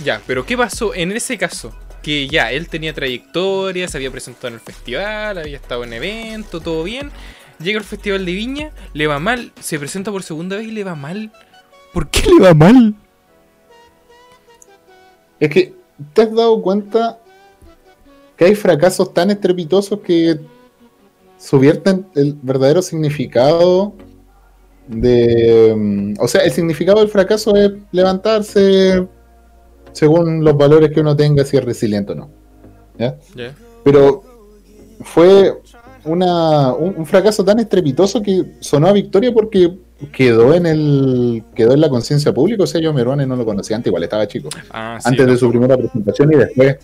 Ya, 0.04 0.22
pero 0.26 0.45
¿qué 0.45 0.58
pasó 0.58 0.93
en 0.95 1.12
ese 1.12 1.38
caso? 1.38 1.74
Que 2.02 2.28
ya, 2.28 2.52
él 2.52 2.70
tenía 2.70 2.93
trayectoria, 2.93 3.88
se 3.88 3.97
había 3.97 4.10
presentado 4.10 4.47
en 4.47 4.54
el 4.56 4.60
festival, 4.62 5.38
había 5.38 5.58
estado 5.58 5.84
en 5.84 5.93
evento, 5.93 6.62
todo 6.62 6.84
bien. 6.84 7.12
Llega 7.62 7.78
al 7.80 7.86
festival 7.86 8.26
de 8.26 8.32
Viña, 8.32 8.72
le 8.93 9.08
va 9.08 9.20
mal, 9.20 9.52
se 9.60 9.78
presenta 9.78 10.12
por 10.12 10.24
segunda 10.24 10.56
vez 10.56 10.68
y 10.68 10.72
le 10.72 10.86
va 10.86 10.95
mal. 10.95 11.32
¿Por 11.93 12.08
qué 12.10 12.22
le 12.30 12.41
va 12.41 12.54
mal? 12.54 12.95
Es 15.39 15.50
que, 15.50 15.74
¿te 16.14 16.22
has 16.22 16.34
dado 16.34 16.62
cuenta 16.62 17.20
que 18.38 18.45
hay 18.45 18.56
fracasos 18.56 19.14
tan 19.14 19.32
estrepitosos 19.32 20.00
que 20.00 20.39
subvierten 21.38 22.08
el 22.16 22.38
verdadero 22.41 22.82
significado 22.82 23.93
de... 24.90 25.74
mm, 25.78 26.14
O 26.20 26.28
sea, 26.28 26.42
el 26.42 26.52
significado 26.52 27.00
del 27.00 27.10
fracaso 27.10 27.56
es 27.56 27.72
levantarse 27.92 29.08
según 29.92 30.44
los 30.44 30.58
valores 30.58 30.92
que 30.92 31.00
uno 31.02 31.16
tenga, 31.16 31.44
si 31.46 31.58
es 31.58 31.64
resiliente 31.64 32.12
o 32.12 32.16
no. 32.16 32.30
¿ya? 32.98 33.16
Pero 33.84 34.24
fue 35.02 35.54
una, 36.06 36.74
un, 36.74 36.96
un 36.98 37.06
fracaso 37.06 37.44
tan 37.46 37.60
estrepitoso 37.60 38.22
que 38.22 38.44
sonó 38.60 38.88
a 38.88 38.94
victoria 38.94 39.32
porque 39.34 39.74
quedó 40.14 40.54
en 40.54 40.66
el 40.66 41.44
quedó 41.56 41.74
en 41.74 41.82
la 41.82 41.90
conciencia 41.90 42.34
pública. 42.34 42.64
O 42.64 42.68
sea, 42.68 42.82
yo 42.82 42.94
Meruane 42.94 43.26
no 43.26 43.36
lo 43.36 43.46
conocía 43.46 43.76
antes, 43.76 43.88
igual 43.88 44.04
estaba 44.04 44.28
chico 44.28 44.50
Ah, 44.72 44.98
sí. 45.02 45.10
antes 45.10 45.26
no. 45.26 45.32
de 45.34 45.38
su 45.38 45.50
primera 45.50 45.78
presentación 45.78 46.34
y 46.34 46.36
después 46.38 46.78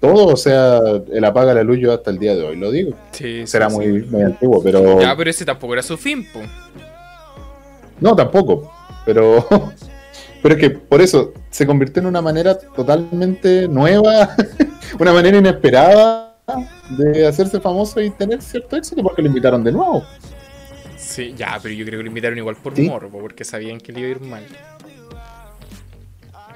todo, 0.00 0.26
o 0.26 0.36
sea, 0.36 0.80
el 1.12 1.24
apaga 1.24 1.54
la 1.54 1.62
luz 1.62 1.78
yo 1.78 1.92
hasta 1.92 2.10
el 2.10 2.18
día 2.18 2.34
de 2.36 2.42
hoy 2.42 2.56
lo 2.56 2.70
digo. 2.70 2.92
Sí, 3.12 3.46
Será 3.46 3.70
sí. 3.70 3.76
muy, 3.76 4.02
muy 4.02 4.22
antiguo, 4.22 4.62
pero 4.62 5.00
Ya, 5.00 5.16
pero 5.16 5.30
ese 5.30 5.44
tampoco 5.46 5.72
era 5.72 5.82
su 5.82 5.96
fin, 5.96 6.26
po. 6.30 6.40
No 8.04 8.14
tampoco, 8.14 8.70
pero 9.06 9.46
pero 10.42 10.54
es 10.54 10.60
que 10.60 10.70
por 10.70 11.00
eso 11.00 11.32
se 11.50 11.66
convirtió 11.66 12.00
en 12.02 12.06
una 12.08 12.20
manera 12.20 12.56
totalmente 12.58 13.66
nueva, 13.66 14.36
una 15.00 15.12
manera 15.12 15.38
inesperada 15.38 16.36
de 16.90 17.26
hacerse 17.26 17.58
famoso 17.60 18.00
y 18.02 18.10
tener 18.10 18.42
cierto 18.42 18.76
éxito 18.76 19.02
porque 19.02 19.22
lo 19.22 19.28
invitaron 19.28 19.64
de 19.64 19.72
nuevo. 19.72 20.04
Sí, 20.98 21.34
ya, 21.36 21.58
pero 21.62 21.74
yo 21.74 21.84
creo 21.86 21.98
que 21.98 22.02
lo 22.04 22.08
invitaron 22.08 22.36
igual 22.38 22.56
por 22.56 22.76
Sí. 22.76 22.82
morbo, 22.88 23.20
porque 23.20 23.44
sabían 23.44 23.78
que 23.80 23.92
le 23.92 24.00
iba 24.00 24.08
a 24.08 24.10
ir 24.12 24.20
mal. 24.20 24.42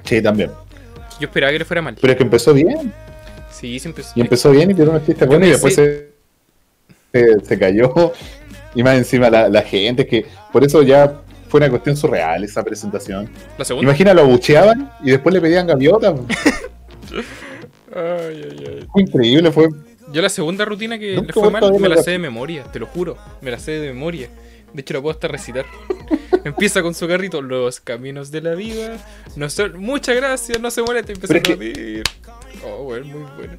Sí, 0.03 0.21
también. 0.21 0.51
Yo 1.19 1.25
esperaba 1.27 1.51
que 1.51 1.59
le 1.59 1.65
fuera 1.65 1.81
mal. 1.81 1.95
Pero 1.99 2.11
es 2.13 2.17
que 2.17 2.23
empezó 2.23 2.53
bien, 2.53 2.93
Sí, 3.51 3.79
siempre. 3.79 4.03
y 4.15 4.21
empezó 4.21 4.51
bien 4.51 4.71
y 4.71 4.73
tiene 4.75 4.89
unos 4.91 5.05
chistes 5.05 5.27
buenos 5.27 5.47
y 5.47 5.51
después 5.51 5.75
se, 5.75 6.11
se, 7.11 7.39
se 7.43 7.59
cayó. 7.59 7.91
Y 8.75 8.83
más 8.83 8.95
encima 8.97 9.31
la, 9.31 9.49
la 9.49 9.63
gente, 9.63 10.05
que 10.05 10.27
por 10.53 10.63
eso 10.63 10.83
ya 10.83 11.21
fue 11.49 11.59
una 11.59 11.69
cuestión 11.69 11.97
surreal 11.97 12.43
esa 12.43 12.63
presentación. 12.63 13.29
La 13.57 13.65
segunda. 13.65 13.89
Imagina, 13.89 14.13
lo 14.13 14.21
abucheaban 14.21 14.91
y 15.03 15.11
después 15.11 15.33
le 15.33 15.41
pedían 15.41 15.67
gaviotas. 15.67 16.13
Ay, 17.93 18.45
ay, 18.49 18.65
ay. 18.67 18.87
Fue 18.91 19.01
increíble, 19.01 19.51
fue. 19.51 19.67
Yo 20.13 20.21
la 20.21 20.29
segunda 20.29 20.63
rutina 20.63 20.97
que 20.97 21.15
Nunca 21.15 21.27
le 21.27 21.33
fue 21.33 21.51
mal 21.51 21.79
me 21.79 21.89
la 21.89 21.97
sé 21.97 22.11
de 22.11 22.19
memoria, 22.19 22.63
te 22.63 22.79
lo 22.79 22.85
juro. 22.85 23.17
Me 23.41 23.51
la 23.51 23.59
sé 23.59 23.71
de 23.71 23.87
memoria. 23.87 24.29
De 24.73 24.81
hecho, 24.81 24.93
la 24.93 25.01
puedo 25.01 25.11
hasta 25.11 25.27
recitar. 25.27 25.65
Empieza 26.43 26.81
con 26.83 26.93
su 26.93 27.07
carrito, 27.07 27.41
los 27.41 27.79
caminos 27.79 28.29
de 28.31 28.41
la 28.41 28.53
vida. 28.53 28.97
No 29.35 29.49
son... 29.49 29.79
Muchas 29.79 30.15
gracias, 30.15 30.59
no 30.61 30.69
se 30.69 30.83
moleste. 30.83 31.13
Empieza 31.13 31.37
a 31.37 31.39
que-. 31.41 32.03
Oh, 32.63 32.83
bueno, 32.83 33.05
muy 33.07 33.27
bueno. 33.37 33.53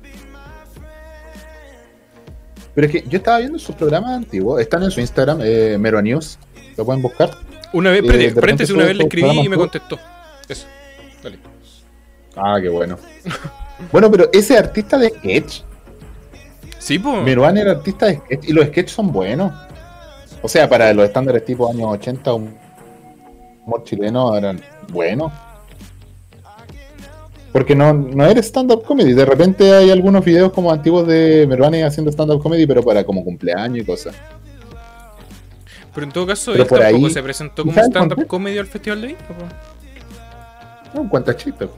Pero 2.75 2.87
es 2.87 2.93
que 2.93 3.09
yo 3.09 3.19
estaba 3.19 3.39
viendo 3.39 3.59
sus 3.59 3.75
programas 3.75 4.11
antiguos, 4.13 4.61
están 4.61 4.85
en 4.85 4.93
su 4.93 5.01
Instagram, 5.01 5.41
eh, 5.43 5.77
Mero 5.79 6.01
News, 6.01 6.39
lo 6.77 6.85
pueden 6.85 7.03
buscar. 7.03 7.37
Una 7.73 7.91
vez, 7.91 8.03
Eh, 8.05 8.33
paréntesis, 8.35 8.75
una 8.75 8.85
vez 8.85 8.97
le 8.97 9.05
escribí 9.05 9.41
y 9.41 9.49
me 9.49 9.57
contestó. 9.57 9.99
Eso. 10.49 10.67
Dale. 11.23 11.39
Ah, 12.37 12.59
qué 12.61 12.69
bueno. 12.69 12.99
bueno, 13.93 14.11
pero 14.11 14.29
ese 14.33 14.57
artista 14.59 14.99
de 14.99 15.11
sketch, 15.11 15.63
Sí, 16.79 16.99
pues. 16.99 17.23
Meruán 17.23 17.59
era 17.59 17.73
artista 17.73 18.07
de 18.07 18.17
sketch 18.17 18.49
y 18.49 18.53
los 18.53 18.67
sketches 18.67 18.93
son 18.93 19.13
buenos. 19.13 19.53
O 20.43 20.49
sea, 20.49 20.69
para 20.69 20.93
los 20.95 21.05
estándares 21.05 21.45
tipo 21.45 21.71
años 21.71 21.89
80, 21.93 22.35
un 22.35 22.57
humor 23.67 23.85
chileno 23.85 24.35
eran 24.37 24.61
buenos. 24.89 25.31
Porque 27.53 27.75
no, 27.75 27.93
no 27.93 28.25
era 28.25 28.41
stand-up 28.41 28.85
comedy. 28.85 29.13
De 29.13 29.25
repente 29.25 29.75
hay 29.75 29.91
algunos 29.91 30.25
videos 30.25 30.53
como 30.53 30.73
antiguos 30.73 31.07
de 31.07 31.47
Meruane 31.49 31.85
haciendo 31.85 32.11
stand-up 32.11 32.41
comedy, 32.43 32.67
pero 32.67 32.83
para 32.83 33.05
como 33.05 33.25
cumpleaños 33.25 33.79
y 33.83 33.85
cosas. 33.85 34.15
Pero 35.95 36.07
en 36.07 36.13
todo 36.13 36.27
caso, 36.27 36.53
él 36.55 36.67
por 36.67 36.79
tampoco 36.81 37.07
ahí- 37.07 37.13
se 37.13 37.23
presentó 37.23 37.65
como 37.65 37.81
stand-up 37.81 38.27
comedy 38.27 38.59
al 38.59 38.67
Festival 38.67 39.01
de 39.01 39.07
Viña. 39.09 39.19
No, 40.95 41.09
cuántas 41.09 41.37
chistes. 41.37 41.69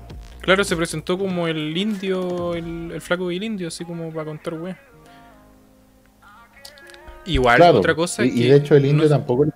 Claro, 0.40 0.64
se 0.64 0.74
presentó 0.76 1.16
como 1.18 1.46
el 1.46 1.76
indio, 1.76 2.54
el, 2.54 2.90
el 2.92 3.00
flaco 3.00 3.30
y 3.30 3.36
el 3.36 3.44
indio, 3.44 3.68
así 3.68 3.84
como 3.84 4.10
para 4.10 4.24
contar 4.26 4.54
weá. 4.54 4.78
Igual, 7.24 7.56
Claro. 7.56 7.78
otra 7.78 7.94
cosa 7.94 8.24
y, 8.24 8.30
que. 8.34 8.40
y 8.40 8.48
de 8.48 8.56
hecho 8.56 8.74
el 8.74 8.84
indio 8.86 9.04
no, 9.04 9.08
tampoco 9.10 9.44
le 9.44 9.52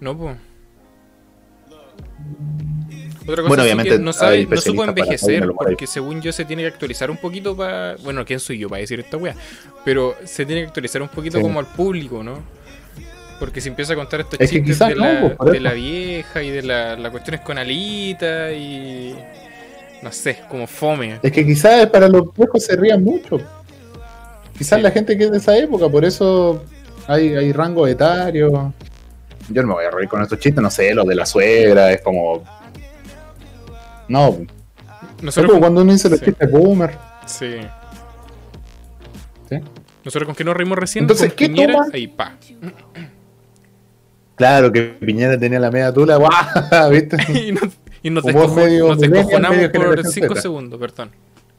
No, 0.00 0.16
pues. 0.16 0.36
Otra 3.22 3.36
cosa 3.42 3.48
Bueno, 3.48 3.62
obviamente 3.64 3.90
que 3.96 3.98
no, 3.98 4.12
sabe, 4.12 4.46
no 4.46 4.56
supo 4.58 4.84
envejecer, 4.84 5.40
para- 5.40 5.52
porque 5.70 5.86
según 5.88 6.22
yo 6.22 6.30
se 6.32 6.44
tiene 6.44 6.62
que 6.62 6.68
actualizar 6.68 7.10
un 7.10 7.16
poquito 7.16 7.56
para... 7.56 7.96
Bueno, 7.96 8.24
¿quién 8.24 8.38
soy 8.38 8.58
yo 8.58 8.68
para 8.68 8.80
decir 8.80 9.00
esta 9.00 9.16
wea? 9.16 9.34
Pero 9.84 10.14
se 10.24 10.46
tiene 10.46 10.62
que 10.62 10.68
actualizar 10.68 11.02
un 11.02 11.08
poquito 11.08 11.38
Sí. 11.38 11.42
como 11.42 11.58
al 11.58 11.66
público, 11.66 12.22
¿no? 12.22 12.38
Porque 13.38 13.60
si 13.60 13.68
empieza 13.68 13.92
a 13.92 13.96
contar 13.96 14.20
estos 14.20 14.40
Es 14.40 14.50
chistes 14.50 14.78
de, 14.78 14.94
no, 14.94 15.04
la, 15.04 15.36
pues, 15.36 15.52
de 15.52 15.60
la 15.60 15.72
vieja 15.74 16.42
y 16.42 16.50
de 16.50 16.62
la, 16.62 16.96
la 16.96 17.10
cuestiones 17.10 17.40
con 17.42 17.58
Alita 17.58 18.52
y... 18.52 19.14
No 20.02 20.12
sé, 20.12 20.40
como 20.48 20.66
fome. 20.66 21.18
Es 21.22 21.32
que 21.32 21.44
quizás 21.44 21.86
para 21.86 22.08
los 22.08 22.32
viejos 22.34 22.64
se 22.64 22.76
rían 22.76 23.02
mucho. 23.02 23.38
Quizás 24.56 24.78
Sí. 24.78 24.82
la 24.82 24.90
gente 24.90 25.18
que 25.18 25.24
es 25.24 25.30
de 25.30 25.38
esa 25.38 25.56
época, 25.56 25.88
por 25.88 26.04
eso 26.04 26.64
hay, 27.06 27.34
hay 27.34 27.52
rango 27.52 27.86
etario. 27.86 28.72
Yo 29.48 29.62
no 29.62 29.68
me 29.68 29.74
voy 29.74 29.84
a 29.84 29.90
reír 29.90 30.08
con 30.08 30.22
estos 30.22 30.38
chistes, 30.38 30.62
no 30.62 30.70
sé, 30.70 30.94
lo 30.94 31.04
de 31.04 31.14
la 31.14 31.26
suegra, 31.26 31.92
es 31.92 32.00
como. 32.02 32.42
No, 34.08 34.38
es 35.18 35.22
Nosotros 35.22 35.50
como 35.50 35.60
cuando 35.60 35.82
uno 35.82 35.92
dice 35.92 36.08
los 36.08 36.18
sí. 36.20 36.26
chistes 36.26 36.50
boomer. 36.50 36.96
Sí. 37.26 37.56
¿Sí? 39.48 39.56
Nosotros 40.04 40.26
con 40.26 40.34
que 40.36 40.44
nos 40.44 40.56
reímos 40.56 40.78
recién, 40.78 41.04
Entonces, 41.04 41.28
con 41.28 41.36
¿qué 41.36 41.46
Piñera, 41.48 41.72
toma? 41.74 41.86
ahí 41.92 42.06
pa. 42.06 42.36
Claro 44.36 44.70
que 44.70 44.82
Piñera 44.82 45.38
tenía 45.38 45.58
la 45.58 45.70
media 45.70 45.92
tula, 45.92 46.16
¡guau! 46.16 46.30
¿viste? 46.90 47.16
y 47.32 47.52
nos, 47.52 47.72
y 48.02 48.10
medio 48.10 48.88
nos 48.88 49.00
descojonamos 49.00 49.56
medio 49.56 49.72
por 49.72 49.82
generación 49.82 50.12
5 50.12 50.28
Z. 50.34 50.40
segundos, 50.42 50.78
perdón. 50.78 51.10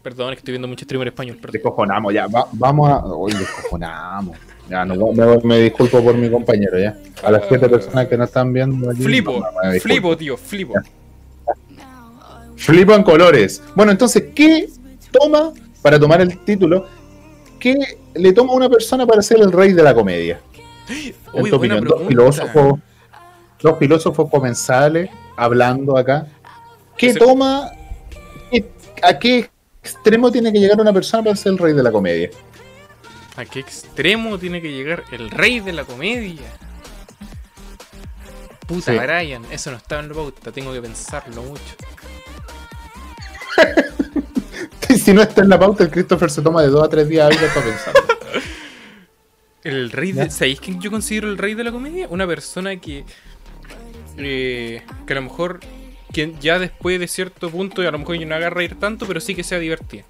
Perdón, 0.03 0.29
es 0.29 0.35
que 0.35 0.39
estoy 0.39 0.51
viendo 0.53 0.67
mucho 0.69 0.85
streamer 0.85 1.09
español, 1.09 1.35
perdón. 1.37 1.51
Descojonamos, 1.53 2.13
ya. 2.13 2.27
va- 2.27 2.47
vamos 2.53 2.89
a. 2.89 3.05
Uy, 3.05 3.33
descojonamos. 3.33 4.37
Ya, 4.69 4.85
no, 4.85 5.11
me, 5.11 5.37
me 5.43 5.59
disculpo 5.59 6.01
por 6.03 6.15
mi 6.15 6.29
compañero, 6.29 6.77
ya. 6.79 6.97
A 7.23 7.31
las 7.31 7.43
siete 7.47 7.67
personas 7.67 8.07
que 8.07 8.17
no 8.17 8.23
están 8.25 8.53
viendo. 8.53 8.91
aquí, 8.91 9.01
Flipo, 9.01 9.39
no, 9.39 9.79
flipo, 9.81 10.15
tío, 10.15 10.37
flipo. 10.37 10.73
Flipo 12.55 12.93
en 12.93 13.03
colores. 13.03 13.61
Bueno, 13.75 13.91
entonces, 13.91 14.25
¿qué 14.35 14.69
toma 15.11 15.51
para 15.81 15.99
tomar 15.99 16.21
el 16.21 16.37
título? 16.39 16.85
¿Qué 17.59 17.75
le 18.15 18.33
toma 18.33 18.53
a 18.53 18.55
una 18.55 18.69
persona 18.69 19.05
para 19.05 19.21
ser 19.21 19.39
el 19.39 19.51
rey 19.51 19.73
de 19.73 19.83
la 19.83 19.93
comedia? 19.93 20.39
Uy, 20.89 21.15
buena 21.33 21.55
opinión, 21.57 21.83
dos 21.85 22.01
filósofos, 22.07 22.79
dos 23.61 23.77
filósofos 23.79 24.29
comensales 24.29 25.09
hablando 25.35 25.97
acá. 25.97 26.27
¿Qué 26.97 27.07
Ese- 27.07 27.19
toma? 27.19 27.71
qué- 28.51 28.65
¿A 29.03 29.19
qué 29.19 29.49
extremo 29.83 30.31
tiene 30.31 30.51
que 30.51 30.59
llegar 30.59 30.79
una 30.81 30.93
persona 30.93 31.23
para 31.23 31.35
ser 31.35 31.51
el 31.53 31.57
rey 31.57 31.73
de 31.73 31.83
la 31.83 31.91
comedia? 31.91 32.29
¿A 33.35 33.45
qué 33.45 33.59
extremo 33.59 34.37
tiene 34.39 34.61
que 34.61 34.71
llegar 34.71 35.03
el 35.11 35.29
rey 35.29 35.59
de 35.59 35.73
la 35.73 35.83
comedia? 35.83 36.47
Puta, 38.65 38.91
Sí. 38.91 38.97
Brian, 38.97 39.45
eso 39.51 39.71
no 39.71 39.77
estaba 39.77 40.01
en 40.01 40.09
la 40.09 40.15
pauta, 40.15 40.51
tengo 40.51 40.73
que 40.73 40.81
pensarlo 40.81 41.43
mucho. 41.43 41.75
si 45.03 45.13
no 45.13 45.21
está 45.21 45.41
en 45.41 45.49
la 45.49 45.59
pauta, 45.59 45.83
el 45.83 45.91
Christopher 45.91 46.29
se 46.29 46.41
toma 46.41 46.61
de 46.63 46.69
dos 46.69 46.83
a 46.83 46.89
tres 46.89 47.07
días 47.07 47.27
hábiles 47.27 47.51
para 47.53 47.65
pensar. 47.65 47.93
El 49.67 49.91
rey 49.91 50.13
de. 50.13 50.29
¿Sabéis 50.29 50.61
quién 50.61 50.79
yo 50.79 50.89
considero 50.89 51.27
el 51.27 51.37
rey 51.37 51.53
de 51.53 51.63
la 51.65 51.71
comedia? 51.73 52.07
Una 52.09 52.25
persona 52.25 52.77
que. 52.77 53.03
eh, 54.17 54.81
que 55.05 55.13
a 55.13 55.15
lo 55.15 55.21
mejor. 55.23 55.59
Que 56.13 56.33
ya 56.39 56.57
después 56.57 56.99
de 57.01 57.07
cierto 57.07 57.49
punto, 57.49 57.81
a 57.81 57.91
lo 57.91 57.99
mejor 57.99 58.15
yo 58.15 58.25
no 58.25 58.33
haga 58.35 58.49
reír 58.49 58.79
tanto, 58.79 59.05
pero 59.05 59.19
sí 59.19 59.35
que 59.35 59.43
sea 59.43 59.59
divertida. 59.59 60.03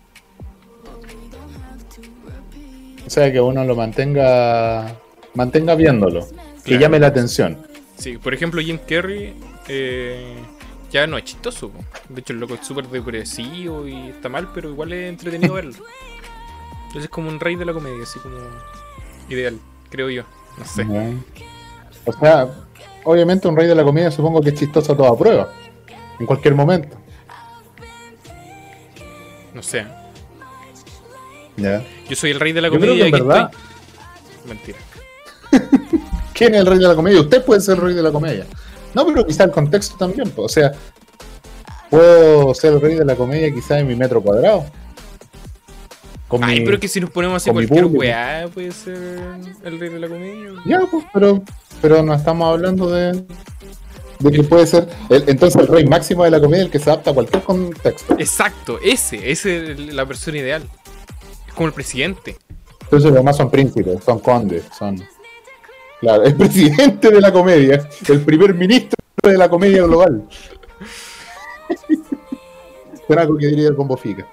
O 3.06 3.10
sea, 3.10 3.32
que 3.32 3.42
uno 3.42 3.64
lo 3.64 3.76
mantenga 3.76 4.96
mantenga 5.34 5.76
viéndolo, 5.76 6.28
que 6.64 6.78
llame 6.78 7.00
la 7.00 7.08
atención. 7.08 7.58
Sí, 7.98 8.18
por 8.18 8.34
ejemplo, 8.34 8.62
Jim 8.62 8.78
Carrey. 8.88 9.34
eh, 9.68 10.36
ya 10.92 11.08
no 11.08 11.18
es 11.18 11.24
chistoso. 11.26 11.72
De 12.10 12.22
hecho, 12.22 12.34
el 12.34 12.40
loco 12.40 12.54
es 12.54 12.66
súper 12.66 12.88
depresivo 12.88 13.88
y 13.88 14.10
está 14.10 14.30
mal, 14.30 14.50
pero 14.54 14.70
igual 14.70 14.94
es 14.94 15.10
entretenido 15.10 15.56
verlo. 15.56 15.74
Entonces 16.88 17.06
es 17.06 17.10
como 17.10 17.28
un 17.30 17.40
rey 17.40 17.56
de 17.56 17.66
la 17.66 17.74
comedia, 17.74 18.04
así 18.04 18.20
como. 18.20 18.38
Ideal, 19.30 19.60
creo 19.90 20.10
yo. 20.10 20.24
No 20.58 20.66
sé. 20.66 20.86
O 22.06 22.14
sea, 22.14 22.48
obviamente 23.04 23.48
un 23.48 23.56
rey 23.56 23.68
de 23.68 23.76
la 23.76 23.84
comedia 23.84 24.10
supongo 24.12 24.42
que 24.42 24.50
es 24.50 24.56
chistoso 24.56 24.94
a 24.94 24.98
toda 24.98 25.18
prueba. 25.18 25.52
En 26.20 26.26
cualquier 26.26 26.56
momento. 26.56 26.98
No 29.54 29.62
sé. 29.64 29.86
¿Ya? 31.58 31.84
Yo 32.10 32.16
soy 32.16 32.32
el 32.32 32.40
rey 32.40 32.54
de 32.54 32.62
la 32.62 32.68
Yo 32.70 32.80
creo 32.80 32.92
comedia. 32.94 33.04
que 33.04 33.10
en 33.10 33.16
aquí 33.16 33.24
verdad- 33.28 33.52
estoy. 33.52 34.50
Mentira. 34.50 34.78
¿Quién 36.34 36.54
es 36.54 36.62
el 36.62 36.66
rey 36.68 36.80
de 36.80 36.88
la 36.88 36.96
comedia? 36.96 37.20
Usted 37.22 37.44
puede 37.44 37.62
ser 37.62 37.76
el 37.78 37.82
rey 37.84 37.94
de 37.96 38.04
la 38.04 38.12
comedia. 38.12 38.46
No, 38.94 39.06
pero 39.06 39.26
quizá 39.26 39.44
el 39.44 39.52
contexto 39.52 39.98
también. 39.98 40.32
O 40.36 40.48
sea, 40.48 40.72
puedo 41.90 42.54
ser 42.54 42.74
el 42.74 42.82
rey 42.82 42.96
de 42.96 43.06
la 43.06 43.16
comedia 43.16 43.52
quizá 43.54 43.80
en 43.80 43.88
mi 43.88 43.96
metro 43.96 44.22
cuadrado. 44.22 44.66
Con 46.28 46.44
Ay, 46.44 46.60
mi- 46.60 46.66
pero 46.66 46.80
que 46.80 46.88
si 46.90 47.00
nos 47.00 47.10
ponemos 47.10 47.46
mi 47.46 47.54
cualquier 47.54 47.86
weá, 47.86 48.48
puede 48.54 48.72
ser 48.72 48.98
el 49.64 49.80
rey 49.80 49.90
de 49.90 50.00
la 50.00 50.08
comedia. 50.10 50.50
Ya, 50.66 50.80
pues, 50.92 51.06
pero, 51.14 51.42
pero 51.82 52.04
no 52.04 52.14
estamos 52.14 52.52
hablando 52.54 52.90
de, 52.90 53.24
de 54.20 54.32
que 54.32 54.44
puede 54.44 54.68
ser. 54.68 54.90
el- 55.10 55.24
entonces, 55.28 55.62
el 55.62 55.68
rey 55.68 55.86
máximo 55.86 56.26
de 56.26 56.32
la 56.32 56.42
comedia, 56.42 56.66
el 56.66 56.70
que 56.70 56.80
se 56.80 56.90
adapta 56.90 57.12
a 57.12 57.14
cualquier 57.14 57.44
contexto. 57.44 58.16
Exacto, 58.20 58.78
ese, 58.84 59.32
ese 59.32 59.72
es 59.72 59.80
la 59.94 60.06
persona 60.06 60.38
ideal. 60.40 60.64
Es 61.48 61.54
como 61.54 61.68
el 61.68 61.74
presidente. 61.74 62.36
Entonces, 62.84 63.06
los 63.10 63.14
demás 63.14 63.38
son 63.38 63.50
príncipes, 63.50 64.04
son 64.04 64.20
condes, 64.20 64.64
son. 64.78 65.02
Claro, 66.02 66.24
el 66.26 66.36
presidente 66.38 67.10
de 67.10 67.22
la 67.22 67.32
comedia, 67.32 67.88
el 68.10 68.22
primer 68.22 68.54
ministro 68.54 68.98
de 69.24 69.38
la 69.38 69.48
comedia 69.50 69.84
global. 69.84 70.28
Será 73.08 73.22
algo 73.22 73.38
que 73.38 73.48
diría 73.48 73.70
el 73.70 73.76
Combo 73.76 73.96
Fica. 73.96 74.28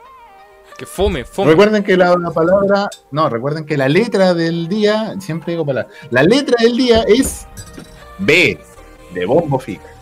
Que 0.76 0.86
fome, 0.86 1.24
fome. 1.24 1.50
Recuerden 1.50 1.84
que 1.84 1.96
la, 1.96 2.16
la 2.16 2.30
palabra. 2.30 2.88
No, 3.10 3.28
recuerden 3.28 3.64
que 3.64 3.76
la 3.76 3.88
letra 3.88 4.34
del 4.34 4.68
día. 4.68 5.14
Siempre 5.20 5.52
digo 5.52 5.64
palabra. 5.64 5.90
La 6.10 6.22
letra 6.22 6.56
del 6.60 6.76
día 6.76 7.02
es 7.06 7.46
B, 8.18 8.60
de 9.12 9.26
Bombo 9.26 9.58
Fica. 9.58 9.94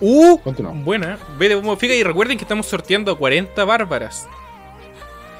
Uh, 0.00 0.38
Continuamos. 0.38 0.84
buena. 0.84 1.18
Ve 1.38 1.48
de 1.48 1.54
bombo 1.56 1.76
fica 1.76 1.94
y 1.94 2.02
recuerden 2.02 2.38
que 2.38 2.44
estamos 2.44 2.66
sorteando 2.66 3.12
a 3.12 3.18
40 3.18 3.64
bárbaras. 3.64 4.26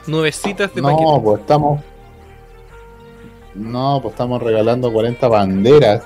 Nuevecitas 0.07 0.75
de 0.75 0.83
paquete. 0.83 1.03
No, 1.03 1.23
pues 1.23 1.41
estamos. 1.41 1.81
No, 3.55 4.01
pues 4.03 4.13
estamos 4.13 4.43
regalando 4.43 4.93
40 4.93 5.29
banderas 5.29 6.03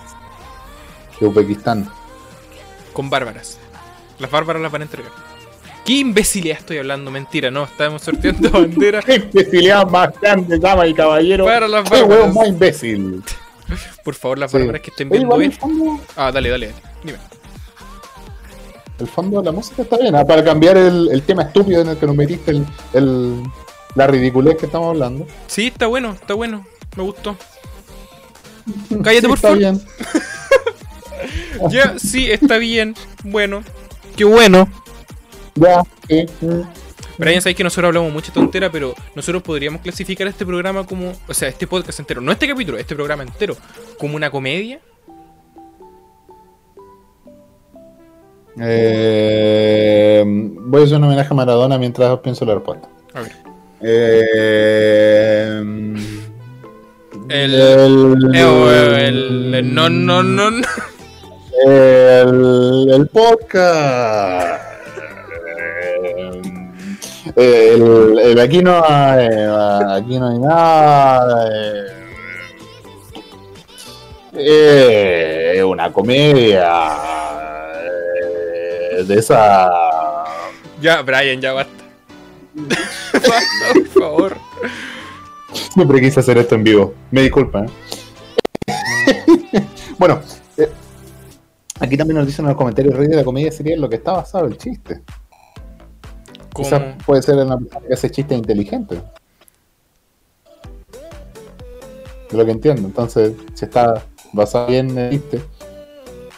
de 1.19 1.27
Uzbekistán. 1.27 1.89
Con 2.93 3.11
bárbaras. 3.11 3.59
Las 4.19 4.31
bárbaras 4.31 4.63
las 4.63 4.71
van 4.71 4.83
a 4.83 4.85
entregar. 4.85 5.13
¿Qué 5.85 5.93
imbecilidad 5.95 6.59
estoy 6.59 6.79
hablando? 6.79 7.11
Mentira, 7.11 7.51
no. 7.51 7.65
Estamos 7.65 8.03
sorteando 8.03 8.51
banderas 8.53 9.05
¡Qué 9.05 9.17
imbecilidad 9.17 9.87
más 9.87 10.19
grande, 10.21 10.59
dama 10.59 10.87
y 10.87 10.95
caballero! 10.95 11.45
para 11.45 11.69
las 11.69 11.89
¡Qué 11.91 12.03
huevo 12.03 12.29
más 12.33 12.49
imbécil! 12.49 13.23
Por 14.05 14.15
favor, 14.15 14.39
las 14.39 14.51
Sí. 14.51 14.59
bárbaras 14.59 14.81
que 14.83 14.91
estén 14.91 15.09
viendo 15.11 15.37
fondo, 15.53 16.01
Ah, 16.17 16.31
dale, 16.33 16.49
dale. 16.51 16.73
Dime. 17.03 17.19
el 18.99 19.07
fondo 19.09 19.41
de 19.41 19.47
la 19.47 19.53
música 19.53 19.83
está 19.83 19.99
bien, 19.99 20.15
ah, 20.15 20.25
para 20.25 20.43
cambiar 20.45 20.77
el, 20.77 21.09
el 21.11 21.23
tema 21.23 21.43
estúpido 21.43 21.83
en 21.83 21.89
el 21.89 21.97
que 21.99 22.07
nos 22.07 22.15
metiste 22.17 22.51
el, 22.53 22.67
el- 22.93 23.43
la 23.95 24.07
ridiculez 24.07 24.57
que 24.57 24.67
estamos 24.67 24.89
hablando. 24.91 25.27
Sí, 25.47 25.67
está 25.69 25.87
bueno, 25.87 26.13
está 26.13 26.35
bueno. 26.35 26.67
Me 26.97 27.03
gustó. 27.05 27.37
Cállate, 29.03 29.21
Sí, 29.21 29.27
por 29.29 29.37
está 29.37 29.49
favor. 29.49 29.59
bien. 29.59 29.83
Ya, 31.71 31.99
sí, 31.99 32.31
está 32.31 32.59
bien. 32.59 32.95
Bueno. 33.23 33.63
Qué 34.17 34.25
bueno. 34.25 34.69
Ya, 35.57 35.83
sí. 36.09 36.27
Brian, 37.17 37.41
sabéis 37.41 37.57
que 37.57 37.63
nosotros 37.65 37.89
hablamos 37.89 38.13
mucha 38.13 38.33
tontera, 38.33 38.71
pero 38.73 38.93
nosotros 39.15 39.43
podríamos 39.43 39.81
clasificar 39.83 40.27
este 40.27 40.45
programa 40.45 40.85
como. 40.85 41.13
O 41.29 41.35
sea, 41.35 41.49
este 41.49 41.67
podcast 41.67 42.01
entero, 42.01 42.21
no 42.21 42.33
este 42.33 42.49
capítulo, 42.49 42.77
este 42.79 42.95
programa 42.97 43.23
entero, 43.23 43.57
como 43.99 44.17
una 44.17 44.31
comedia. 44.31 44.81
Eh, 48.61 50.23
voy 50.27 50.81
a 50.83 50.85
hacer 50.85 50.97
un 50.97 51.05
homenaje 51.05 51.29
a 51.31 51.35
Maradona 51.35 51.79
mientras 51.79 52.19
pienso 52.21 52.45
la 52.45 52.55
respuesta. 52.55 52.89
A 53.15 53.21
ver. 53.23 53.33
Eh, 53.83 55.59
El- 57.29 57.55
el, 57.55 58.35
Eh, 58.35 59.09
el- 59.09 59.55
el- 59.55 59.75
no, 59.75 59.89
no, 59.89 60.23
no, 60.23 60.51
no. 60.51 60.67
el, 61.67 62.91
el 62.93 63.07
podcast. 63.09 64.64
Eh, 67.37 67.73
El, 67.75 68.19
el 68.19 68.39
aquí 68.41 68.63
no 68.63 68.83
hay, 68.85 69.27
aquí 69.27 70.19
no 70.19 70.29
hay 70.31 70.39
nada. 70.39 71.49
eh, 71.51 71.87
eh, 74.35 75.53
Es 75.57 75.65
una 75.65 75.93
comedia 75.93 76.89
eh, 77.83 79.05
de 79.05 79.15
esa. 79.19 79.71
Ya, 80.81 81.03
Brian, 81.03 81.41
ya 81.41 81.53
basta. 81.53 81.73
basta, 83.13 83.73
por 83.75 83.89
favor. 83.89 84.37
Siempre 85.73 86.01
quise 86.01 86.21
hacer 86.21 86.39
esto 86.39 86.55
en 86.55 86.65
vivo. 86.65 86.95
Me 87.11 87.23
disculpan. 87.23 87.67
¿eh? 88.67 89.25
bueno, 89.99 90.21
eh, 90.57 90.69
aquí 91.81 91.97
también 91.97 92.19
nos 92.19 92.27
dicen 92.27 92.45
en 92.45 92.51
los 92.51 92.57
comentarios: 92.57 92.95
rey 92.95 93.09
de 93.09 93.17
la 93.17 93.25
comedia 93.25 93.51
sería 93.51 93.75
en 93.75 93.81
lo 93.81 93.89
que 93.89 93.97
está 93.97 94.13
basado 94.13 94.47
el 94.47 94.57
chiste. 94.57 95.03
Quizás 96.55 96.83
puede 97.05 97.23
ser 97.23 97.39
en 97.39 97.49
la 97.49 97.59
persona 97.59 97.87
que 97.87 97.95
hace 97.95 98.11
chistes 98.11 98.39
inteligentes. 98.39 98.99
De 102.31 102.37
lo 102.39 102.45
que 102.45 102.51
entiendo. 102.53 102.83
Entonces, 102.83 103.33
si 103.55 103.65
está 103.65 104.05
basado 104.33 104.67
bien 104.69 104.91
en 104.91 104.99
el 104.99 105.11
chiste, 105.11 105.43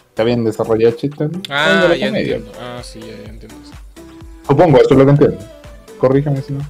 está 0.09 0.25
bien 0.25 0.45
desarrollado 0.45 0.91
el 0.91 0.97
chiste. 0.97 1.29
Ah, 1.51 1.95
ya 1.97 2.07
comedia. 2.07 2.37
entiendo. 2.37 2.53
Ah, 2.61 2.81
sí, 2.83 3.01
ya, 3.01 3.07
ya 3.25 3.31
entiendo. 3.31 3.55
Supongo, 4.47 4.79
eso 4.79 4.91
es 4.91 4.97
lo 4.99 5.05
que 5.05 5.11
entiendo. 5.11 5.39
Corríjame 5.99 6.43
si 6.43 6.53
no. 6.53 6.61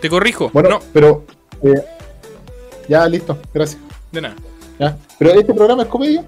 Te 0.00 0.08
corrijo. 0.08 0.50
Bueno, 0.52 0.68
no, 0.68 0.80
pero. 0.92 1.24
eh, 1.62 1.84
ya, 2.88 3.06
listo, 3.06 3.38
gracias. 3.54 3.80
de 4.10 4.20
nada. 4.20 4.34
¿ya? 4.78 4.96
Pero 5.18 5.30
este 5.32 5.54
programa 5.54 5.82
es 5.82 5.88
comedia. 5.88 6.24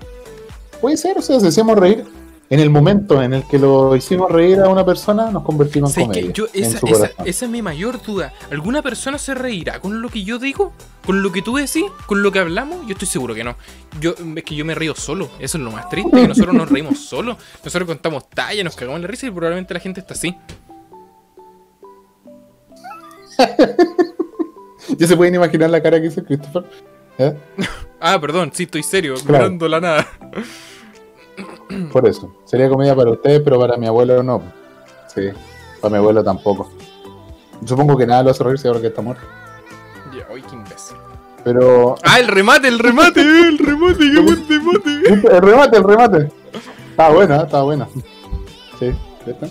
Puede 0.80 0.97
ser, 0.97 1.18
o 1.18 1.22
sea, 1.22 1.40
si 1.40 1.47
hacemos 1.47 1.76
reír. 1.78 2.05
En 2.53 2.61
el 2.61 2.68
momento 2.68 3.22
en 3.22 3.32
el 3.32 3.44
que 3.46 3.59
lo 3.59 3.96
hicimos 3.96 4.30
reír 4.30 4.61
a 4.61 4.68
una 4.68 4.84
persona, 4.84 5.30
nos 5.30 5.42
convertimos 5.42 5.96
en 5.96 6.05
¿Sabes 6.05 6.18
comedia. 6.18 6.32
Yo, 6.34 6.48
esa, 6.53 7.11
es 7.24 7.48
mi 7.48 7.62
mayor 7.62 8.03
duda. 8.03 8.34
¿Alguna 8.50 8.82
persona 8.82 9.16
se 9.16 9.32
reirá 9.32 9.80
con 9.80 10.03
lo 10.03 10.11
que 10.11 10.22
yo 10.22 10.38
digo? 10.38 10.74
¿Con 11.07 11.22
lo 11.22 11.32
que 11.32 11.40
tú 11.40 11.57
decís? 11.57 11.84
¿Con 12.05 12.22
lo 12.22 12.30
que 12.30 12.40
hablamos? 12.40 12.84
Yo 12.86 12.92
estoy 12.92 13.09
seguro 13.09 13.34
que 13.34 13.42
no. 13.42 13.57
Yo, 14.03 14.14
es 14.36 14.44
que 14.44 14.55
yo 14.55 14.66
me 14.66 14.74
río 14.74 14.94
solo. 14.94 15.30
Eso 15.40 15.57
es 15.57 15.64
lo 15.64 15.70
más 15.70 15.88
triste, 15.88 16.11
que 16.11 16.28
nosotros 16.28 16.55
nos 16.55 16.68
reímos 16.68 16.98
solos. 17.09 17.38
Nosotros 17.64 17.88
contamos 17.88 18.28
talla, 18.28 18.62
nos 18.62 18.76
cagamos 18.76 18.96
en 18.96 19.03
la 19.05 19.09
risa 19.09 19.28
y 19.28 19.30
probablemente 19.30 19.72
la 19.72 19.80
gente 19.80 20.00
está 20.00 20.12
así. 20.12 20.36
ya 24.98 25.07
se 25.07 25.16
pueden 25.16 25.36
imaginar 25.36 25.70
la 25.70 25.82
cara 25.82 25.98
que 25.98 26.09
hizo 26.09 26.22
Christopher. 26.22 26.64
¿Eh? 27.16 27.34
Ah, 28.05 28.20
perdón, 28.20 28.50
sí, 28.53 28.64
estoy 28.64 28.82
serio, 28.82 29.14
Claro. 29.14 29.44
mirando 29.44 29.68
la 29.68 29.80
nada. 29.80 30.09
Por 31.93 32.07
eso. 32.07 32.34
Sería 32.45 32.68
comedia 32.68 32.95
para 32.95 33.11
ustedes, 33.11 33.40
pero 33.40 33.59
para 33.59 33.76
mi 33.76 33.86
abuelo 33.86 34.22
no. 34.22 34.43
Sí, 35.07 35.28
para 35.80 35.93
mi 35.93 35.99
abuelo 35.99 36.22
tampoco. 36.22 36.70
Supongo 37.64 37.97
que 37.97 38.07
nada 38.07 38.22
lo 38.22 38.30
hace 38.30 38.43
reírse 38.43 38.68
ahora 38.68 38.80
que 38.80 38.88
está 38.88 39.03
muerto. 39.03 39.22
Ya, 40.16 40.26
uy, 40.32 40.43
qué 40.43 40.55
imbécil. 40.55 40.97
Pero. 41.45 41.97
Ah, 42.03 42.20
el 42.20 42.28
remate, 42.28 42.68
el 42.68 42.78
remate, 42.78 43.20
el 43.20 43.59
remate, 43.59 43.99
qué 43.99 44.20
buen 44.20 44.49
remate. 44.49 45.36
El 45.36 45.43
remate, 45.43 45.76
el 45.76 45.84
remate. 45.84 46.32
Está 46.90 47.11
buena, 47.11 47.36
está 47.43 47.62
buena. 47.62 47.88
Sí. 48.78 48.93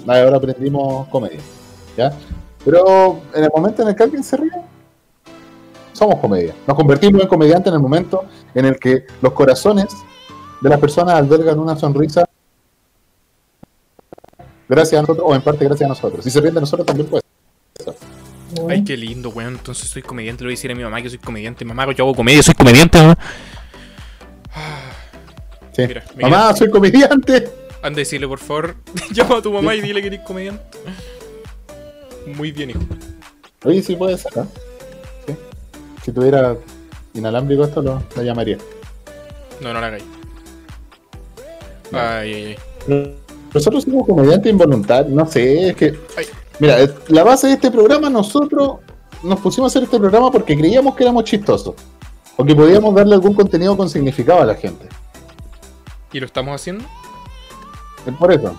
Ah, 0.08 0.20
Ahora 0.20 0.38
aprendimos 0.38 1.08
comedia. 1.08 1.40
¿Ya? 1.98 2.14
Pero 2.64 3.20
en 3.34 3.44
el 3.44 3.50
momento 3.54 3.82
en 3.82 3.90
el 3.90 3.96
que 3.96 4.04
alguien 4.04 4.24
se 4.24 4.38
ríe, 4.38 4.52
somos 5.94 6.20
comedia. 6.20 6.54
Nos 6.68 6.78
convertimos 6.78 7.22
en 7.22 7.28
comediantes 7.28 7.68
en 7.68 7.76
el 7.76 7.82
momento 7.82 8.26
en 8.54 8.66
el 8.66 8.80
que 8.80 9.06
los 9.22 9.34
corazones 9.34 9.88
de 10.62 10.70
las 10.70 10.80
personas 10.80 11.16
albergan 11.16 11.60
una 11.60 11.76
sonrisa 11.76 12.26
gracias 14.70 15.00
a 15.00 15.02
nosotros, 15.02 15.26
o 15.28 15.36
en 15.36 15.42
parte 15.42 15.66
gracias 15.66 15.86
a 15.86 15.90
nosotros. 15.90 16.24
Si 16.24 16.32
se 16.32 16.40
ríen 16.40 16.54
de 16.54 16.62
nosotros 16.62 16.86
también 16.86 17.10
puede. 17.10 17.24
ser. 17.84 17.96
Ay, 18.70 18.84
qué 18.84 18.96
lindo, 18.96 19.30
weón. 19.30 19.56
Entonces 19.56 19.90
soy 19.90 20.02
comediante. 20.02 20.44
Le 20.44 20.48
voy 20.48 20.54
a 20.54 20.56
decir 20.56 20.72
a 20.72 20.76
mi 20.76 20.84
mamá 20.84 21.02
que 21.02 21.10
soy 21.10 21.20
comediante. 21.20 21.66
Mamá, 21.66 21.92
yo 21.94 22.06
hago 22.06 22.16
comedia, 22.16 22.42
soy 22.44 22.54
comediante, 22.54 22.98
mamá. 23.00 23.18
Sí. 25.74 25.88
Mira, 25.88 26.04
Mamá, 26.20 26.54
soy 26.56 26.70
comediante. 26.70 27.50
Anda 27.82 27.98
a 27.98 28.02
decirle, 28.02 28.28
por 28.28 28.40
favor. 28.40 28.76
Llama 29.12 29.38
a 29.38 29.42
tu 29.42 29.52
mamá 29.52 29.76
y 29.76 29.82
dile 29.82 30.02
que 30.02 30.08
eres 30.08 30.22
comediante. 30.22 30.78
Muy 32.36 32.52
bien, 32.52 32.70
hijo. 32.70 32.82
Oye, 33.64 33.82
sí 33.82 33.96
puede 33.96 34.18
ser, 34.18 34.32
¿eh? 34.38 34.46
Sí. 35.28 35.36
Si 36.04 36.12
tuviera 36.12 36.56
inalámbrico 37.14 37.64
esto, 37.64 37.82
lo, 37.82 38.04
lo 38.16 38.24
llamaría. 38.24 38.58
No, 39.60 39.74
no 39.74 39.82
la 39.82 39.88
hagáis. 39.88 40.21
Ay, 41.92 42.34
ay, 42.34 42.58
ay. 42.88 43.16
Nosotros 43.54 43.84
somos 43.84 44.06
comediantes 44.06 44.52
involuntarios, 44.52 45.12
no 45.14 45.26
sé, 45.26 45.70
es 45.70 45.76
que. 45.76 46.00
Ay. 46.18 46.26
Mira, 46.60 46.78
la 47.08 47.24
base 47.24 47.48
de 47.48 47.54
este 47.54 47.72
programa, 47.72 48.10
nosotros 48.10 48.80
nos 49.24 49.40
pusimos 49.40 49.70
a 49.70 49.72
hacer 49.72 49.84
este 49.84 49.98
programa 50.00 50.32
porque 50.32 50.56
creíamos 50.56 50.96
que 50.96 51.04
éramos 51.04 51.24
chistosos. 51.24 51.76
O 52.38 52.46
que 52.46 52.56
podíamos 52.56 52.96
darle 52.96 53.16
algún 53.16 53.34
contenido 53.34 53.76
con 53.76 53.90
significado 53.90 54.42
a 54.42 54.46
la 54.46 54.56
gente. 54.56 54.88
¿Y 56.14 56.20
lo 56.20 56.26
estamos 56.26 56.56
haciendo? 56.56 56.86
Es 58.06 58.14
por 58.16 58.32
eso. 58.32 58.56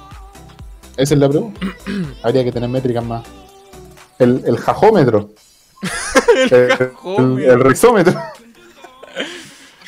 Esa 0.97 1.15
es 1.15 1.21
la 1.21 1.29
pregunta. 1.29 1.61
Habría 2.23 2.45
que 2.45 2.53
tener 2.53 2.69
métricas 2.69 3.05
más. 3.05 3.25
El, 4.19 4.43
el 4.47 4.57
jajómetro. 4.59 5.31
el 6.51 6.53
El, 6.53 6.93
el, 7.19 7.45
el 7.45 7.61
rizómetro. 7.61 8.21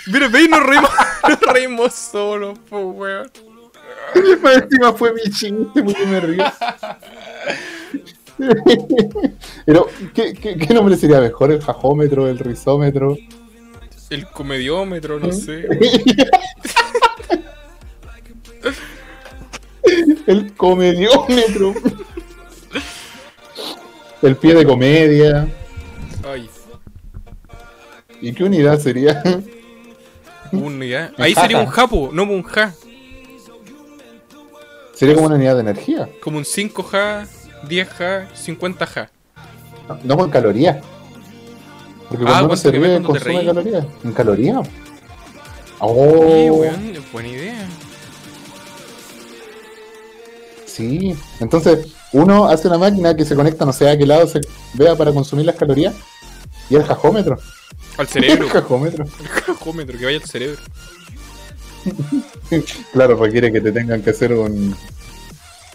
Mira, 0.06 0.28
ve 0.28 0.42
y 0.42 0.48
nos 0.48 0.62
reímos, 0.62 0.90
nos 1.28 1.40
reímos 1.40 1.94
solos, 1.94 2.58
po, 2.68 2.80
weón. 2.80 3.30
Más 4.42 4.56
encima 4.56 4.92
fue 4.92 5.12
mi 5.12 5.22
chiste, 5.22 5.82
porque 5.82 6.06
me 6.06 6.20
río. 6.20 6.44
Pero, 9.64 9.88
¿qué, 10.12 10.34
qué, 10.34 10.56
qué 10.56 10.74
nombre 10.74 10.96
sería 10.96 11.20
mejor? 11.20 11.52
¿El 11.52 11.62
jajómetro? 11.62 12.28
¿El 12.28 12.38
rizómetro? 12.38 13.16
El 14.10 14.26
comediómetro, 14.28 15.18
no 15.18 15.32
sé. 15.32 15.66
El 20.26 20.54
comediómetro. 20.54 21.74
El 24.22 24.36
pie 24.36 24.54
de 24.54 24.64
comedia. 24.64 25.48
Ay, 26.26 26.48
¿Y 28.20 28.32
qué 28.32 28.44
unidad 28.44 28.78
sería? 28.78 29.22
Unidad. 30.62 31.12
Ahí 31.18 31.34
sería 31.34 31.58
un 31.58 31.66
japo, 31.66 32.10
no 32.12 32.22
un 32.24 32.42
ja. 32.42 32.72
Sería 34.94 35.14
como 35.14 35.26
una 35.26 35.36
unidad 35.36 35.54
de 35.54 35.60
energía. 35.60 36.08
Como 36.22 36.38
un 36.38 36.44
5 36.44 36.82
ja, 36.84 37.26
10 37.68 37.88
ja, 37.88 38.28
50 38.34 38.86
ja. 38.86 39.10
No 40.04 40.16
con 40.16 40.30
calorías. 40.30 40.76
Porque 42.08 42.24
Ah, 42.24 42.26
cuando 42.26 42.44
uno 42.44 42.48
¿cuánto 42.48 42.56
se 42.56 42.70
te 42.70 43.02
consume 43.02 43.44
calorías. 43.44 43.86
¿En 44.04 44.12
calorías? 44.12 44.68
Oye, 45.80 46.50
Oh, 46.50 46.54
weón, 46.54 46.94
buena 47.12 47.28
idea. 47.28 47.66
sí. 50.66 51.16
Entonces, 51.40 51.88
uno 52.12 52.46
hace 52.46 52.68
una 52.68 52.78
máquina 52.78 53.14
que 53.16 53.24
se 53.24 53.34
conecta 53.34 53.64
no 53.64 53.72
sé 53.72 53.88
a 53.88 53.98
qué 53.98 54.06
lado 54.06 54.26
se 54.26 54.40
vea 54.74 54.94
para 54.96 55.12
consumir 55.12 55.46
las 55.46 55.56
calorías. 55.56 55.94
Y 56.70 56.76
el 56.76 56.84
jajómetro. 56.84 57.38
Al 57.98 58.06
cerebro. 58.08 58.44
El 58.46 58.50
jajómetro. 58.50 59.04
El 59.04 59.42
cajómetro, 59.44 59.98
que 59.98 60.04
vaya 60.04 60.18
al 60.18 60.24
cerebro. 60.24 60.58
Claro, 62.92 63.16
requiere 63.16 63.52
que 63.52 63.60
te 63.60 63.72
tengan 63.72 64.02
que 64.02 64.10
hacer 64.10 64.32
un, 64.32 64.74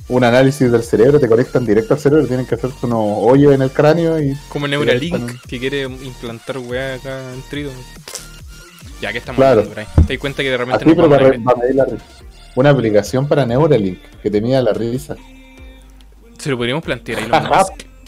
un 0.08 0.24
análisis 0.24 0.72
del 0.72 0.84
cerebro, 0.84 1.20
te 1.20 1.28
conectan 1.28 1.66
directo 1.66 1.94
al 1.94 2.00
cerebro, 2.00 2.26
tienen 2.28 2.46
que 2.46 2.56
hacerte 2.56 2.86
unos 2.86 3.00
hoyos 3.20 3.54
en 3.54 3.62
el 3.62 3.72
cráneo 3.72 4.20
y 4.22 4.36
Como 4.50 4.68
Neuralink, 4.68 5.14
están. 5.16 5.40
que 5.48 5.60
quiere 5.60 5.84
implantar 5.84 6.58
weá 6.58 6.96
acá 6.96 7.34
en 7.34 7.42
Trido. 7.50 7.72
Ya 9.02 9.12
que 9.12 9.20
estamos 9.20 9.38
Claro. 9.38 9.62
hablando 9.62 9.70
por 9.70 9.80
ahí. 9.80 9.88
Te 10.08 10.14
das 10.14 10.20
cuenta 10.20 10.44
que 10.44 10.50
de 10.50 10.58
repente 10.58 10.84
así 10.86 10.96
nos 10.96 11.08
pero 11.10 11.32
para, 11.32 11.44
para 11.56 11.74
la. 11.74 11.88
Una 12.56 12.72
aplicación 12.72 13.28
para 13.28 13.46
Neuralink 13.46 14.00
que 14.22 14.30
te 14.32 14.42
mida 14.42 14.62
la 14.62 14.74
risa. 14.74 15.16
Se 16.38 16.50
lo 16.50 16.58
podríamos 16.58 16.84
plantear 16.84 17.20
ahí. 17.20 17.30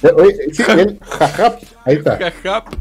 Eh, 0.03 0.11
Oye, 0.17 0.35
sí, 0.51 0.63
el 0.67 0.99
jajap. 0.99 1.61
Ahí 1.85 1.95
está. 1.97 2.17
Jajap. 2.17 2.73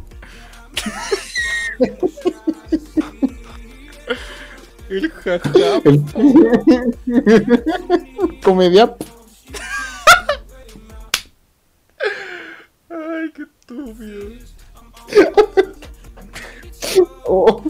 El 4.88 5.10
jajap. 5.10 5.86
El 5.86 6.04
comedia. 8.42 8.96
Ay, 12.88 13.32
qué 13.34 13.42
estúpido. 13.42 14.30
Oh, 17.24 17.62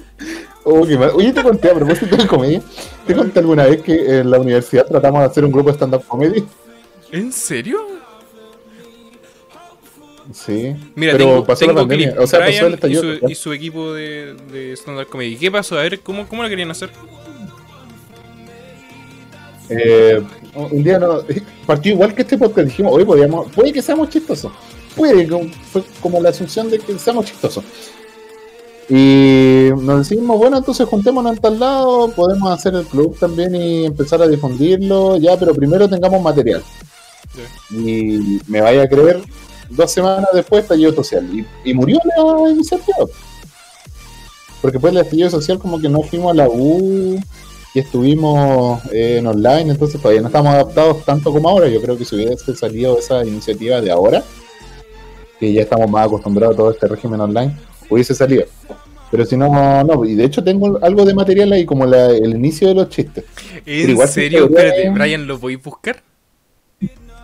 oh, 0.65 0.87
qué 0.87 0.97
mal. 0.97 1.11
Oye, 1.15 1.33
te 1.33 1.43
conté 1.43 1.71
a 1.71 1.75
propósito 1.75 2.17
de 2.17 2.27
comedia. 2.27 2.63
¿Te 3.07 3.15
conté 3.15 3.41
alguna 3.41 3.65
vez 3.67 3.83
que 3.83 4.21
en 4.21 4.31
la 4.31 4.39
universidad 4.39 4.87
tratamos 4.87 5.21
de 5.21 5.27
hacer 5.27 5.45
un 5.45 5.53
grupo 5.53 5.69
de 5.69 5.77
stand-up 5.77 6.07
comedy? 6.07 6.43
¿En 7.13 7.31
serio? 7.33 8.00
Sí. 10.33 10.75
Mira, 10.95 11.13
pero 11.13 11.25
tengo, 11.25 11.45
pasó 11.45 11.65
la 11.65 11.69
tengo 11.73 11.81
pandemia. 11.83 12.11
clip. 12.13 12.21
O 12.23 12.27
sea, 12.27 12.41
pasó 12.41 12.67
el 12.67 12.73
y 12.73 12.75
estallido. 12.75 13.03
su, 13.03 13.29
y 13.31 13.35
su 13.35 13.53
equipo 13.53 13.93
de, 13.93 14.35
de 14.53 14.73
stand-up 14.77 15.09
comedy. 15.09 15.37
¿Qué 15.37 15.51
pasó? 15.51 15.79
A 15.79 15.83
ver, 15.83 16.01
¿cómo, 16.01 16.29
cómo 16.29 16.43
lo 16.43 16.49
querían 16.49 16.71
hacer? 16.71 16.91
Eh, 19.69 20.21
un 20.55 20.83
día 20.83 20.99
no, 20.99 21.21
partió 21.67 21.93
igual 21.93 22.15
que 22.15 22.23
este 22.23 22.37
podcast. 22.39 22.67
Dijimos, 22.69 22.93
hoy 22.95 23.05
podíamos, 23.05 23.51
puede 23.53 23.73
que 23.73 23.83
seamos 23.83 24.09
chistosos. 24.11 24.53
Puede, 24.97 25.27
como- 25.29 25.49
fue 25.73 25.83
como 26.01 26.21
la 26.21 26.31
asunción 26.31 26.69
de 26.71 26.79
que 26.79 26.99
seamos 26.99 27.27
chistosos. 27.27 27.65
Y 28.89 29.69
nos 29.81 30.09
decimos, 30.09 30.37
bueno, 30.37 30.59
entonces 30.59 30.89
juntémonos 30.89 31.37
en 31.37 31.39
tal 31.41 31.61
lado, 31.61 32.11
podemos 32.11 32.51
hacer 32.51 32.75
el 32.75 32.85
club 32.85 33.17
también 33.21 33.55
y 33.55 33.85
empezar 33.87 34.21
a 34.21 34.27
difundirlo, 34.27 35.17
ya, 35.17 35.39
pero 35.39 35.55
primero 35.55 35.89
tengamos 35.89 36.21
material. 36.21 36.61
Y 37.71 38.41
me 38.49 38.61
vaya 38.61 38.83
a 38.83 38.89
creer, 38.89 39.21
dos 39.71 39.91
semanas 39.91 40.29
después 40.35 40.63
estallido 40.63 40.93
social. 40.93 41.27
Y, 41.33 41.47
y 41.71 41.75
murió 41.75 41.99
la 42.17 42.51
iniciativa. 42.51 43.07
Porque 44.61 44.75
después 44.77 44.93
del 44.93 45.05
estallido 45.05 45.31
social 45.31 45.59
como 45.59 45.81
que 45.81 45.89
no 45.89 46.03
fuimos 46.03 46.33
a 46.33 46.35
la 46.35 46.49
U 46.49 47.19
y 47.75 47.79
estuvimos 47.79 48.85
eh, 48.93 49.17
en 49.19 49.27
online, 49.27 49.71
entonces 49.73 50.01
todavía 50.01 50.21
no 50.21 50.27
estamos 50.27 50.53
adaptados 50.53 51.05
tanto 51.05 51.33
como 51.33 51.49
ahora. 51.49 51.69
Yo 51.69 51.81
creo 51.81 51.97
que 51.97 52.05
si 52.05 52.17
hubiese 52.17 52.55
salido 52.55 52.99
esa 52.99 53.25
iniciativa 53.25 53.81
de 53.81 53.91
ahora, 53.91 54.23
que 55.39 55.53
ya 55.53 55.63
estamos 55.63 55.89
más 55.89 56.07
acostumbrados 56.07 56.55
a 56.55 56.57
todo 56.59 56.71
este 56.73 56.87
régimen 56.89 57.21
online, 57.21 57.57
hubiese 57.89 58.15
salido. 58.15 58.45
Pero 59.11 59.25
si 59.25 59.37
no, 59.37 59.83
no, 59.83 60.05
y 60.05 60.15
de 60.15 60.25
hecho 60.25 60.45
tengo 60.45 60.79
algo 60.83 61.05
de 61.05 61.15
material 61.15 61.53
ahí, 61.53 61.65
como 61.65 61.85
la- 61.87 62.11
el 62.11 62.31
inicio 62.31 62.69
de 62.69 62.75
los 62.75 62.89
chistes. 62.91 63.25
¿En 63.67 63.91
igual 63.91 64.09
serio? 64.09 64.45
Espérate, 64.45 64.91
Brian, 64.91 65.27
¿lo 65.27 65.39
podéis 65.41 65.63
buscar? 65.63 66.03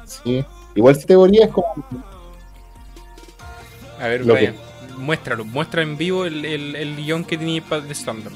Sí. 0.06 0.44
Igual 0.74 0.96
si 0.96 1.06
teoría 1.06 1.44
es 1.44 1.50
como 1.52 1.66
A 4.00 4.08
ver, 4.08 4.24
Brian, 4.24 4.54
muéstralo. 4.98 5.44
Muestra 5.44 5.82
en 5.82 5.96
vivo 5.96 6.24
el, 6.26 6.44
el, 6.44 6.76
el 6.76 6.96
guion 6.96 7.24
que 7.24 7.38
tenía 7.38 7.62
para 7.62 7.82
de 7.82 7.94
stand-up. 7.94 8.32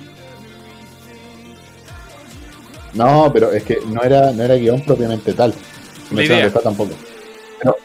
No, 2.94 3.30
pero 3.32 3.52
es 3.52 3.62
que 3.62 3.78
no 3.86 4.02
era, 4.02 4.32
no 4.32 4.42
era 4.42 4.54
guion 4.56 4.82
propiamente 4.84 5.32
tal. 5.32 5.54
No 6.10 6.16
La 6.16 6.22
sé 6.22 6.26
idea. 6.26 6.36
dónde 6.36 6.48
está 6.48 6.60
tampoco. 6.60 6.90
Pero 7.60 7.76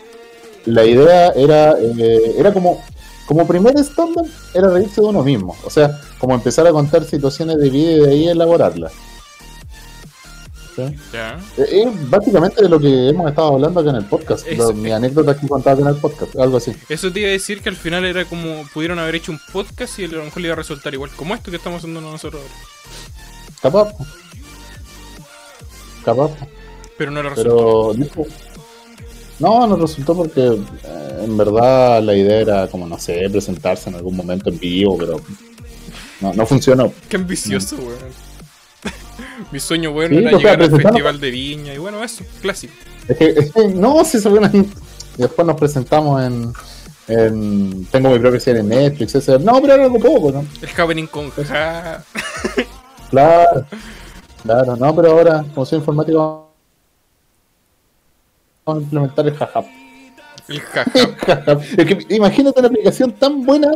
la 0.66 0.84
idea 0.86 1.30
era, 1.36 1.76
eh, 1.80 2.36
era 2.38 2.52
como, 2.54 2.84
como 3.28 3.46
primer 3.48 3.78
stand-up, 3.78 4.28
era 4.54 4.70
reírse 4.70 5.02
de 5.02 5.08
uno 5.08 5.24
mismo. 5.24 5.56
O 5.64 5.70
sea, 5.70 6.00
como 6.18 6.34
empezar 6.34 6.66
a 6.66 6.72
contar 6.72 7.04
situaciones 7.04 7.58
de 7.58 7.70
vida 7.70 7.92
y 7.92 8.00
de 8.00 8.10
ahí 8.10 8.28
elaborarlas. 8.30 8.94
Es 11.58 12.10
básicamente 12.10 12.62
de 12.62 12.70
lo 12.70 12.80
que 12.80 13.10
hemos 13.10 13.30
estado 13.30 13.54
hablando 13.54 13.80
acá 13.80 13.90
en 13.90 13.96
el 13.98 14.06
podcast. 14.06 14.46
Eso, 14.48 14.74
mi 14.74 14.92
anécdota 14.92 15.38
que 15.38 15.48
contaba 15.48 15.80
en 15.80 15.88
el 15.88 15.96
podcast, 15.96 16.36
algo 16.38 16.58
así. 16.58 16.74
Eso 16.90 17.12
te 17.12 17.22
iba 17.22 17.30
a 17.30 17.32
decir 17.32 17.62
que 17.62 17.70
al 17.70 17.76
final 17.76 18.06
era 18.06 18.26
como 18.26 18.64
pudieron 18.74 19.00
haber 19.00 19.16
hecho 19.16 19.32
un 19.32 19.40
podcast 19.52 20.00
y 20.00 20.06
a 20.06 20.08
lo 20.08 20.24
mejor 20.24 20.42
le 20.42 20.48
iba 20.48 20.54
a 20.54 20.58
resultar 20.58 20.94
igual 20.94 21.12
como 21.16 21.36
esto 21.36 21.52
que 21.52 21.58
estamos 21.58 21.80
haciendo 21.80 22.02
nosotros 22.02 22.42
ahora. 22.42 22.54
Capaz. 23.62 23.94
Capaz. 26.04 26.32
Pero 26.98 27.12
no 27.12 27.24
lo 27.24 27.30
resultó. 27.30 27.94
Pero. 27.98 28.28
No, 29.40 29.68
no 29.68 29.76
resultó 29.76 30.16
porque 30.16 30.42
eh, 30.48 31.22
en 31.24 31.36
verdad 31.36 32.02
la 32.02 32.16
idea 32.16 32.40
era 32.40 32.68
como, 32.68 32.88
no 32.88 32.98
sé, 32.98 33.30
presentarse 33.30 33.90
en 33.90 33.96
algún 33.96 34.16
momento 34.16 34.50
en 34.50 34.58
vivo, 34.60 34.98
pero 34.98 35.20
no, 36.22 36.34
no 36.34 36.46
funcionó. 36.46 36.94
Qué 37.10 37.18
ambicioso, 37.18 37.76
weón. 37.78 38.26
Mi 39.52 39.60
sueño 39.60 39.92
bueno 39.92 40.18
Sí, 40.18 40.22
era 40.22 40.30
sea, 40.30 40.38
llegar 40.38 40.62
al 40.62 40.82
festival 40.82 41.20
de 41.20 41.32
Viña 41.32 41.74
y 41.74 41.78
bueno, 41.78 42.04
eso, 42.04 42.24
clásico. 42.42 42.74
Es 43.08 43.18
que, 43.18 43.26
es 43.26 43.52
que 43.52 43.68
no, 43.68 44.04
si 44.04 44.20
se. 44.20 44.30
Y 44.30 45.22
Después 45.22 45.48
nos 45.48 45.56
presentamos 45.56 46.22
en, 46.24 46.54
en. 47.08 47.86
Tengo 47.86 48.10
mi 48.10 48.20
propia 48.20 48.40
serie 48.40 48.62
en 48.62 48.70
Netflix. 48.70 49.16
Ese, 49.16 49.40
no, 49.40 49.62
pero 49.62 49.74
era 49.76 49.84
algo 49.86 50.00
poco, 50.00 50.32
¿no? 50.32 50.46
El 50.62 50.70
happening 50.82 51.08
con 51.08 51.30
ja. 51.32 52.04
Claro, 53.10 53.66
claro, 54.44 54.76
no, 54.76 54.96
pero 54.96 55.12
ahora, 55.12 55.46
como 55.54 55.66
soy 55.66 55.80
informático, 55.80 56.52
vamos 58.66 58.82
a 58.82 58.84
implementar 58.84 59.28
el 59.28 59.36
jajap. 59.36 59.66
El 60.48 60.60
jaja. 60.62 60.92
Jajap. 61.26 61.62
Es 61.78 61.86
que 61.86 62.16
imagínate 62.16 62.60
una 62.60 62.68
aplicación 62.68 63.12
tan 63.14 63.46
buena 63.46 63.72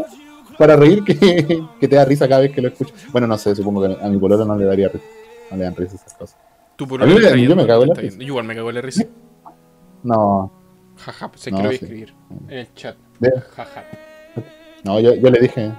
para 0.57 0.76
reír 0.76 1.03
que, 1.03 1.64
que 1.80 1.88
te 1.88 1.95
da 1.95 2.03
risa 2.03 2.28
cada 2.28 2.41
vez 2.41 2.51
que 2.51 2.62
lo 2.62 2.68
escuchas. 2.68 2.93
Bueno, 3.12 3.28
no 3.28 3.38
sé, 3.38 3.55
supongo 3.55 3.82
que 3.82 4.03
a 4.03 4.10
mi 4.10 4.18
pololo 4.18 4.43
no 4.43 4.57
le 4.57 4.66
daría 4.66 4.89
risa. 4.89 5.05
No 5.51 5.57
le 5.57 5.63
dan 5.63 5.75
risa 5.75 5.95
esas 5.95 6.13
cosas. 6.13 6.37
Tú 6.75 6.87
por 6.87 7.05
yo 7.05 7.55
me 7.55 7.67
cago 7.67 7.83
en 7.83 7.89
la 7.89 7.95
risa. 7.95 8.17
Yo 8.17 8.23
igual 8.25 8.45
me 8.45 8.55
cago 8.55 8.69
en 8.69 8.75
la 8.75 8.81
risa. 8.81 9.03
No, 10.03 10.51
Jaja, 10.97 11.31
sé 11.35 11.51
No, 11.51 11.57
que 11.57 11.63
lo 11.63 11.69
voy 11.69 11.75
a 11.75 11.79
escribir 11.79 12.13
en 12.47 12.57
el 12.57 12.73
chat. 12.73 12.95
Jaja. 13.55 13.83
no 14.83 14.99
yo, 14.99 15.13
yo 15.15 15.29
le 15.29 15.39
dije, 15.41 15.71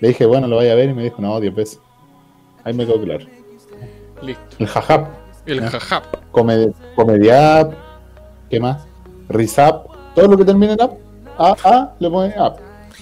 le 0.00 0.08
dije, 0.08 0.26
bueno, 0.26 0.46
lo 0.46 0.56
vaya 0.56 0.72
a 0.72 0.76
ver 0.76 0.90
y 0.90 0.94
me 0.94 1.02
dijo, 1.04 1.20
no, 1.20 1.40
10 1.40 1.54
veces. 1.54 1.80
Ahí 2.64 2.72
me 2.74 2.86
quedó 2.86 3.00
claro. 3.02 3.26
Listo. 4.22 4.56
El 4.60 4.66
jajap, 4.68 5.08
El 5.46 5.64
Ah. 5.64 5.70
jaja. 5.70 6.02
comed 6.30 6.70
comediap, 6.94 7.72
¿qué 8.48 8.60
más? 8.60 8.86
Risap, 9.28 9.86
todo 10.14 10.28
lo 10.28 10.36
que 10.38 10.44
termine 10.44 10.74
en 10.74 10.82
app, 10.82 10.92
a, 11.38 11.56
a, 11.64 11.94
le 11.98 12.08
pone 12.08 12.32
app. 12.36 12.60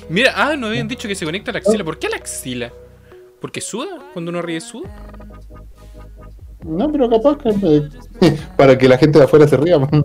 Mira, 0.08 0.32
ah, 0.34 0.56
nos 0.56 0.70
habían 0.70 0.88
dicho 0.88 1.06
que 1.06 1.14
se 1.14 1.24
conecta 1.26 1.50
a 1.50 1.54
la 1.54 1.58
axila. 1.58 1.84
¿Por 1.84 1.98
qué 1.98 2.06
a 2.06 2.10
la 2.10 2.16
axila? 2.16 2.72
¿Porque 3.40 3.60
suda? 3.60 3.98
Cuando 4.14 4.30
uno 4.30 4.40
ríe 4.40 4.60
suda. 4.60 4.88
No, 6.64 6.90
pero 6.92 7.08
capaz 7.08 7.38
que 7.38 7.82
para 8.56 8.76
que 8.76 8.88
la 8.88 8.98
gente 8.98 9.18
de 9.18 9.24
afuera 9.24 9.48
se 9.48 9.56
ría, 9.56 9.76
vamos 9.78 10.04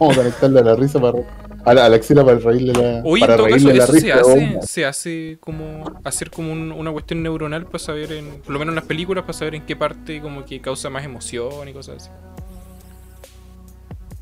a 0.00 0.14
conectarle 0.14 0.60
a 0.60 0.64
la 0.64 0.74
risa 0.76 1.00
para 1.00 1.18
a 1.66 1.72
la, 1.72 1.86
a 1.86 1.88
la 1.88 1.96
axila 1.96 2.24
para 2.24 2.38
reírle 2.38 2.72
la, 2.74 3.00
Oye, 3.04 3.20
para 3.20 3.34
en 3.34 3.38
todo 3.38 3.48
caso, 3.48 3.68
la 3.68 3.74
eso 3.74 3.86
se 3.86 3.92
risa. 4.00 4.14
hace, 4.20 4.56
oh, 4.58 4.62
se 4.66 4.84
hace 4.84 5.36
como 5.40 5.84
hacer 6.04 6.30
como 6.30 6.52
un- 6.52 6.72
una 6.72 6.92
cuestión 6.92 7.22
neuronal 7.22 7.64
para 7.64 7.78
saber, 7.78 8.12
en, 8.12 8.26
por 8.42 8.52
lo 8.52 8.58
menos 8.58 8.72
en 8.72 8.76
las 8.76 8.84
películas, 8.84 9.24
para 9.24 9.32
saber 9.32 9.54
en 9.54 9.62
qué 9.64 9.74
parte 9.76 10.20
como 10.20 10.44
que 10.44 10.60
causa 10.60 10.90
más 10.90 11.04
emoción 11.04 11.66
y 11.68 11.72
cosas 11.72 11.96
así. 12.02 12.10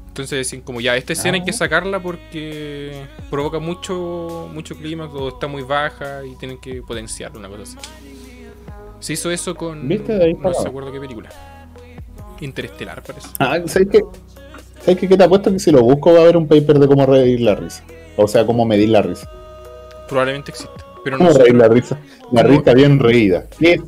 Entonces 0.08 0.38
decían 0.38 0.60
como 0.62 0.80
ya, 0.80 0.94
esta 0.96 1.14
escena 1.14 1.36
hay 1.38 1.42
que 1.44 1.50
Ah. 1.52 1.54
sacarla 1.54 2.00
porque 2.00 3.06
provoca 3.30 3.58
mucho 3.58 4.48
mucho 4.52 4.76
clima 4.76 5.06
o 5.06 5.28
está 5.30 5.46
muy 5.46 5.62
baja 5.62 6.24
y 6.24 6.36
tienen 6.36 6.60
que 6.60 6.82
potenciarla, 6.82 7.38
una 7.38 7.48
cosa 7.48 7.62
así. 7.62 7.78
Se 9.00 9.14
hizo 9.14 9.30
eso 9.32 9.54
con... 9.56 9.88
¿Viste? 9.88 10.12
De 10.16 10.24
ahí 10.26 10.34
no 10.34 10.52
se 10.54 10.68
acuerdo 10.68 10.92
qué 10.92 11.00
película. 11.00 11.30
Interestelar 12.42 13.02
parece. 13.02 13.28
Ah, 13.38 13.58
¿sabes 13.66 13.88
qué? 13.90 14.02
¿Sabes 14.80 14.98
qué? 15.00 15.08
Que 15.08 15.16
te 15.16 15.24
apuesto 15.24 15.50
que 15.52 15.58
si 15.58 15.70
lo 15.70 15.80
busco 15.82 16.12
va 16.12 16.18
a 16.20 16.22
haber 16.22 16.36
un 16.36 16.46
paper 16.46 16.78
de 16.78 16.86
cómo 16.88 17.06
reír 17.06 17.40
la 17.40 17.54
risa. 17.54 17.82
O 18.16 18.28
sea, 18.28 18.44
cómo 18.44 18.64
medir 18.66 18.88
la 18.90 19.00
risa. 19.02 19.30
Probablemente 20.08 20.50
existe. 20.50 20.74
Pero 21.04 21.16
¿Cómo 21.18 21.28
nosotros- 21.30 21.48
reír 21.48 21.60
la 21.60 21.68
risa? 21.68 21.98
La 22.32 22.42
risa 22.42 22.74
bien 22.74 22.98
reída. 22.98 23.44
¿Qué? 23.58 23.80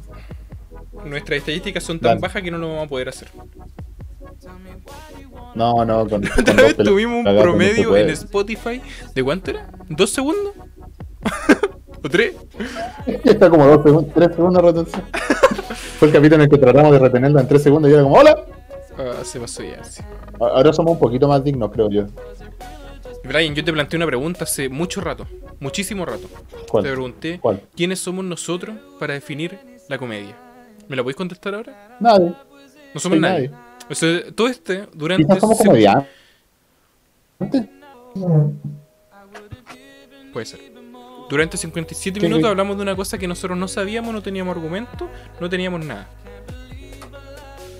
nuestras 1.04 1.40
estadísticas 1.40 1.82
son 1.84 1.98
tan 2.00 2.12
Dale. 2.12 2.20
bajas 2.22 2.42
que 2.42 2.50
no 2.50 2.56
lo 2.56 2.68
vamos 2.68 2.86
a 2.86 2.88
poder 2.88 3.10
hacer. 3.10 3.28
No, 5.54 5.84
no, 5.84 6.08
con, 6.08 6.22
con 6.26 6.40
Otra 6.40 6.54
vez 6.54 6.76
tuvimos 6.76 7.18
un 7.18 7.24
no 7.24 7.42
promedio 7.42 7.96
en 7.96 8.10
Spotify 8.10 8.80
de 9.14 9.22
cuánto 9.22 9.50
era? 9.50 9.68
¿Dos 9.88 10.10
segundos? 10.10 10.52
¿O 12.02 12.08
tres? 12.08 12.34
Está 13.24 13.50
como 13.50 13.66
dos 13.66 13.82
segundos, 13.82 14.14
tres 14.14 14.28
segundos 14.34 14.62
de 14.62 14.72
retención. 14.72 15.02
Fue 15.98 16.08
el 16.08 16.14
capítulo 16.14 16.36
en 16.36 16.42
el 16.42 16.48
que 16.48 16.58
tratamos 16.58 16.92
de 16.92 16.98
retenerla 16.98 17.40
en 17.40 17.48
tres 17.48 17.62
segundos 17.62 17.90
y 17.90 17.94
era 17.94 18.02
como, 18.02 18.16
¡Hola! 18.16 18.44
Ah, 18.96 19.24
se 19.24 19.40
pasó 19.40 19.62
ya, 19.62 19.82
sí. 19.84 20.02
Ahora 20.38 20.72
somos 20.72 20.92
un 20.92 20.98
poquito 20.98 21.26
más 21.26 21.42
dignos, 21.42 21.70
creo 21.72 21.90
yo. 21.90 22.06
Brian, 23.24 23.54
yo 23.54 23.64
te 23.64 23.72
planteé 23.72 23.96
una 23.96 24.06
pregunta 24.06 24.44
hace 24.44 24.68
mucho 24.68 25.00
rato, 25.00 25.26
muchísimo 25.58 26.04
rato. 26.04 26.28
Te 26.28 26.66
¿Cuál? 26.70 26.84
pregunté 26.84 27.38
¿Cuál? 27.40 27.62
quiénes 27.74 27.98
somos 27.98 28.24
nosotros 28.24 28.76
para 29.00 29.14
definir 29.14 29.58
la 29.88 29.98
comedia. 29.98 30.36
¿Me 30.88 30.96
la 30.96 31.02
podéis 31.02 31.16
contestar 31.16 31.54
ahora? 31.54 31.96
Nadie. 32.00 32.34
No 32.92 33.00
somos 33.00 33.18
nadie. 33.18 33.48
nadie. 33.48 33.64
O 33.90 33.94
sea, 33.94 34.20
todo 34.34 34.48
este, 34.48 34.86
durante... 34.92 35.24
Quizás 35.24 35.40
somos 35.40 35.58
comediantes. 35.58 36.08
Puede 40.32 40.46
ser. 40.46 40.73
Durante 41.28 41.56
57 41.56 42.20
¿Qué 42.20 42.26
minutos 42.26 42.50
hablamos 42.50 42.76
de 42.76 42.82
una 42.82 42.94
cosa 42.94 43.18
que 43.18 43.26
nosotros 43.26 43.58
no 43.58 43.66
sabíamos, 43.66 44.12
no 44.12 44.22
teníamos 44.22 44.56
argumento, 44.56 45.08
no 45.40 45.48
teníamos 45.48 45.84
nada. 45.84 46.06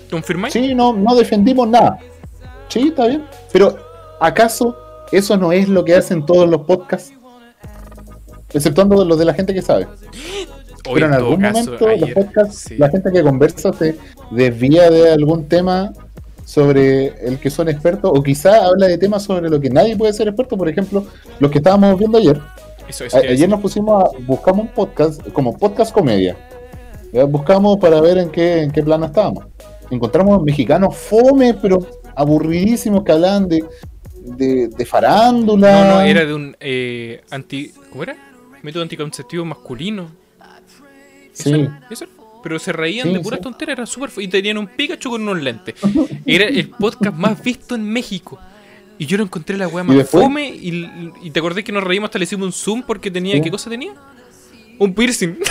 ¿Confirmáis? 0.09 0.53
Sí, 0.53 0.73
no, 0.73 0.93
no 0.93 1.15
defendimos 1.15 1.67
nada. 1.67 1.97
Sí, 2.69 2.87
está 2.87 3.07
bien. 3.07 3.25
Pero, 3.51 3.77
¿acaso 4.19 4.75
eso 5.11 5.37
no 5.37 5.51
es 5.51 5.69
lo 5.69 5.85
que 5.85 5.95
hacen 5.95 6.25
todos 6.25 6.49
los 6.49 6.61
podcasts? 6.61 7.13
Exceptuando 8.53 9.03
los 9.03 9.17
de 9.19 9.25
la 9.25 9.33
gente 9.33 9.53
que 9.53 9.61
sabe. 9.61 9.87
Hoy, 10.87 10.95
Pero 10.95 11.07
en 11.07 11.13
algún 11.13 11.41
caso, 11.41 11.63
momento 11.63 11.97
los 11.97 12.09
podcasts, 12.11 12.65
sí. 12.67 12.77
la 12.77 12.89
gente 12.89 13.11
que 13.11 13.23
conversa 13.23 13.73
se 13.73 13.97
desvía 14.29 14.91
de 14.91 15.13
algún 15.13 15.47
tema 15.47 15.91
sobre 16.45 17.07
el 17.27 17.39
que 17.39 17.49
son 17.49 17.69
expertos, 17.69 18.11
o 18.13 18.21
quizá 18.21 18.65
habla 18.65 18.85
de 18.85 18.99
temas 18.99 19.23
sobre 19.23 19.49
lo 19.49 19.59
que 19.59 19.71
nadie 19.71 19.97
puede 19.97 20.13
ser 20.13 20.27
experto. 20.27 20.55
Por 20.55 20.69
ejemplo, 20.69 21.03
los 21.39 21.49
que 21.49 21.57
estábamos 21.57 21.97
viendo 21.97 22.19
ayer. 22.19 22.39
Eso, 22.87 23.05
ayer 23.17 23.49
nos 23.49 23.61
pusimos 23.61 24.03
a 24.03 24.17
buscamos 24.19 24.65
un 24.67 24.71
podcast 24.73 25.21
como 25.31 25.57
podcast 25.57 25.91
comedia. 25.93 26.37
¿ya? 27.11 27.23
Buscamos 27.25 27.77
para 27.77 27.99
ver 28.01 28.17
en 28.17 28.29
qué, 28.29 28.61
en 28.63 28.71
qué 28.71 28.83
plano 28.83 29.05
estábamos. 29.07 29.45
Encontramos 29.89 30.41
mexicanos 30.43 30.95
fome, 30.95 31.53
pero 31.55 31.79
aburridísimos 32.15 33.03
que 33.03 33.11
hablaban 33.11 33.47
de, 33.47 33.63
de, 34.21 34.67
de 34.67 34.85
farándula. 34.85 35.83
No, 35.85 35.93
no, 35.95 36.01
era 36.01 36.25
de 36.25 36.33
un 36.33 36.55
eh, 36.59 37.21
anti. 37.31 37.71
¿Cómo 37.91 38.03
era? 38.03 38.15
Método 38.63 38.83
anticonceptivo 38.83 39.45
masculino. 39.45 40.07
Eso 41.33 41.43
Sí. 41.43 41.53
era, 41.53 41.87
eso 41.89 42.03
era. 42.05 42.13
Pero 42.43 42.59
se 42.59 42.71
reían 42.71 43.07
Sí, 43.07 43.13
de 43.13 43.19
puras 43.21 43.39
sí. 43.39 43.43
tonteras, 43.43 43.73
era 43.73 43.85
súper. 43.87 44.11
Y 44.17 44.27
tenían 44.27 44.59
un 44.59 44.67
Pikachu 44.67 45.09
con 45.09 45.23
unos 45.23 45.41
lentes. 45.41 45.75
Era 46.27 46.45
el 46.45 46.69
podcast 46.69 47.15
más 47.17 47.41
visto 47.43 47.73
en 47.73 47.83
México. 47.83 48.37
Y 48.97 49.05
yo 49.05 49.17
lo 49.17 49.23
encontré 49.23 49.57
la 49.57 49.67
weá 49.67 49.83
¿Y 49.83 49.87
más 49.87 49.97
después? 49.97 50.23
fome. 50.23 50.47
Y, 50.49 51.11
y 51.21 51.31
te 51.31 51.39
acordás 51.39 51.63
que 51.63 51.71
nos 51.71 51.83
reímos 51.83 52.07
hasta 52.07 52.19
le 52.19 52.23
hicimos 52.23 52.45
un 52.45 52.53
zoom 52.53 52.83
porque 52.83 53.11
tenía. 53.11 53.33
Sí. 53.35 53.41
¿Qué 53.41 53.51
cosa 53.51 53.69
tenía? 53.69 53.93
Un 54.79 54.93
piercing. 54.93 55.37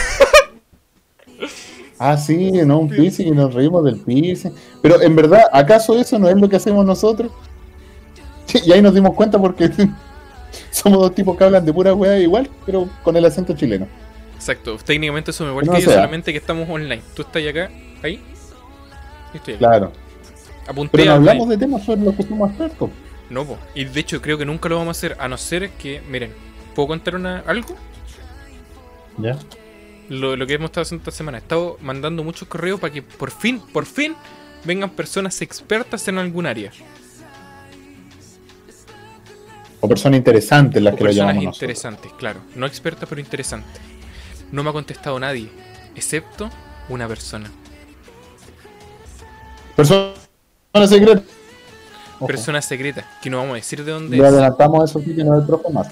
Ah, 1.98 2.16
sí, 2.16 2.50
no, 2.66 2.80
un 2.80 2.88
piercing 2.88 3.28
y 3.28 3.30
nos 3.30 3.54
reímos 3.54 3.84
del 3.84 3.96
piercing. 4.00 4.50
Pero 4.82 5.00
en 5.00 5.14
verdad, 5.14 5.42
¿acaso 5.52 5.98
eso 5.98 6.18
no 6.18 6.28
es 6.28 6.36
lo 6.36 6.48
que 6.48 6.56
hacemos 6.56 6.84
nosotros? 6.84 7.30
Sí, 8.46 8.58
y 8.66 8.72
ahí 8.72 8.82
nos 8.82 8.94
dimos 8.94 9.14
cuenta 9.14 9.38
porque 9.38 9.70
somos 10.70 10.98
dos 11.00 11.14
tipos 11.14 11.36
que 11.36 11.44
hablan 11.44 11.64
de 11.64 11.72
pura 11.72 11.94
weá 11.94 12.18
igual, 12.18 12.50
pero 12.66 12.88
con 13.02 13.16
el 13.16 13.24
acento 13.24 13.54
chileno. 13.54 13.86
Exacto. 14.34 14.76
Técnicamente 14.84 15.32
somos 15.32 15.52
igual 15.52 15.66
No 15.66 15.72
que 15.72 15.80
yo, 15.82 15.86
sea. 15.86 15.94
solamente 15.98 16.32
que 16.32 16.38
estamos 16.38 16.68
online. 16.68 17.00
Tú 17.14 17.22
estás 17.22 17.46
acá, 17.46 17.70
ahí. 18.02 18.16
Yo 19.32 19.38
estoy. 19.38 19.54
Claro. 19.54 19.92
Apunté 20.66 20.98
Pero 20.98 21.10
no 21.12 21.16
hablamos 21.16 21.48
de 21.48 21.58
temas 21.58 21.84
sobre 21.84 22.00
los 22.02 22.14
que 22.16 22.24
somos 22.24 22.50
expertos. 22.50 22.90
No, 23.34 23.44
po. 23.44 23.58
y 23.74 23.84
de 23.84 23.98
hecho 23.98 24.22
creo 24.22 24.38
que 24.38 24.44
nunca 24.46 24.68
lo 24.68 24.76
vamos 24.76 24.96
a 24.96 24.98
hacer, 24.98 25.16
a 25.18 25.26
no 25.26 25.36
ser 25.36 25.70
que, 25.72 26.00
miren, 26.08 26.32
¿puedo 26.74 26.86
contar 26.86 27.16
una, 27.16 27.40
algo? 27.40 27.74
¿Ya? 29.18 29.36
Lo, 30.08 30.36
lo 30.36 30.46
que 30.46 30.54
hemos 30.54 30.66
estado 30.66 30.82
haciendo 30.82 31.02
esta 31.02 31.10
semana. 31.10 31.38
He 31.38 31.40
estado 31.40 31.76
mandando 31.80 32.22
muchos 32.22 32.46
correos 32.46 32.78
para 32.78 32.92
que 32.92 33.02
por 33.02 33.32
fin, 33.32 33.60
por 33.72 33.86
fin, 33.86 34.14
vengan 34.64 34.90
personas 34.90 35.42
expertas 35.42 36.06
en 36.06 36.18
algún 36.18 36.46
área. 36.46 36.70
O 39.80 39.88
personas 39.88 40.18
interesantes 40.18 40.80
las 40.80 40.94
O 40.94 40.96
que 40.96 41.04
lo 41.04 41.08
personas 41.08 41.34
llamamos 41.34 41.44
nosotros. 41.44 41.62
interesantes, 41.62 42.12
claro. 42.12 42.40
No 42.54 42.66
expertas, 42.66 43.08
pero 43.08 43.20
interesantes. 43.20 43.80
No 44.52 44.62
me 44.62 44.70
ha 44.70 44.72
contestado 44.72 45.18
nadie, 45.18 45.48
excepto 45.96 46.50
una 46.88 47.08
persona. 47.08 47.50
Personas 49.76 50.14
secretas. 50.88 51.24
Ojo, 52.24 52.28
Persona 52.28 52.60
secreta, 52.62 53.08
que 53.22 53.30
no 53.30 53.38
vamos 53.38 53.52
a 53.52 53.56
decir 53.56 53.84
de 53.84 53.92
dónde 53.92 54.16
le 54.16 54.22
es. 54.22 54.28
adelantamos 54.28 54.90
eso 54.90 55.00
sí 55.00 55.14
que 55.14 55.24
no 55.24 55.34
es 55.34 55.40
el 55.42 55.46
profe 55.46 55.70
más. 55.70 55.88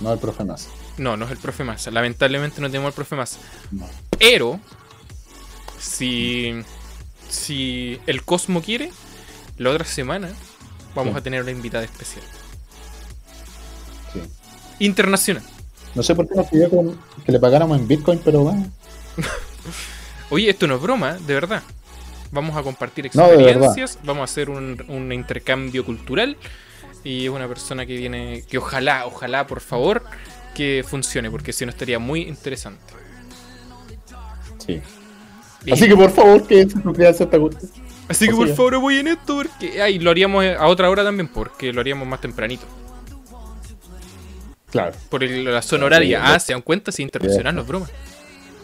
No 0.00 0.12
el 0.12 0.18
profe 0.18 0.44
más. 0.44 0.68
No, 0.96 1.16
no 1.16 1.24
es 1.26 1.30
el 1.30 1.38
profe 1.38 1.64
Massa. 1.64 1.90
Lamentablemente 1.90 2.60
no 2.60 2.68
tenemos 2.68 2.88
al 2.88 2.94
profe. 2.94 3.16
No. 3.70 3.86
Pero, 4.18 4.60
si 5.78 6.62
si 7.28 7.98
el 8.06 8.22
Cosmo 8.24 8.60
quiere, 8.62 8.90
la 9.56 9.70
otra 9.70 9.84
semana 9.84 10.30
vamos 10.94 11.12
Sí. 11.12 11.18
a 11.18 11.22
tener 11.22 11.42
una 11.42 11.50
invitada 11.52 11.84
especial. 11.84 12.24
Sí. 14.12 14.20
Internacional. 14.84 15.42
No 15.94 16.02
sé 16.02 16.14
por 16.14 16.28
qué 16.28 16.34
nos 16.34 16.46
pidió 16.46 16.70
que, 16.70 16.94
que 17.24 17.32
le 17.32 17.38
pagáramos 17.40 17.78
en 17.78 17.86
Bitcoin, 17.88 18.20
pero 18.24 18.40
bueno. 18.40 18.66
Oye, 20.30 20.50
esto 20.50 20.66
no 20.66 20.76
es 20.76 20.82
broma, 20.82 21.14
de 21.14 21.34
verdad. 21.34 21.62
Vamos 22.32 22.56
a 22.56 22.62
compartir 22.62 23.10
No, 23.14 23.26
experiencias, 23.26 23.98
vamos 24.04 24.20
a 24.20 24.24
hacer 24.24 24.50
un, 24.50 24.84
un 24.88 25.12
intercambio 25.12 25.84
cultural. 25.84 26.36
Y 27.02 27.24
es 27.24 27.30
una 27.30 27.48
persona 27.48 27.86
que 27.86 27.96
viene, 27.96 28.44
que 28.48 28.58
ojalá, 28.58 29.06
ojalá, 29.06 29.46
por 29.46 29.60
favor, 29.60 30.04
que 30.54 30.84
funcione, 30.86 31.30
porque 31.30 31.52
si 31.52 31.64
no 31.64 31.70
estaría 31.70 31.98
muy 31.98 32.22
interesante. 32.22 32.92
Sí. 34.58 34.80
Así 35.72 35.88
que 35.88 35.96
por 35.96 36.10
favor, 36.10 36.46
que 36.46 36.64
se 36.64 36.70
suscribanse 36.70 37.22
a 37.22 37.26
esta 37.26 37.38
cuestión. 37.38 37.70
Así 38.08 38.26
que 38.28 38.34
por 38.34 38.48
favor 38.54 38.74
apoyen 38.76 39.08
esto, 39.08 39.36
porque 39.36 39.80
ay, 39.80 39.98
lo 39.98 40.10
haríamos 40.10 40.44
a 40.44 40.66
otra 40.66 40.90
hora 40.90 41.02
también, 41.04 41.28
porque 41.28 41.72
lo 41.72 41.80
haríamos 41.80 42.06
más 42.06 42.20
tempranito. 42.20 42.66
Claro. 44.70 44.92
Por 45.08 45.24
el- 45.24 45.44
la 45.44 45.62
zona 45.62 45.86
horaria. 45.86 46.18
Sí, 46.20 46.32
Ah, 46.34 46.38
se 46.38 46.52
dan 46.52 46.62
cuenta, 46.62 46.92
si 46.92 47.02
internacional, 47.02 47.54
no 47.54 47.62
es 47.62 47.66
broma. 47.66 47.86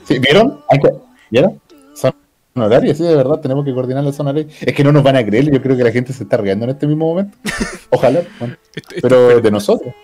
Sí, 0.06 0.18
¿Vieron? 0.18 0.60
¿Vieron? 1.30 1.60
Son 1.94 2.14
horarios, 2.64 2.96
sí, 2.96 3.04
de 3.04 3.14
verdad, 3.14 3.40
tenemos 3.40 3.64
que 3.64 3.72
coordinar 3.74 4.02
la 4.04 4.12
zona 4.12 4.30
horaria. 4.30 4.48
Es 4.60 4.74
que 4.74 4.82
no 4.84 4.92
nos 4.92 5.02
van 5.02 5.16
a 5.16 5.24
creer, 5.24 5.50
yo 5.52 5.60
creo 5.60 5.76
que 5.76 5.84
la 5.84 5.92
gente 5.92 6.12
se 6.12 6.22
está 6.24 6.36
riendo 6.38 6.64
en 6.64 6.70
este 6.70 6.86
mismo 6.86 7.06
momento. 7.06 7.36
Ojalá, 7.90 8.22
bueno, 8.38 8.56
pero 9.02 9.40
de 9.40 9.50
nosotros. 9.50 9.94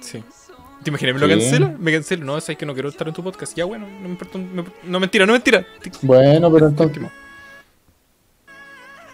Sí. 0.00 0.22
¿Te 0.82 0.90
imaginas? 0.90 1.14
¿Me 1.14 1.20
lo 1.20 1.26
Sí. 1.26 1.32
cancelo? 1.40 1.72
Me 1.78 1.92
cancelo. 1.92 2.24
No, 2.24 2.38
es 2.38 2.44
que 2.44 2.64
no 2.66 2.72
quiero 2.72 2.88
estar 2.88 3.06
en 3.06 3.14
tu 3.14 3.22
podcast. 3.22 3.54
Ya, 3.56 3.64
bueno, 3.64 3.86
no 3.86 4.00
me 4.04 4.08
importa. 4.10 4.38
me- 4.38 4.64
no, 4.84 5.00
mentira, 5.00 5.26
no 5.26 5.32
mentira. 5.34 5.66
Bueno, 6.02 6.50
pero 6.50 6.68
entonces, 6.68 7.02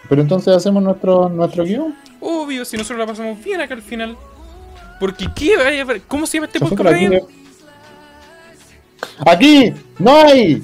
pero 0.09 0.21
entonces 0.21 0.55
hacemos 0.55 0.81
nuestro, 0.81 1.27
nuestro 1.29 1.63
guion. 1.65 1.93
Obvio, 2.21 2.63
si 2.63 2.77
nosotros 2.77 2.99
la 2.99 3.05
pasamos 3.05 3.43
bien 3.43 3.59
acá 3.61 3.73
al 3.73 3.81
final. 3.81 4.17
Porque, 4.99 5.27
¿qué? 5.35 5.57
vaya? 5.57 5.85
¿Cómo 6.07 6.25
se 6.25 6.37
llama 6.37 6.47
este 6.47 6.59
podcast, 6.59 6.95
aquí 9.25 9.73
no 9.99 10.15
hay 10.17 10.63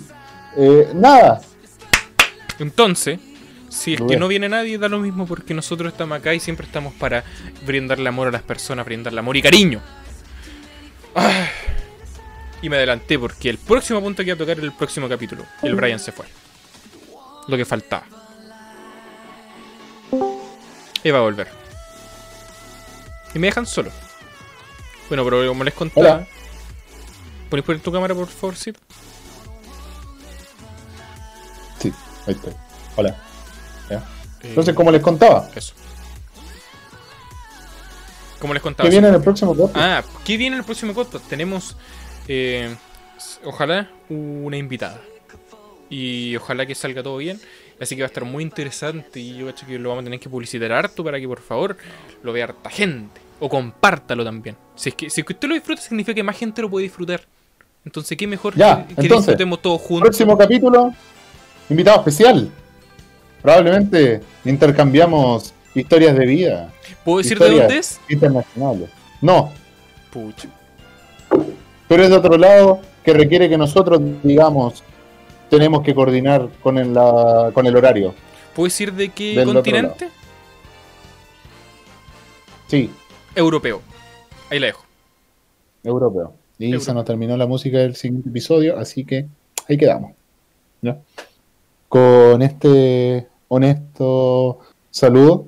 eh, 0.57 0.91
nada. 0.93 1.41
Entonces, 2.59 3.19
si 3.69 3.95
es 3.95 4.01
que 4.01 4.17
no 4.17 4.27
viene 4.27 4.47
nadie, 4.49 4.77
da 4.77 4.87
lo 4.87 4.99
mismo 4.99 5.25
porque 5.25 5.53
nosotros 5.53 5.91
estamos 5.91 6.17
acá 6.17 6.33
y 6.33 6.39
siempre 6.39 6.67
estamos 6.67 6.93
para 6.93 7.23
brindarle 7.65 8.07
amor 8.07 8.27
a 8.27 8.31
las 8.31 8.43
personas, 8.43 8.85
brindarle 8.85 9.19
amor 9.19 9.35
y 9.35 9.41
cariño. 9.41 9.81
Ah. 11.15 11.47
Y 12.61 12.69
me 12.69 12.77
adelanté 12.77 13.19
porque 13.19 13.49
el 13.49 13.57
próximo 13.57 13.99
punto 13.99 14.23
que 14.23 14.29
iba 14.29 14.35
a 14.35 14.37
tocar 14.37 14.57
era 14.57 14.65
el 14.65 14.73
próximo 14.73 15.09
capítulo. 15.09 15.43
El 15.61 15.75
Brian 15.75 15.99
se 15.99 16.11
fue. 16.11 16.25
Lo 17.47 17.57
que 17.57 17.65
faltaba. 17.65 18.05
Y 21.03 21.11
va 21.11 21.17
a 21.17 21.21
volver. 21.21 21.49
Y 23.33 23.39
me 23.39 23.47
dejan 23.47 23.65
solo. 23.65 23.91
Bueno, 25.09 25.25
pero 25.25 25.47
como 25.47 25.63
les 25.63 25.73
contaba. 25.73 26.25
¿Ponéis 27.49 27.65
por 27.65 27.79
tu 27.79 27.91
cámara, 27.91 28.15
por 28.15 28.27
favor? 28.27 28.55
Sí, 28.55 28.71
ahí 32.27 32.33
estoy. 32.33 32.53
Hola. 32.95 33.15
¿Ya? 33.89 33.97
Eh, 33.97 34.01
Entonces, 34.49 34.73
como 34.73 34.91
les 34.91 35.01
contaba, 35.01 35.49
Eso. 35.55 35.73
Como 38.39 38.53
les 38.53 38.61
contaba. 38.61 38.89
¿qué 38.89 38.93
viene 38.93 39.07
en 39.07 39.15
el 39.15 39.21
próximo 39.21 39.55
podcast? 39.55 39.77
Ah, 39.77 40.03
¿qué 40.25 40.35
viene 40.35 40.55
en 40.55 40.59
el 40.59 40.65
próximo 40.65 40.93
podcast? 40.93 41.25
Tenemos, 41.29 41.77
eh, 42.27 42.75
ojalá, 43.45 43.89
una 44.09 44.57
invitada. 44.57 44.99
Y 45.89 46.35
ojalá 46.35 46.65
que 46.65 46.75
salga 46.75 47.01
todo 47.01 47.17
bien. 47.17 47.39
Así 47.79 47.95
que 47.95 48.01
va 48.01 48.07
a 48.07 48.07
estar 48.07 48.25
muy 48.25 48.43
interesante. 48.43 49.19
Y 49.21 49.37
yo 49.37 49.45
cacho 49.45 49.65
que 49.65 49.79
lo 49.79 49.89
vamos 49.89 50.01
a 50.01 50.05
tener 50.05 50.19
que 50.19 50.29
publicitar 50.29 50.71
harto 50.73 51.03
para 51.03 51.19
que 51.19 51.27
por 51.27 51.39
favor 51.39 51.77
lo 52.21 52.33
vea 52.33 52.45
harta 52.45 52.69
gente. 52.69 53.21
O 53.39 53.47
compártalo 53.47 54.23
también. 54.25 54.57
Si 54.75 54.89
es 54.89 54.95
que, 54.95 55.09
si 55.09 55.21
es 55.21 55.27
que 55.27 55.33
usted 55.33 55.47
lo 55.47 55.53
disfruta, 55.55 55.81
significa 55.81 56.13
que 56.13 56.23
más 56.23 56.37
gente 56.37 56.61
lo 56.61 56.69
puede 56.69 56.83
disfrutar. 56.83 57.21
Entonces, 57.85 58.17
¿qué 58.17 58.27
mejor 58.27 58.55
Ya, 58.55 58.85
que, 58.87 58.95
que 58.95 59.01
entonces, 59.01 59.27
disfrutemos 59.27 59.61
todos 59.61 59.81
juntos? 59.81 60.01
Próximo 60.09 60.37
capítulo, 60.37 60.93
invitado 61.69 61.97
especial. 61.99 62.49
Probablemente 63.41 64.21
intercambiamos 64.45 65.53
historias 65.75 66.15
de 66.15 66.25
vida 66.25 66.71
¿Puedo 67.03 67.17
decir 67.19 67.37
de 67.39 67.49
dónde 67.49 67.77
es? 67.77 67.99
internacionales. 68.09 68.89
No, 69.21 69.51
Pucha. 70.11 70.47
pero 71.87 72.03
es 72.03 72.09
de 72.09 72.15
otro 72.15 72.37
lado 72.37 72.79
que 73.03 73.13
requiere 73.13 73.49
que 73.49 73.57
nosotros, 73.57 73.99
digamos, 74.23 74.83
tenemos 75.49 75.83
que 75.83 75.93
coordinar 75.93 76.47
con 76.61 76.77
el, 76.77 76.93
la- 76.93 77.51
con 77.53 77.65
el 77.65 77.75
horario. 77.75 78.13
¿Puedo 78.55 78.67
decir 78.67 78.93
de 78.93 79.09
qué 79.09 79.35
Del 79.35 79.53
continente? 79.53 80.09
Sí, 82.67 82.89
Europeo. 83.35 83.81
Ahí 84.49 84.59
la 84.59 84.67
dejo. 84.67 84.85
europeo. 85.83 86.33
Y 86.59 86.65
Europeo. 86.65 86.85
se 86.85 86.93
nos 86.93 87.05
terminó 87.05 87.35
la 87.35 87.45
música 87.47 87.79
del 87.79 87.95
siguiente 87.95 88.29
episodio, 88.29 88.77
así 88.77 89.03
que 89.05 89.25
ahí 89.67 89.77
quedamos. 89.77 90.13
¿ya? 90.81 90.97
Con 91.93 92.41
este 92.41 93.27
honesto 93.49 94.57
saludo, 94.89 95.45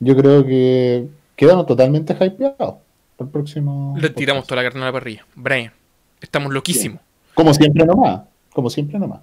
yo 0.00 0.16
creo 0.16 0.46
que 0.46 1.08
quedamos 1.36 1.66
totalmente 1.66 2.14
hypeados 2.14 2.56
para 2.56 3.26
el 3.26 3.28
próximo. 3.28 3.94
Le 4.00 4.08
tiramos 4.08 4.44
podcast. 4.44 4.48
toda 4.48 4.62
la 4.62 4.68
carne 4.70 4.82
a 4.82 4.86
la 4.86 4.92
parrilla. 4.92 5.26
Brian, 5.34 5.70
estamos 6.22 6.54
loquísimos. 6.54 7.00
Como 7.34 7.52
siempre 7.52 7.84
nomás. 7.84 8.22
Como 8.50 8.70
siempre 8.70 8.98
nomás. 8.98 9.20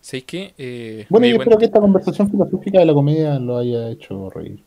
¿Sabéis 0.00 0.24
qué? 0.24 0.54
Eh, 0.56 1.04
Bueno, 1.08 1.22
me 1.22 1.28
y 1.28 1.32
di 1.32 1.38
espero 1.38 1.58
que 1.58 1.64
esta 1.64 1.80
conversación 1.80 2.30
filosófica 2.30 2.78
de 2.78 2.84
la 2.86 2.94
comedia 2.94 3.40
lo 3.40 3.58
haya 3.58 3.88
hecho 3.90 4.30
reír. 4.30 4.62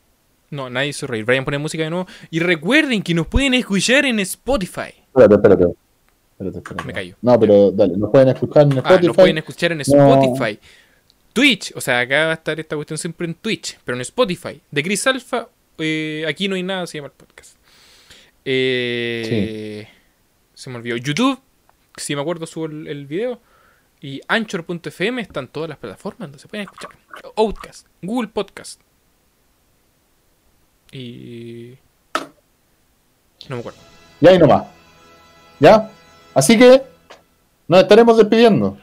No, 0.52 0.70
nadie 0.70 0.90
hizo 0.90 1.08
reír. 1.08 1.24
Brian 1.24 1.46
pone 1.46 1.60
música 1.60 1.82
de 1.86 1.90
nuevo. 1.92 2.08
Y 2.30 2.42
recuerden 2.42 3.02
que 3.04 3.14
nos 3.14 3.28
pueden 3.28 3.54
escuchar 3.54 4.04
en 4.04 4.20
Spotify. 4.20 4.92
Espérate, 5.08 5.36
espérate. 5.36 5.83
Espérate, 6.34 6.58
espérate. 6.60 6.84
Me 6.88 6.94
callo. 6.94 7.16
No, 7.22 7.40
pero 7.40 7.72
dale, 7.72 7.96
nos 7.98 8.10
pueden 8.12 8.30
escuchar 8.30 8.64
en 8.64 8.74
Ah, 8.74 8.76
Spotify. 8.82 9.08
nos 9.08 9.16
pueden 9.16 9.38
escuchar 9.38 9.72
en 9.72 9.78
No. 9.78 9.82
Spotify. 9.84 10.60
Twitch, 11.34 11.74
o 11.76 11.82
sea, 11.82 12.00
acá 12.02 12.26
va 12.26 12.32
a 12.32 12.36
estar 12.36 12.60
esta 12.60 12.76
cuestión 12.76 12.98
siempre 12.98 13.26
en 13.26 13.34
Twitch, 13.36 13.80
pero 13.84 13.96
en 13.96 14.02
Spotify. 14.02 14.62
De 14.70 14.84
Chris 14.84 15.08
Alpha, 15.08 15.50
eh, 15.80 16.26
aquí 16.28 16.48
no 16.48 16.56
hay 16.56 16.64
nada, 16.64 16.86
se 16.86 16.98
llama 17.00 17.08
el 17.08 17.14
podcast. 17.14 17.56
Eh, 18.46 19.88
Se 20.54 20.70
me 20.70 20.76
olvidó. 20.78 20.96
YouTube, 20.98 21.40
si 21.98 22.16
me 22.16 22.22
acuerdo, 22.22 22.46
subo 22.46 22.66
el, 22.68 22.88
el 22.88 23.06
video. 23.08 23.40
Y 24.02 24.22
Anchor.fm 24.28 25.22
están 25.22 25.48
todas 25.48 25.70
las 25.70 25.78
plataformas 25.78 26.20
donde 26.30 26.40
se 26.40 26.48
pueden 26.48 26.66
escuchar. 26.66 26.92
Outcast, 27.38 27.88
Google 28.02 28.28
Podcast. 28.28 28.82
Y. 30.92 31.76
No 33.50 33.56
me 33.56 33.60
acuerdo. 33.60 33.80
Y 34.22 34.28
ahí 34.28 34.38
nomás. 34.38 34.66
¿Ya? 35.60 35.90
Así 36.34 36.58
que 36.58 36.82
nos 37.68 37.82
estaremos 37.82 38.18
despidiendo. 38.18 38.78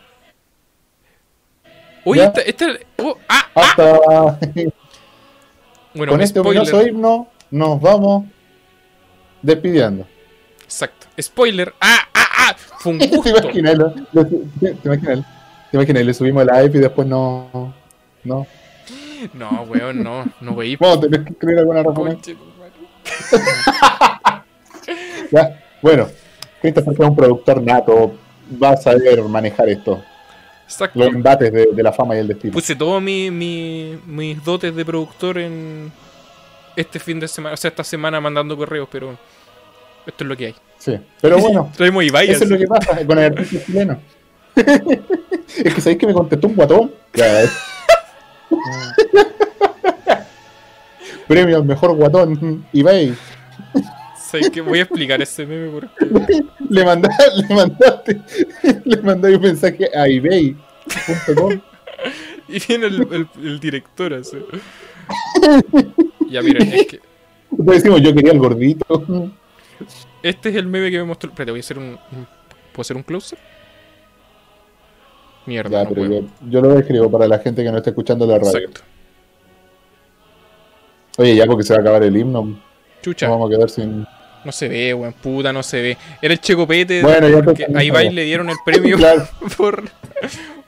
Oye, 2.05 2.21
Ya. 2.21 2.27
esta. 2.27 2.41
esta 2.43 2.67
oh, 2.99 3.17
ah, 3.29 3.47
ah. 3.55 3.61
Hasta 3.63 4.39
Bueno, 5.95 6.13
con 6.13 6.21
este 6.21 6.39
spoiler. 6.39 6.63
ominoso 6.63 6.87
himno 6.87 7.29
nos 7.51 7.81
vamos 7.81 8.25
despidiendo. 9.43 10.07
Exacto. 10.63 11.09
Spoiler. 11.21 11.75
¡Ah, 11.81 11.99
ah, 12.15 12.27
ah! 12.39 12.57
Fue 12.79 12.93
un 12.93 12.99
¿Te 13.01 13.09
gusto. 13.09 13.29
imaginas? 13.29 13.75
lo- 13.77 13.93
lo- 14.13 14.25
¿Te 14.27 14.77
imaginas? 14.85 15.27
¿Te 15.71 15.77
imaginas? 15.77 16.05
Le 16.05 16.15
subimos 16.15 16.43
el 16.43 16.49
live 16.49 16.79
y 16.79 16.81
después 16.81 17.09
no. 17.09 17.75
No. 18.23 18.47
No, 19.35 19.63
weón, 19.69 20.03
no. 20.03 20.25
No. 20.41 20.55
Vamos 20.79 20.99
a 20.99 21.01
tener 21.01 21.25
que 21.25 21.33
escribir 21.33 21.59
alguna 21.59 21.83
razón. 21.83 22.21
Ya. 25.33 25.61
Bueno, 25.83 26.09
Christopher 26.61 26.95
que 26.97 27.03
es 27.03 27.09
un 27.09 27.17
productor 27.17 27.63
nato. 27.63 28.15
Va 28.63 28.71
a 28.71 28.77
saber 28.77 29.23
manejar 29.23 29.69
esto. 29.69 30.03
Exacto. 30.65 30.99
Los 30.99 31.09
embates 31.09 31.53
de, 31.53 31.69
de 31.73 31.83
la 31.83 31.93
fama 31.93 32.17
y 32.17 32.19
el 32.19 32.29
destino. 32.29 32.53
Puse 32.53 32.75
todos 32.77 33.01
mi, 33.03 33.31
mi- 33.31 33.99
mis 34.07 34.43
dotes 34.45 34.75
de 34.75 34.85
productor 34.85 35.39
en 35.39 35.91
este 36.77 36.99
fin 36.99 37.19
de 37.21 37.29
semana. 37.29 37.55
O 37.55 37.57
sea, 37.57 37.69
esta 37.71 37.85
semana 37.85 38.21
mandando 38.21 38.57
correos, 38.57 38.89
pero 38.91 39.17
esto 40.07 40.25
es 40.25 40.29
lo 40.29 40.37
que 40.37 40.47
hay. 40.47 40.55
Sí. 40.79 40.99
Pero 41.21 41.39
bueno. 41.41 41.71
Traemos 41.77 42.05
Ibai. 42.05 42.31
Eso 42.31 42.45
es 42.45 42.51
lo 42.51 42.59
que 42.59 42.67
pasa 42.67 43.05
con 43.07 43.19
el 43.19 43.25
artista 43.37 43.65
chileno. 43.67 43.99
es 44.57 45.75
que 45.75 45.81
sabéis 45.81 45.99
que 45.99 46.07
me 46.07 46.13
contestó 46.15 46.47
un 46.49 46.57
guatón. 46.57 46.93
Premio 51.29 51.57
al 51.59 51.65
mejor 51.65 51.95
guatón 51.95 52.67
eBay. 52.73 53.15
¿Sabes 54.31 54.51
qué? 54.51 54.61
Voy 54.61 54.79
a 54.79 54.83
explicar 54.83 55.21
ese 55.21 55.45
meme 55.47 55.71
porque. 55.71 56.45
Le 56.69 56.85
mandaste, 56.85 57.25
le 57.49 57.55
mandaste, 57.55 58.21
le 58.85 58.97
mandé 59.03 59.35
un 59.37 59.43
mensaje 59.43 59.89
a 59.95 60.07
eBay.com. 60.07 61.61
Y 62.49 62.59
viene 62.67 62.87
el, 62.87 63.01
el- 63.13 63.29
el 63.45 63.61
director 63.61 64.13
así. 64.15 64.37
Ya, 66.29 66.43
miren, 66.43 66.73
es 66.73 66.87
que. 66.87 67.01
Entonces 67.51 67.83
decimos, 67.85 68.01
yo 68.01 68.13
quería 68.15 68.33
el 68.33 68.39
gordito. 68.41 69.05
Este 70.23 70.49
es 70.49 70.57
el 70.57 70.67
meme 70.67 70.91
que 70.91 70.99
me 70.99 71.05
mostró. 71.05 71.31
Espérate, 71.31 71.51
voy 71.53 71.59
a 71.59 71.61
hacer 71.61 71.79
un. 71.79 71.97
¿Puedo 72.73 72.81
hacer 72.81 72.97
un 72.97 73.03
closer? 73.05 73.39
Mierda, 75.47 75.71
Ya, 75.71 75.85
no 75.89 75.95
pero 75.95 76.07
yo, 76.13 76.23
yo 76.49 76.61
lo 76.61 76.79
escribo 76.79 77.11
para 77.11 77.29
la 77.29 77.39
gente 77.39 77.63
que 77.63 77.71
no 77.71 77.77
está 77.79 77.91
escuchando 77.91 78.27
la 78.27 78.39
radio. 78.39 78.59
Exacto. 78.59 78.81
Oye, 81.19 81.37
ya 81.37 81.47
porque 81.47 81.63
se 81.65 81.73
va 81.73 81.79
a 81.79 81.83
acabar 81.83 82.03
el 82.03 82.17
himno, 82.17 82.59
Chucha, 83.03 83.27
nos 83.29 83.37
vamos 83.37 83.51
a 83.53 83.57
quedar 83.57 83.71
sin. 83.71 84.07
No 84.45 84.53
se 84.53 84.69
ve, 84.69 84.95
weón, 84.95 85.13
puta, 85.15 85.53
no 85.53 85.63
se 85.63 85.81
ve. 85.83 85.99
Era 86.23 86.35
el 86.35 86.41
Checopete, 86.41 87.03
Bueno, 87.03 87.29
ya 87.29 87.53
te- 87.55 87.67
a 87.77 87.83
Ibai 87.85 88.11
le 88.11 88.25
dieron 88.25 88.49
el 88.51 88.57
premio 88.65 88.97
Claro. 88.99 89.29
por, 89.57 89.85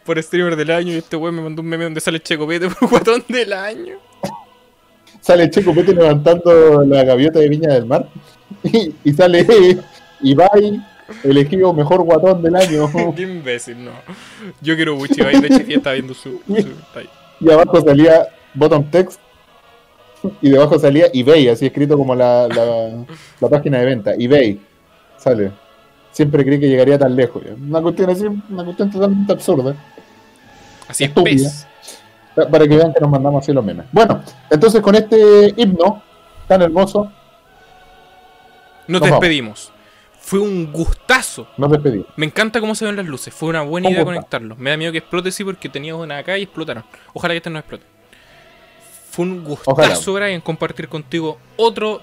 por 0.05 0.23
streamer 0.23 0.57
del 0.57 0.71
año 0.71 0.93
y 0.93 0.97
este 0.99 1.17
weón 1.17 1.35
me 1.37 1.43
mandó 1.43 1.63
un 1.63 1.69
meme 1.69 1.85
donde 1.85 2.01
sale 2.01 2.17
el 2.19 2.23
Checopete 2.23 2.69
por 2.81 2.89
guatón 2.91 3.25
del 3.29 3.53
año. 3.53 3.95
Sale 5.21 5.49
Checo 5.51 5.73
Pete 5.73 5.95
levantando 5.95 6.85
la 6.85 7.05
gaviota 7.05 7.39
de 7.39 7.49
Viña 7.49 7.73
del 7.75 7.87
Mar. 7.87 8.09
Y, 8.65 8.93
y 9.05 9.13
sale 9.13 9.47
Ibai, 10.21 10.85
elegido 11.23 11.73
mejor 11.73 12.03
guatón 12.03 12.43
del 12.43 12.57
año. 12.57 12.91
Qué 13.15 13.23
imbécil, 13.23 13.85
no. 13.85 13.93
Yo 14.61 14.75
quiero 14.75 14.97
mucho 14.97 15.15
Ibai, 15.17 15.41
de 15.41 15.47
hecho 15.47 15.57
estaba 15.69 15.95
viendo 15.95 16.13
su... 16.15 16.41
su-. 16.49 16.67
Y 17.39 17.51
abajo 17.53 17.81
salía 17.83 18.27
bottom 18.55 18.91
text. 18.91 19.21
Y 20.41 20.51
debajo 20.51 20.79
salía 20.79 21.07
eBay, 21.13 21.49
así 21.49 21.67
escrito 21.67 21.97
como 21.97 22.15
la, 22.15 22.47
la, 22.49 23.05
la 23.41 23.49
página 23.49 23.79
de 23.79 23.85
venta. 23.87 24.13
eBay. 24.19 24.61
Sale. 25.17 25.53
Siempre 26.13 26.45
creí 26.45 26.61
que 26.61 26.69
llegaría 26.69 26.99
tan 26.99 27.17
lejos. 27.17 27.43
Una 27.61 27.81
cuestión 27.81 28.11
así, 28.11 28.27
una 28.27 28.65
cuestión 28.65 28.91
totalmente 28.91 29.33
absurda. 29.33 29.75
Así 30.89 31.05
es, 31.05 31.09
Estúpida. 31.11 31.37
pez. 31.49 31.67
Pa- 32.35 32.49
Para 32.49 32.67
que 32.69 32.77
vean 32.77 32.93
que 32.93 33.01
nos 33.01 33.11
mandamos 33.11 33.43
así 33.43 33.53
los 33.53 33.65
memes. 33.65 33.87
Bueno, 33.93 34.23
entonces 34.51 34.81
con 34.81 34.95
este 34.95 35.55
himno 35.57 36.03
tan 36.49 36.63
hermoso, 36.63 37.11
Nos 38.89 39.01
Nos 39.01 39.01
vamos. 39.01 39.21
despedimos. 39.21 39.73
Fue 40.21 40.39
un 40.39 40.71
gustazo. 40.73 41.49
nos 41.57 41.71
despedimos. 41.71 42.07
Me 42.17 42.27
encanta 42.27 42.61
cómo 42.61 42.75
se 42.75 42.85
ven 42.85 42.95
las 42.97 43.07
luces. 43.07 43.33
Fue 43.35 43.49
una 43.49 43.63
buena 43.63 43.89
Un 43.89 43.93
idea 43.95 44.03
gustazo. 44.05 44.17
conectarlos. 44.21 44.59
Me 44.59 44.71
da 44.71 44.77
miedo 44.77 44.93
que 44.93 44.99
explote, 44.99 45.31
sí, 45.33 45.45
porque 45.45 45.69
teníamos 45.69 46.03
una 46.05 46.19
acá 46.19 46.37
y 46.39 46.43
explotaron. 46.43 46.85
Ojalá 47.13 47.33
que 47.35 47.39
este 47.39 47.51
no 47.51 47.59
explote. 47.59 47.85
Fue 49.13 49.27
un 49.27 49.45
gustazo, 49.45 50.15
Brian, 50.15 50.41
compartir 50.41 50.89
contigo 50.89 51.39
otro 51.59 52.01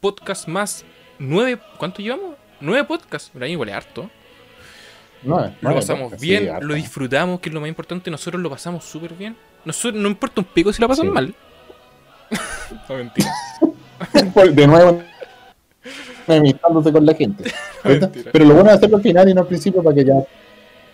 podcast 0.00 0.46
más. 0.46 0.84
Nueve. 1.18 1.58
¿Cuánto 1.78 2.00
llevamos? 2.00 2.36
Nueve 2.60 2.84
podcasts. 2.84 3.28
Brian, 3.34 3.50
igual 3.50 3.70
es 3.70 3.74
harto. 3.74 4.08
No, 5.24 5.52
Lo 5.60 5.74
pasamos 5.74 6.20
bien, 6.20 6.44
sí, 6.44 6.50
lo 6.60 6.74
disfrutamos, 6.74 7.40
que 7.40 7.48
es 7.48 7.54
lo 7.54 7.60
más 7.60 7.68
importante. 7.68 8.08
Nosotros 8.08 8.40
lo 8.40 8.50
pasamos 8.50 8.84
súper 8.84 9.14
bien. 9.14 9.36
Nosotros, 9.64 10.00
no 10.00 10.08
importa 10.08 10.42
un 10.42 10.44
pico 10.44 10.72
si 10.72 10.80
la 10.80 10.86
pasan 10.86 11.06
Sí. 11.06 11.10
mal. 11.12 11.34
no, 12.88 12.94
mentira. 12.94 13.32
de 14.52 14.66
nuevo 14.68 15.02
enemistándose 16.28 16.92
con 16.92 17.04
la 17.04 17.14
gente. 17.14 17.52
Pero 18.32 18.44
lo 18.44 18.54
bueno 18.54 18.70
es 18.70 18.76
hacerlo 18.76 18.98
al 18.98 19.02
final 19.02 19.28
y 19.28 19.34
no 19.34 19.40
al 19.40 19.48
principio 19.48 19.82
para 19.82 19.96
que 19.96 20.04
ya, 20.04 20.14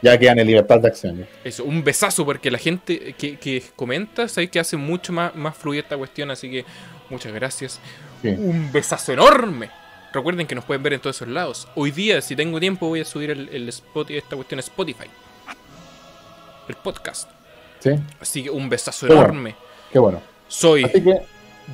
ya 0.03 0.19
quedan 0.19 0.39
en 0.39 0.47
libertad 0.47 0.81
de 0.81 0.89
acción. 0.89 1.27
Eso, 1.45 1.65
un 1.65 1.85
besazo, 1.85 2.25
porque 2.25 2.51
la 2.51 2.59
gente 2.59 3.15
que, 3.15 3.37
que 3.39 3.63
comenta, 3.77 4.27
que 4.51 4.61
hace 4.61 4.77
mucho 4.77 5.13
más, 5.13 5.35
más 5.35 5.57
fluida 5.57 5.83
esta 5.83 5.97
cuestión, 5.97 6.31
así 6.31 6.51
que 6.51 6.65
muchas 7.09 7.33
gracias. 7.33 7.81
Sí. 8.23 8.29
Un 8.29 8.71
besazo 8.73 9.13
enorme. 9.13 9.71
Recuerden 10.13 10.47
que 10.47 10.55
nos 10.55 10.65
pueden 10.65 10.83
ver 10.83 10.95
en 10.95 11.01
todos 11.01 11.17
esos 11.17 11.29
lados. 11.29 11.69
Hoy 11.77 11.91
día, 11.91 12.21
si 12.21 12.35
tengo 12.35 12.59
tiempo, 12.59 12.89
voy 12.89 13.01
a 13.01 13.05
subir 13.05 13.31
el, 13.31 13.49
el 13.51 13.69
Spotify, 13.69 14.19
esta 14.19 14.35
cuestión 14.37 14.59
a 14.59 14.61
Spotify. 14.63 15.07
El 16.69 16.75
podcast. 16.77 17.29
¿Sí? 17.79 17.91
Así 18.21 18.43
que 18.45 18.51
un 18.51 18.69
besazo 18.69 19.07
Qué 19.07 19.15
bueno. 19.15 19.29
enorme. 19.31 19.55
Qué 19.93 19.99
bueno. 19.99 20.21
Soy 20.49 20.85
Así 20.85 21.03
que, 21.03 21.23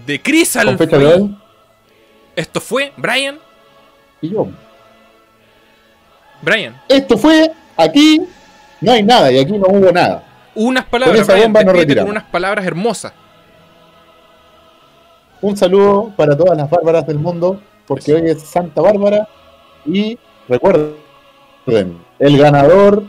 de 0.06 0.22
Chris 0.22 0.52
de 0.54 1.06
hoy, 1.06 1.36
Esto 2.34 2.60
fue 2.60 2.92
Brian. 2.96 3.38
y 4.20 4.30
yo. 4.30 4.48
Brian, 6.42 6.80
Esto 6.88 7.16
fue 7.16 7.50
aquí, 7.76 8.20
no 8.80 8.92
hay 8.92 9.02
nada, 9.02 9.30
y 9.32 9.38
aquí 9.38 9.52
no 9.52 9.66
hubo 9.68 9.92
nada. 9.92 10.24
unas 10.54 10.84
palabras, 10.84 11.20
esa 11.20 11.36
bomba 11.36 11.62
retiramos. 11.62 12.06
con 12.06 12.10
unas 12.10 12.30
palabras 12.30 12.64
hermosas. 12.66 13.12
Un 15.40 15.56
saludo 15.56 16.12
para 16.16 16.36
todas 16.36 16.56
las 16.56 16.68
bárbaras 16.68 17.06
del 17.06 17.18
mundo, 17.18 17.60
porque 17.86 18.14
hoy 18.14 18.30
es 18.30 18.42
Santa 18.42 18.80
Bárbara. 18.80 19.28
Y 19.84 20.18
recuerden, 20.48 20.96
el 22.18 22.38
ganador 22.38 23.04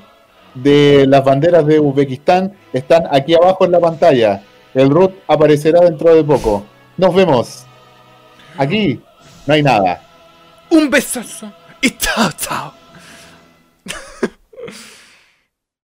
de 0.53 1.05
las 1.07 1.23
banderas 1.23 1.65
de 1.65 1.79
Uzbekistán 1.79 2.53
están 2.73 3.03
aquí 3.11 3.33
abajo 3.33 3.65
en 3.65 3.71
la 3.71 3.79
pantalla. 3.79 4.43
El 4.73 4.89
root 4.89 5.13
aparecerá 5.27 5.81
dentro 5.81 6.13
de 6.13 6.23
poco. 6.23 6.65
Nos 6.97 7.15
vemos. 7.15 7.65
Aquí 8.57 8.99
no 9.45 9.53
hay 9.53 9.63
nada. 9.63 10.01
Un 10.69 10.89
besazo 10.89 11.51
y 11.81 11.91
chao, 11.91 12.29
chao. 12.37 12.76